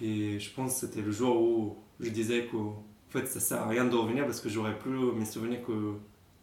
Et 0.01 0.39
je 0.41 0.51
pense 0.55 0.75
que 0.75 0.87
c'était 0.87 1.03
le 1.03 1.13
jour 1.13 1.41
où 1.41 1.77
je 2.01 2.09
disais 2.09 2.47
que 2.47 2.57
en 2.57 2.83
fait, 3.11 3.27
ça 3.27 3.41
sert 3.41 3.63
à 3.63 3.69
rien 3.69 3.85
de 3.85 3.95
revenir 3.95 4.25
parce 4.25 4.41
que 4.41 4.49
j'aurais 4.49 4.77
plus 4.79 5.13
mes 5.13 5.27
souvenirs 5.27 5.63
que. 5.65 5.95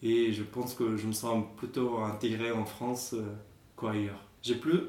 Et 0.03 0.31
je 0.31 0.43
pense 0.43 0.73
que 0.73 0.97
je 0.97 1.07
me 1.07 1.11
sens 1.11 1.45
plutôt 1.57 1.99
intégré 1.99 2.51
en 2.51 2.65
France 2.65 3.13
euh, 3.13 3.35
qu'ailleurs. 3.79 4.25
J'ai 4.41 4.55
plus, 4.55 4.81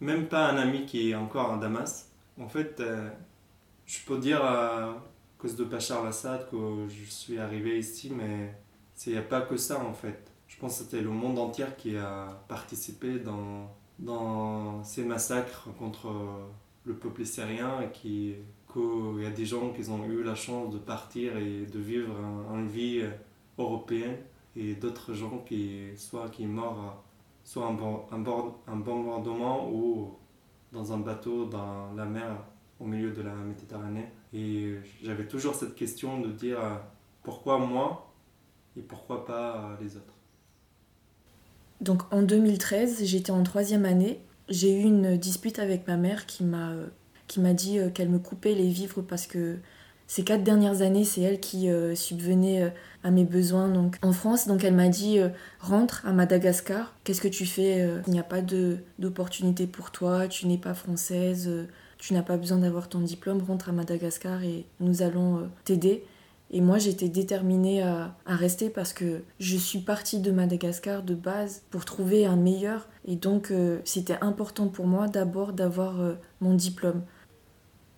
même 0.00 0.28
pas 0.28 0.50
un 0.50 0.56
ami 0.56 0.86
qui 0.86 1.10
est 1.10 1.14
encore 1.14 1.52
à 1.52 1.58
Damas. 1.58 2.10
En 2.38 2.48
fait, 2.48 2.78
euh, 2.80 3.10
je 3.86 3.98
peux 4.06 4.18
dire 4.18 4.44
à 4.44 5.04
cause 5.38 5.56
de 5.56 5.64
Bachar 5.64 6.02
al-Assad 6.02 6.48
que 6.50 6.86
je 6.88 7.10
suis 7.10 7.38
arrivé 7.38 7.78
ici, 7.78 8.12
mais 8.14 8.54
il 9.06 9.12
n'y 9.12 9.18
a 9.18 9.22
pas 9.22 9.40
que 9.40 9.56
ça 9.56 9.80
en 9.80 9.94
fait. 9.94 10.30
Je 10.46 10.56
pense 10.58 10.78
que 10.78 10.84
c'était 10.84 11.00
le 11.00 11.10
monde 11.10 11.38
entier 11.38 11.64
qui 11.78 11.96
a 11.96 12.42
participé 12.48 13.18
dans, 13.18 13.74
dans 13.98 14.84
ces 14.84 15.04
massacres 15.04 15.68
contre 15.78 16.12
le 16.84 16.94
peuple 16.94 17.24
syrien 17.24 17.80
et 17.82 17.90
qui 17.90 18.34
qu'il 18.72 19.22
y 19.22 19.26
a 19.26 19.30
des 19.30 19.46
gens 19.46 19.70
qui 19.70 19.88
ont 19.90 20.04
eu 20.04 20.22
la 20.22 20.34
chance 20.34 20.72
de 20.72 20.78
partir 20.78 21.36
et 21.36 21.66
de 21.66 21.78
vivre 21.78 22.14
une 22.54 22.68
vie 22.68 23.02
européenne 23.58 24.16
et 24.56 24.74
d'autres 24.74 25.14
gens 25.14 25.38
qui 25.46 25.88
soit 25.96 26.28
qui 26.30 26.46
morts 26.46 27.02
soit 27.44 27.66
un, 27.66 27.76
un, 28.12 28.76
bombardement 28.76 29.68
ou 29.70 30.14
dans 30.72 30.92
un 30.92 30.98
bateau 30.98 31.46
dans 31.46 31.92
la 31.94 32.04
mer 32.04 32.36
au 32.78 32.84
milieu 32.84 33.10
de 33.10 33.22
la 33.22 33.34
Méditerranée. 33.34 34.06
Et 34.32 34.76
j'avais 35.02 35.26
toujours 35.26 35.54
cette 35.54 35.74
question 35.74 36.20
de 36.20 36.30
dire 36.30 36.58
pourquoi 37.22 37.58
moi 37.58 38.12
et 38.76 38.82
pourquoi 38.82 39.24
pas 39.24 39.76
les 39.80 39.96
autres? 39.96 40.14
Donc 41.80 42.02
en 42.12 42.22
2013, 42.22 43.04
j'étais 43.04 43.32
en 43.32 43.42
troisième 43.42 43.84
année. 43.84 44.20
J'ai 44.48 44.80
eu 44.80 44.82
une 44.82 45.16
dispute 45.16 45.58
avec 45.58 45.86
ma 45.86 45.96
mère 45.96 46.26
qui 46.26 46.44
m'a 46.44 46.72
qui 47.26 47.38
m'a 47.38 47.54
dit 47.54 47.78
euh, 47.78 47.90
qu'elle 47.90 48.08
me 48.08 48.18
coupait 48.18 48.54
les 48.54 48.68
vivres 48.68 49.02
parce 49.02 49.28
que 49.28 49.58
ces 50.10 50.24
quatre 50.24 50.42
dernières 50.42 50.82
années, 50.82 51.04
c'est 51.04 51.20
elle 51.20 51.38
qui 51.38 51.70
euh, 51.70 51.94
subvenait 51.94 52.64
euh, 52.64 52.70
à 53.04 53.12
mes 53.12 53.22
besoins 53.22 53.68
donc, 53.68 53.96
en 54.02 54.10
France. 54.10 54.48
Donc 54.48 54.64
elle 54.64 54.74
m'a 54.74 54.88
dit 54.88 55.20
rentre 55.60 56.04
à 56.04 56.10
Madagascar, 56.10 56.96
qu'est-ce 57.04 57.20
que 57.20 57.28
tu 57.28 57.46
fais 57.46 57.88
Il 58.08 58.12
n'y 58.12 58.18
a 58.18 58.24
pas 58.24 58.40
d'opportunité 58.98 59.68
pour 59.68 59.92
toi, 59.92 60.26
tu 60.26 60.48
n'es 60.48 60.58
pas 60.58 60.74
française, 60.74 61.48
tu 61.96 62.12
n'as 62.12 62.24
pas 62.24 62.36
besoin 62.36 62.58
d'avoir 62.58 62.88
ton 62.88 62.98
diplôme, 62.98 63.40
rentre 63.40 63.68
à 63.68 63.72
Madagascar 63.72 64.42
et 64.42 64.66
nous 64.80 65.02
allons 65.02 65.48
t'aider. 65.64 66.04
Et 66.50 66.60
moi, 66.60 66.78
j'étais 66.78 67.08
déterminée 67.08 67.80
à, 67.80 68.16
à, 68.26 68.34
rester 68.34 68.68
parce 68.68 68.92
que 68.92 69.22
je 69.38 69.56
suis 69.56 69.78
partie 69.78 70.18
de 70.18 70.32
Madagascar 70.32 71.04
de 71.04 71.14
base 71.14 71.62
pour 71.70 71.84
trouver 71.84 72.26
un 72.26 72.34
meilleur. 72.34 72.88
Et 73.06 73.14
donc, 73.14 73.52
c'était 73.84 74.18
important 74.20 74.66
pour 74.66 74.88
moi 74.88 75.06
d'abord 75.06 75.52
d'avoir 75.52 75.94
mon 76.40 76.54
diplôme. 76.54 77.02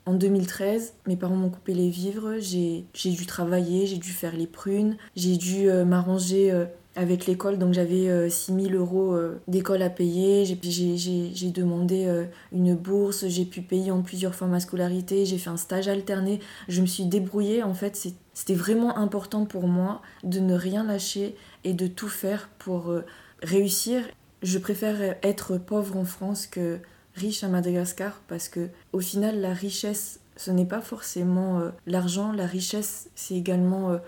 En 0.04 0.14
2013, 0.14 0.94
mes 1.06 1.16
parents 1.16 1.36
m'ont 1.36 1.50
coupé 1.50 1.74
les 1.74 1.88
vivres, 1.88 2.34
j'ai 2.40 2.84
dû 3.04 3.24
travailler, 3.24 3.86
j'ai 3.86 3.98
dû 3.98 4.10
faire 4.10 4.36
les 4.36 4.48
prunes, 4.48 4.96
j'ai 5.14 5.36
dû 5.36 5.70
euh, 5.70 5.84
m'arranger 5.84 6.50
euh, 6.50 6.64
avec 6.96 7.26
l'école, 7.26 7.56
donc 7.56 7.72
j'avais 7.72 8.28
6000 8.28 8.74
euh, 8.74 8.78
euros 8.80 9.16
d'école 9.46 9.80
à 9.80 9.90
payer, 9.90 10.44
j'ai 10.44 11.50
demandé 11.50 12.26
une 12.52 12.74
bourse, 12.74 13.28
j'ai 13.28 13.44
pu 13.44 13.62
payer 13.62 13.92
en 13.92 14.02
plusieurs 14.02 14.34
fois 14.34 14.48
ma 14.48 14.58
scolarité, 14.58 15.24
j'ai 15.24 15.38
fait 15.38 15.50
un 15.50 15.56
stage 15.56 15.86
alterné, 15.86 16.40
je 16.68 16.80
me 16.80 16.86
suis 16.86 17.06
débrouillée, 17.06 17.62
en 17.62 17.72
fait. 17.72 17.96
C'était 18.34 18.54
vraiment 18.54 18.98
important 18.98 19.46
pour 19.46 19.68
moi 19.68 20.02
de 20.24 20.40
ne 20.40 20.54
rien 20.54 20.82
lâcher 20.82 21.36
et 21.62 21.74
de 21.74 21.86
tout 21.86 22.08
faire 22.08 22.50
pour 22.58 22.92
réussir. 23.40 24.02
Je 24.42 24.58
préfère 24.58 25.16
être 25.22 25.58
pauvre 25.58 25.96
en 25.96 26.04
France 26.04 26.48
que 26.48 26.80
riche 27.14 27.44
à 27.44 27.48
Madagascar 27.48 28.20
parce 28.28 28.48
que 28.48 28.68
au 28.92 29.00
final 29.00 29.40
la 29.40 29.52
richesse 29.52 30.20
ce 30.36 30.50
n'est 30.50 30.66
pas 30.66 30.80
forcément 30.80 31.60
euh, 31.60 31.70
l'argent, 31.86 32.32
la 32.32 32.46
richesse 32.46 33.10
c'est 33.14 33.34
également 33.34 33.90
euh, 33.90 33.98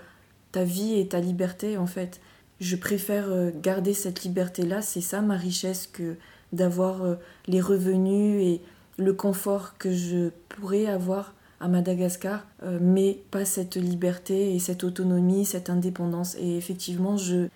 ta 0.51 0.63
vie 0.63 0.99
et 0.99 1.07
ta 1.07 1.19
liberté 1.19 1.77
en 1.77 1.87
fait. 1.87 2.19
je 2.59 2.75
préfère 2.75 3.29
euh, 3.29 3.51
garder 3.61 3.93
cette 3.93 4.23
liberté-là. 4.23 4.81
C'est 4.81 5.01
ça 5.01 5.21
ma 5.21 5.37
richesse 5.37 5.87
que 5.87 6.15
d'avoir 6.53 7.17
les 7.47 7.59
revenus 7.59 8.41
et 8.41 8.61
le 8.97 9.11
confort 9.11 9.77
que 9.77 9.91
je 9.91 10.29
pourrais 10.47 10.85
avoir 10.85 11.33
à 11.59 11.67
Madagascar, 11.67 12.45
mais 12.79 13.19
pas 13.29 13.43
cette 13.43 13.75
liberté 13.75 14.55
et 14.55 14.59
cette 14.59 14.85
autonomie, 14.85 15.43
cette 15.43 15.69
indépendance. 15.69 16.35
Et 16.35 16.55
effectivement, 16.55 17.17
je, 17.17 17.47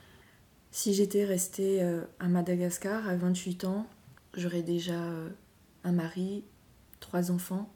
si 0.71 0.93
j'étais 0.93 1.23
restée 1.23 1.81
à 2.19 2.27
Madagascar 2.27 3.07
à 3.07 3.15
28 3.15 3.65
ans, 3.65 3.85
j'aurais 4.39 4.63
déjà 4.63 4.99
un 5.84 5.91
mari, 5.91 6.43
trois 6.99 7.32
enfants. 7.32 7.71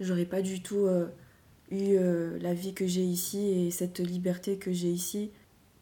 J'aurais 0.00 0.26
pas 0.26 0.42
du 0.42 0.62
tout 0.62 0.86
eu 1.70 1.98
la 2.40 2.54
vie 2.54 2.74
que 2.74 2.86
j'ai 2.86 3.04
ici 3.04 3.48
et 3.48 3.70
cette 3.70 3.98
liberté 4.00 4.58
que 4.58 4.72
j'ai 4.72 4.90
ici 4.90 5.30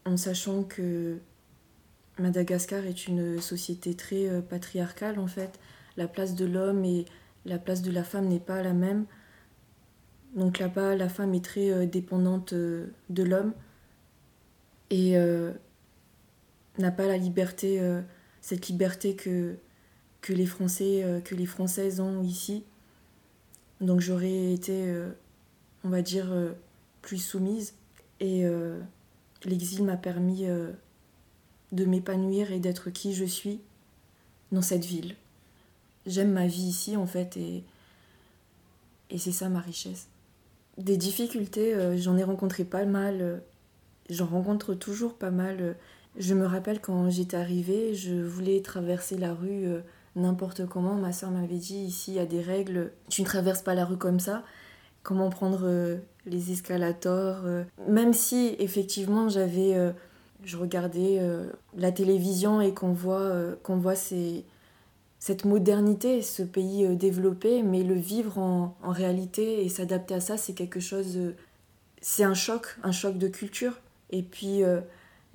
en 0.07 0.17
sachant 0.17 0.63
que 0.63 1.19
Madagascar 2.19 2.87
est 2.87 3.09
une 3.09 3.41
société 3.41 3.95
très 3.95 4.27
euh, 4.29 4.41
patriarcale 4.41 5.19
en 5.19 5.27
fait. 5.27 5.59
La 5.97 6.09
place 6.09 6.35
de 6.35 6.47
l'homme 6.47 6.85
et 6.85 7.05
la 7.45 7.59
place 7.59 7.83
de 7.83 7.91
la 7.91 8.05
femme 8.05 8.29
n'est 8.29 8.41
pas 8.41 8.63
la 8.63 8.73
même. 8.73 9.05
Donc 10.35 10.59
là-bas, 10.59 10.97
la 10.97 11.09
femme 11.09 11.35
est 11.35 11.45
très 11.45 11.71
euh, 11.71 11.87
dépendante 11.87 12.53
euh, 12.53 12.87
de 13.11 13.23
l'homme 13.23 13.53
et 14.91 15.17
n'a 16.79 16.91
pas 16.93 17.07
la 17.07 17.17
liberté, 17.17 17.81
cette 18.41 18.69
liberté 18.69 19.17
que, 19.17 19.57
que, 20.27 20.33
les 20.33 20.47
Français, 20.47 21.23
que 21.25 21.35
les 21.35 21.47
Françaises 21.47 22.01
ont 22.01 22.23
ici. 22.23 22.65
Donc 23.81 24.01
j'aurais 24.01 24.53
été, 24.53 24.93
on 25.85 25.89
va 25.89 26.03
dire, 26.03 26.33
plus 27.03 27.19
soumise. 27.19 27.75
Et 28.21 28.45
L'exil 29.47 29.85
m'a 29.85 29.97
permis 29.97 30.47
euh, 30.47 30.73
de 31.73 31.85
m'épanouir 31.85 32.53
et 32.53 32.59
d'être 32.59 32.91
qui 32.91 33.15
je 33.15 33.25
suis 33.25 33.61
dans 34.53 34.63
cette 34.63 34.85
ville. 34.85 35.15
J'aime 36.07 36.33
ma 36.33 36.47
vie 36.47 36.63
ici 36.63 36.97
en 36.97 37.07
fait 37.07 37.37
et, 37.37 37.65
et 39.11 39.19
c'est 39.19 39.33
ça 39.33 39.49
ma 39.49 39.61
richesse. 39.61 40.09
Des 40.79 40.97
difficultés, 40.97 41.75
euh, 41.75 41.97
j'en 41.97 42.17
ai 42.17 42.25
rencontré 42.25 42.65
pas 42.65 42.85
mal. 42.85 43.19
Euh, 43.21 43.39
j'en 44.11 44.27
rencontre 44.27 44.75
toujours 44.75 45.15
pas 45.15 45.31
mal. 45.31 45.77
Je 46.17 46.35
me 46.35 46.47
rappelle 46.47 46.81
quand 46.81 47.09
j'étais 47.11 47.37
arrivée, 47.37 47.95
je 47.95 48.15
voulais 48.15 48.61
traverser 48.63 49.17
la 49.17 49.35
rue 49.35 49.67
n'importe 50.17 50.67
comment. 50.67 50.95
Ma 50.95 51.13
soeur 51.13 51.31
m'avait 51.31 51.59
dit 51.59 51.79
ici 51.79 52.13
il 52.13 52.17
y 52.17 52.21
a 52.21 52.27
des 52.27 52.41
règles, 52.41 52.93
tu 53.09 53.23
ne 53.23 53.27
traverses 53.27 53.63
pas 53.63 53.75
la 53.75 53.85
rue 53.85 53.99
comme 53.99 54.21
ça 54.21 54.43
comment 55.07 55.31
prendre 55.31 55.61
euh, 55.63 55.99
les 56.27 56.51
escalators. 56.51 57.43
Euh. 57.45 57.63
Même 57.87 58.13
si 58.13 58.57
effectivement 58.59 59.29
j'avais, 59.29 59.77
euh, 59.77 59.93
je 60.43 60.57
regardais 60.57 61.21
la 61.77 61.93
télévision 61.93 62.61
et 62.61 62.75
qu'on 62.75 62.93
voit, 62.93 63.57
voit 63.69 63.95
cette 63.95 65.45
modernité, 65.45 66.23
ce 66.23 66.43
pays 66.43 66.97
développé, 66.97 67.63
mais 67.63 67.85
le 67.85 67.95
vivre 67.95 68.39
en, 68.39 68.77
en 68.83 68.91
réalité 68.91 69.65
et 69.65 69.69
s'adapter 69.69 70.15
à 70.15 70.21
ça, 70.21 70.37
c'est 70.37 70.55
quelque 70.55 70.81
chose, 70.81 71.19
c'est 72.01 72.25
un 72.25 72.35
choc, 72.35 72.77
un 72.83 72.93
choc 72.93 73.17
de 73.17 73.29
culture. 73.29 73.79
Et 74.11 74.23
puis 74.23 74.63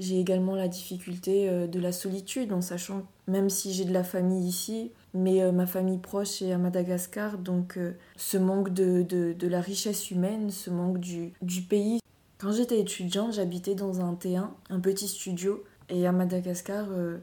j'ai 0.02 0.20
également 0.20 0.56
la 0.56 0.68
difficulté 0.68 1.68
de 1.68 1.80
la 1.80 1.92
solitude 1.92 2.52
en 2.52 2.62
sachant, 2.62 3.04
même 3.28 3.50
si 3.50 3.74
j'ai 3.74 3.86
de 3.86 3.94
la 3.94 4.04
famille 4.04 4.48
ici, 4.48 4.92
mais 5.14 5.42
euh, 5.42 5.52
ma 5.52 5.66
famille 5.66 5.98
proche 5.98 6.42
est 6.42 6.52
à 6.52 6.58
Madagascar, 6.58 7.38
donc 7.38 7.78
euh, 7.78 7.94
ce 8.16 8.38
manque 8.38 8.74
de, 8.74 9.04
de, 9.04 9.48
la 9.48 9.62
richesse 9.62 10.12
humaine, 10.12 10.50
ce 10.50 10.70
manque 10.70 11.00
du, 11.00 11.34
du 11.42 11.62
pays. 11.62 12.00
Quand 12.38 12.52
j'étais 12.52 12.80
étudiante, 12.80 13.34
j'habitais 13.34 13.76
dans 13.76 14.02
un 14.02 14.14
T1, 14.14 14.50
un 14.70 14.80
petit 14.80 15.08
studio, 15.08 15.64
et 15.90 16.08
à 16.08 16.12
Madagascar, 16.12 16.88
euh, 16.92 17.18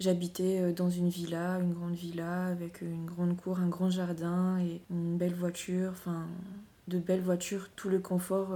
j'habitais 0.00 0.72
dans 0.72 0.90
une 0.90 1.08
villa, 1.08 1.58
une 1.60 1.72
grande 1.72 1.94
villa, 1.94 2.46
avec 2.46 2.82
une 2.82 3.06
grande 3.06 3.36
cour, 3.36 3.58
un 3.58 3.68
grand 3.68 3.90
jardin 3.90 4.58
et 4.60 4.80
une 4.90 5.16
belle 5.16 5.34
voiture, 5.34 5.90
enfin 5.92 6.26
de 6.88 6.98
belles 6.98 7.22
voitures, 7.22 7.70
tout 7.76 7.88
le 7.88 7.98
confort 7.98 8.52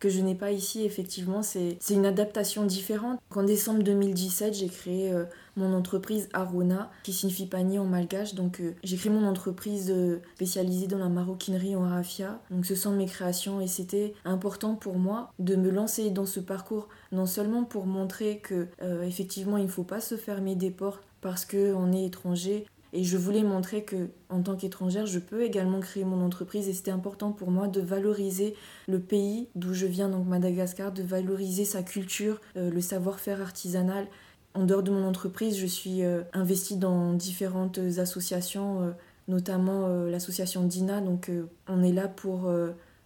que 0.00 0.08
je 0.08 0.20
n'ai 0.20 0.34
pas 0.34 0.50
ici, 0.50 0.84
effectivement, 0.84 1.42
c'est 1.42 1.78
une 1.90 2.06
adaptation 2.06 2.64
différente. 2.64 3.20
En 3.36 3.42
décembre 3.42 3.82
2017, 3.82 4.54
j'ai 4.54 4.68
créé 4.68 5.12
euh, 5.12 5.24
mon 5.56 5.74
entreprise 5.74 6.28
Arona, 6.32 6.90
qui 7.02 7.12
signifie 7.12 7.46
panier 7.46 7.78
en 7.78 7.84
malgache. 7.84 8.34
Donc, 8.34 8.60
euh, 8.60 8.74
j'ai 8.82 8.96
créé 8.96 9.12
mon 9.12 9.26
entreprise 9.28 9.92
euh, 9.94 10.20
spécialisée 10.36 10.86
dans 10.86 10.98
la 10.98 11.10
maroquinerie 11.10 11.76
en 11.76 11.86
raffia. 11.86 12.40
Donc, 12.50 12.64
ce 12.64 12.74
sont 12.74 12.92
mes 12.92 13.06
créations 13.06 13.60
et 13.60 13.66
c'était 13.66 14.14
important 14.24 14.74
pour 14.74 14.96
moi 14.96 15.32
de 15.38 15.54
me 15.54 15.70
lancer 15.70 16.08
dans 16.08 16.26
ce 16.26 16.40
parcours, 16.40 16.88
non 17.12 17.26
seulement 17.26 17.64
pour 17.64 17.86
montrer 17.86 18.38
que, 18.38 18.68
effectivement, 19.02 19.58
il 19.58 19.64
ne 19.64 19.70
faut 19.70 19.84
pas 19.84 20.00
se 20.00 20.16
fermer 20.16 20.56
des 20.56 20.70
portes 20.70 21.02
parce 21.20 21.44
qu'on 21.44 21.92
est 21.92 22.06
étranger, 22.06 22.66
et 22.92 23.04
je 23.04 23.16
voulais 23.16 23.42
montrer 23.42 23.84
que, 23.84 24.08
en 24.28 24.42
tant 24.42 24.56
qu'étrangère, 24.56 25.06
je 25.06 25.20
peux 25.20 25.42
également 25.42 25.80
créer 25.80 26.04
mon 26.04 26.24
entreprise. 26.24 26.68
Et 26.68 26.72
c'était 26.72 26.90
important 26.90 27.30
pour 27.30 27.50
moi 27.50 27.68
de 27.68 27.80
valoriser 27.80 28.54
le 28.88 28.98
pays 28.98 29.48
d'où 29.54 29.74
je 29.74 29.86
viens, 29.86 30.08
donc 30.08 30.26
Madagascar, 30.26 30.92
de 30.92 31.02
valoriser 31.02 31.64
sa 31.64 31.82
culture, 31.82 32.40
euh, 32.56 32.70
le 32.70 32.80
savoir-faire 32.80 33.40
artisanal. 33.40 34.06
En 34.54 34.64
dehors 34.64 34.82
de 34.82 34.90
mon 34.90 35.06
entreprise, 35.06 35.56
je 35.56 35.66
suis 35.66 36.02
euh, 36.02 36.22
investie 36.32 36.76
dans 36.76 37.12
différentes 37.12 37.78
associations, 37.78 38.82
euh, 38.82 38.90
notamment 39.28 39.86
l'association 40.06 40.64
DINA. 40.64 41.00
Donc, 41.00 41.30
on 41.68 41.84
est 41.84 41.92
là 41.92 42.08
pour 42.08 42.50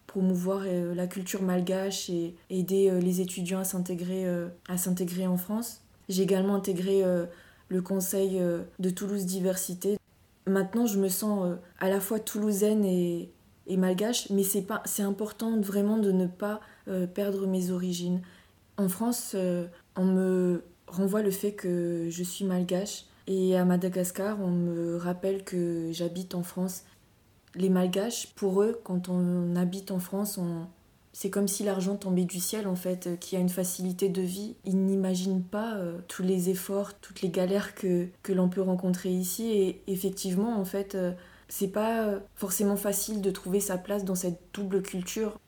promouvoir 0.06 0.62
la 0.94 1.06
culture 1.06 1.42
malgache 1.42 2.08
et 2.08 2.34
aider 2.48 2.90
les 2.98 3.20
étudiants 3.20 3.58
à 3.58 3.64
s'intégrer 3.64 4.24
à 4.66 4.78
s'intégrer 4.78 5.26
en 5.26 5.36
France. 5.36 5.82
J'ai 6.08 6.22
également 6.22 6.54
intégré 6.54 7.02
le 7.68 7.82
conseil 7.82 8.38
euh, 8.38 8.62
de 8.78 8.90
Toulouse 8.90 9.26
Diversité. 9.26 9.98
Maintenant, 10.46 10.86
je 10.86 10.98
me 10.98 11.08
sens 11.08 11.46
euh, 11.46 11.54
à 11.78 11.88
la 11.88 12.00
fois 12.00 12.18
toulousaine 12.20 12.84
et, 12.84 13.30
malgache, 13.68 14.30
mais 14.30 14.42
c'est 14.42 14.62
pas 14.62 14.82
c'est 14.84 15.02
important 15.02 15.58
vraiment 15.60 15.96
de 15.96 16.12
ne 16.12 16.26
pas 16.26 16.60
euh, 16.88 17.06
perdre 17.06 17.46
mes 17.46 17.70
origines. 17.70 18.20
En 18.76 18.88
France, 18.88 19.36
on 19.96 20.04
me 20.04 20.64
renvoie 20.88 21.22
le 21.22 21.30
fait 21.30 21.52
que 21.52 22.08
je 22.10 22.22
suis 22.24 22.44
malgache 22.44 23.04
et 23.26 23.56
à 23.56 23.64
Madagascar, 23.64 24.38
on 24.40 24.50
me 24.50 24.96
rappelle 24.96 25.44
que 25.44 25.90
j'habite 25.92 26.34
en 26.34 26.42
France. 26.42 26.82
Les 27.54 27.68
malgaches, 27.68 28.32
pour 28.34 28.62
eux, 28.62 28.80
quand 28.82 29.08
on 29.08 29.54
habite 29.54 29.92
en 29.92 30.00
France, 30.00 30.38
on, 30.38 30.66
c'est 31.14 31.30
comme 31.30 31.46
si 31.46 31.62
l'argent 31.62 31.94
tombait 31.94 32.24
du 32.24 32.40
ciel 32.40 32.66
en 32.66 32.74
fait, 32.74 33.06
euh, 33.06 33.16
qui 33.16 33.36
a 33.36 33.38
une 33.38 33.48
facilité 33.48 34.08
de 34.08 34.20
vie. 34.20 34.56
Ils 34.64 34.84
n'imaginent 34.84 35.44
pas 35.44 35.76
euh, 35.76 35.98
tous 36.08 36.24
les 36.24 36.50
efforts, 36.50 36.92
toutes 36.94 37.22
les 37.22 37.30
galères 37.30 37.76
que, 37.76 38.08
que 38.24 38.32
l'on 38.32 38.48
peut 38.48 38.60
rencontrer 38.60 39.10
ici. 39.10 39.46
Et 39.46 39.80
effectivement, 39.86 40.58
en 40.58 40.64
fait, 40.64 40.96
euh, 40.96 41.12
c'est 41.46 41.68
pas 41.68 42.18
forcément 42.34 42.76
facile 42.76 43.20
de 43.20 43.30
trouver 43.30 43.60
sa 43.60 43.78
place 43.78 44.04
dans 44.04 44.16
cette 44.16 44.40
double 44.52 44.82
culture. 44.82 45.38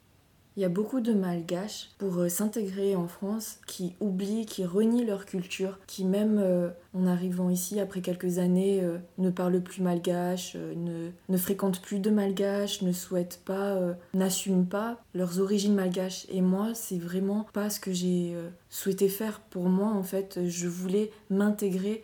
Il 0.56 0.62
y 0.62 0.64
a 0.64 0.70
beaucoup 0.70 1.00
de 1.00 1.12
malgaches 1.12 1.90
pour 1.98 2.16
euh, 2.16 2.30
s'intégrer 2.30 2.96
en 2.96 3.08
France 3.08 3.58
qui 3.66 3.94
oublient, 4.00 4.46
qui 4.46 4.64
renient 4.64 5.04
leur 5.04 5.26
culture, 5.26 5.78
qui 5.86 6.02
même 6.02 6.38
euh, 6.38 6.70
en 6.94 7.06
arrivant 7.06 7.50
ici 7.50 7.78
après 7.78 8.00
quelques 8.00 8.38
années 8.38 8.80
euh, 8.82 8.96
ne 9.18 9.28
parlent 9.28 9.60
plus 9.60 9.82
malgache, 9.82 10.54
ne, 10.54 11.10
ne 11.28 11.36
fréquentent 11.36 11.82
plus 11.82 11.98
de 11.98 12.08
malgaches, 12.08 12.80
ne 12.80 12.92
souhaitent 12.92 13.42
pas, 13.44 13.78
n'assument 14.14 14.64
pas 14.64 15.02
leurs 15.14 15.40
origines 15.40 15.74
malgaches. 15.74 16.26
Et 16.30 16.40
moi, 16.40 16.72
c'est 16.74 16.98
vraiment 16.98 17.46
pas 17.52 17.68
ce 17.68 17.78
que 17.78 17.92
j'ai 17.92 18.34
souhaité 18.70 19.10
faire 19.10 19.40
pour 19.40 19.64
moi 19.64 19.88
en 19.88 20.02
fait. 20.02 20.40
Je 20.46 20.68
voulais 20.68 21.10
m'intégrer 21.28 22.02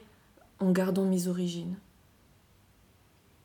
en 0.61 0.73
gardant 0.73 1.05
mes 1.05 1.27
origines. 1.27 1.77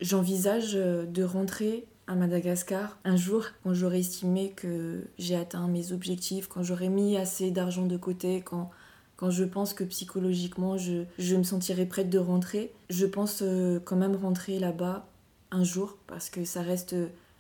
J'envisage 0.02 0.74
de 0.74 1.24
rentrer 1.24 1.88
à 2.08 2.15
Madagascar 2.15 2.98
un 3.04 3.15
jour 3.15 3.46
quand 3.63 3.74
j'aurai 3.74 4.00
estimé 4.00 4.52
que 4.52 5.04
j'ai 5.17 5.36
atteint 5.36 5.67
mes 5.67 5.91
objectifs, 5.91 6.48
quand 6.48 6.63
j'aurai 6.63 6.89
mis 6.89 7.17
assez 7.17 7.52
d'argent 7.52 7.86
de 7.86 7.98
côté, 7.98 8.41
quand, 8.41 8.70
quand 9.17 9.30
je 9.30 9.43
pense 9.43 9.74
que 9.74 9.84
psychologiquement 9.84 10.78
je, 10.78 11.04
je 11.20 11.36
me 11.36 11.43
sentirai 11.43 11.86
prête 11.86 12.10
de 12.10 12.20
rentrer. 12.20 12.72
Je 12.89 13.06
pense 13.06 13.39
euh, 13.41 13.80
quand 13.84 13.98
même 13.98 14.15
rentrer 14.15 14.60
là-bas 14.60 15.08
un 15.51 15.64
jour 15.64 15.97
parce 16.08 16.30
que 16.30 16.45
ça 16.45 16.62
reste 16.62 16.95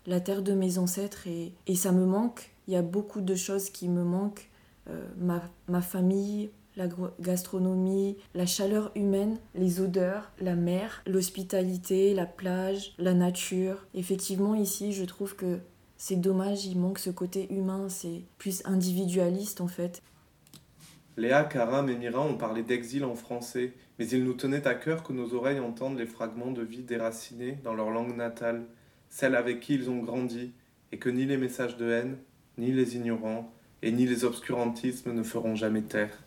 la 0.05 0.19
terre 0.19 0.41
de 0.41 0.53
mes 0.53 0.77
ancêtres 0.77 1.27
et, 1.27 1.53
et 1.67 1.75
ça 1.75 1.91
me 1.91 2.05
manque. 2.05 2.51
Il 2.67 2.73
y 2.73 2.77
a 2.77 2.81
beaucoup 2.81 3.21
de 3.21 3.35
choses 3.35 3.69
qui 3.69 3.87
me 3.87 4.03
manquent. 4.03 4.49
Euh, 4.89 5.05
ma, 5.17 5.41
ma 5.67 5.81
famille, 5.81 6.49
la 6.77 6.87
gastronomie, 7.19 8.15
la 8.35 8.45
chaleur 8.45 8.91
humaine, 8.95 9.37
les 9.55 9.81
odeurs, 9.81 10.31
la 10.39 10.55
mer, 10.55 11.03
l'hospitalité, 11.07 12.13
la 12.13 12.27
plage, 12.27 12.93
la 12.99 13.13
nature. 13.13 13.87
Effectivement, 13.93 14.55
ici, 14.55 14.93
je 14.93 15.03
trouve 15.03 15.35
que 15.35 15.59
c'est 15.97 16.15
dommage, 16.15 16.65
il 16.65 16.79
manque 16.79 16.99
ce 16.99 17.09
côté 17.09 17.51
humain, 17.51 17.89
c'est 17.89 18.21
plus 18.37 18.61
individualiste 18.65 19.59
en 19.59 19.67
fait. 19.67 20.03
Léa, 21.17 21.43
Karam 21.43 21.89
et 21.89 21.95
Mira 21.95 22.21
ont 22.21 22.37
parlé 22.37 22.61
d'exil 22.61 23.03
en 23.03 23.15
français, 23.15 23.73
mais 23.97 24.07
il 24.07 24.23
nous 24.23 24.35
tenait 24.35 24.67
à 24.67 24.75
cœur 24.75 25.01
que 25.01 25.13
nos 25.13 25.33
oreilles 25.33 25.59
entendent 25.59 25.97
les 25.97 26.05
fragments 26.05 26.51
de 26.51 26.61
vie 26.61 26.83
déracinés 26.83 27.57
dans 27.63 27.73
leur 27.73 27.89
langue 27.89 28.15
natale, 28.15 28.65
celle 29.09 29.35
avec 29.35 29.59
qui 29.59 29.73
ils 29.73 29.89
ont 29.89 29.97
grandi, 29.97 30.51
et 30.91 30.99
que 30.99 31.09
ni 31.09 31.25
les 31.25 31.37
messages 31.37 31.75
de 31.75 31.89
haine, 31.89 32.17
ni 32.59 32.71
les 32.71 32.95
ignorants, 32.95 33.51
et 33.81 33.91
ni 33.91 34.05
les 34.05 34.25
obscurantismes 34.25 35.11
ne 35.11 35.23
feront 35.23 35.55
jamais 35.55 35.81
taire. 35.81 36.26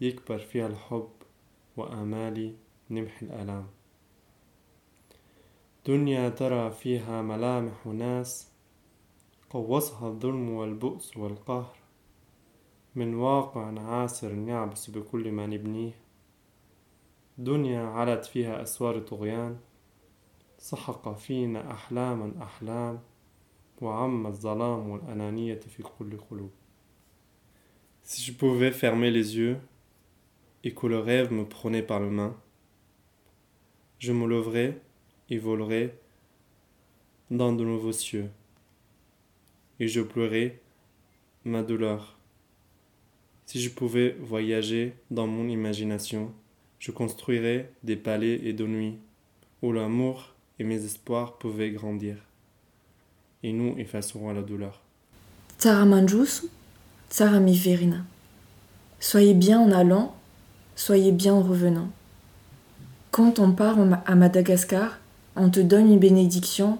يكبر 0.00 0.38
فيها 0.38 0.66
الحب 0.66 1.10
وآمالي 1.76 2.54
نمحي 2.90 3.26
الآلام. 3.26 3.66
دنيا 5.86 6.28
ترى 6.28 6.70
فيها 6.70 7.22
ملامح 7.22 7.86
وناس 7.86 8.48
قوصها 9.50 10.08
الظلم 10.08 10.50
والبؤس 10.50 11.16
والقهر. 11.16 11.76
من 12.94 13.14
واقع 13.14 13.80
عاسر 13.80 14.34
يعبس 14.34 14.90
بكل 14.90 15.32
ما 15.32 15.46
نبنيه. 15.46 15.92
دنيا 17.38 17.80
علت 17.80 18.24
فيها 18.24 18.62
أسوار 18.62 18.98
طغيان 19.00 19.58
سحق 20.58 21.12
فينا 21.12 21.70
أحلاما 21.72 22.42
أحلام 22.42 23.00
وعم 23.80 24.26
الظلام 24.26 24.88
والأنانية 24.90 25.60
في 25.60 25.82
كل 25.82 26.16
قلوب. 26.30 26.50
Si 28.02 28.22
je 28.22 28.32
pouvais 28.32 28.72
fermer 28.72 29.10
les 29.10 29.36
yeux 29.36 29.60
et 30.68 30.72
que 30.72 30.86
le 30.86 30.98
rêve 30.98 31.32
me 31.32 31.46
prenait 31.46 31.80
par 31.80 31.98
la 31.98 32.10
main, 32.10 32.36
je 34.00 34.12
me 34.12 34.26
leverais 34.26 34.78
et 35.30 35.38
volerais 35.38 35.96
dans 37.30 37.54
de 37.54 37.64
nouveaux 37.64 37.92
cieux, 37.92 38.28
et 39.80 39.88
je 39.88 40.02
pleurais 40.02 40.60
ma 41.46 41.62
douleur. 41.62 42.18
Si 43.46 43.62
je 43.62 43.70
pouvais 43.70 44.14
voyager 44.20 44.92
dans 45.10 45.26
mon 45.26 45.48
imagination, 45.48 46.34
je 46.78 46.90
construirais 46.90 47.72
des 47.82 47.96
palais 47.96 48.38
et 48.44 48.52
de 48.52 48.66
nuit 48.66 48.98
où 49.62 49.72
l'amour 49.72 50.34
et 50.58 50.64
mes 50.64 50.84
espoirs 50.84 51.38
pouvaient 51.38 51.70
grandir, 51.70 52.16
et 53.42 53.54
nous 53.54 53.74
effacerons 53.78 54.34
la 54.34 54.42
douleur. 54.42 54.82
Tsara 57.08 57.40
Miverina. 57.40 58.04
Soyez 59.00 59.32
bien 59.32 59.60
en 59.60 59.72
allant, 59.72 60.17
soyez 60.78 61.10
bien 61.10 61.34
en 61.34 61.42
revenant. 61.42 61.88
Quand 63.10 63.40
on 63.40 63.50
part 63.50 63.76
à 64.06 64.14
Madagascar, 64.14 64.98
on 65.34 65.50
te 65.50 65.58
donne 65.60 65.92
une 65.92 65.98
bénédiction, 65.98 66.78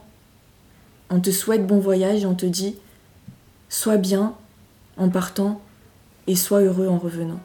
on 1.11 1.21
te 1.21 1.31
souhaite 1.31 1.67
bon 1.67 1.81
voyage 1.81 2.25
on 2.25 2.35
te 2.35 2.47
dit 2.47 2.77
Sois 3.69 3.97
bien 3.97 4.35
en 4.97 5.09
partant 5.09 5.61
et 6.27 6.37
sois 6.37 6.61
heureux 6.61 6.87
en 6.87 6.99
revenant. 6.99 7.41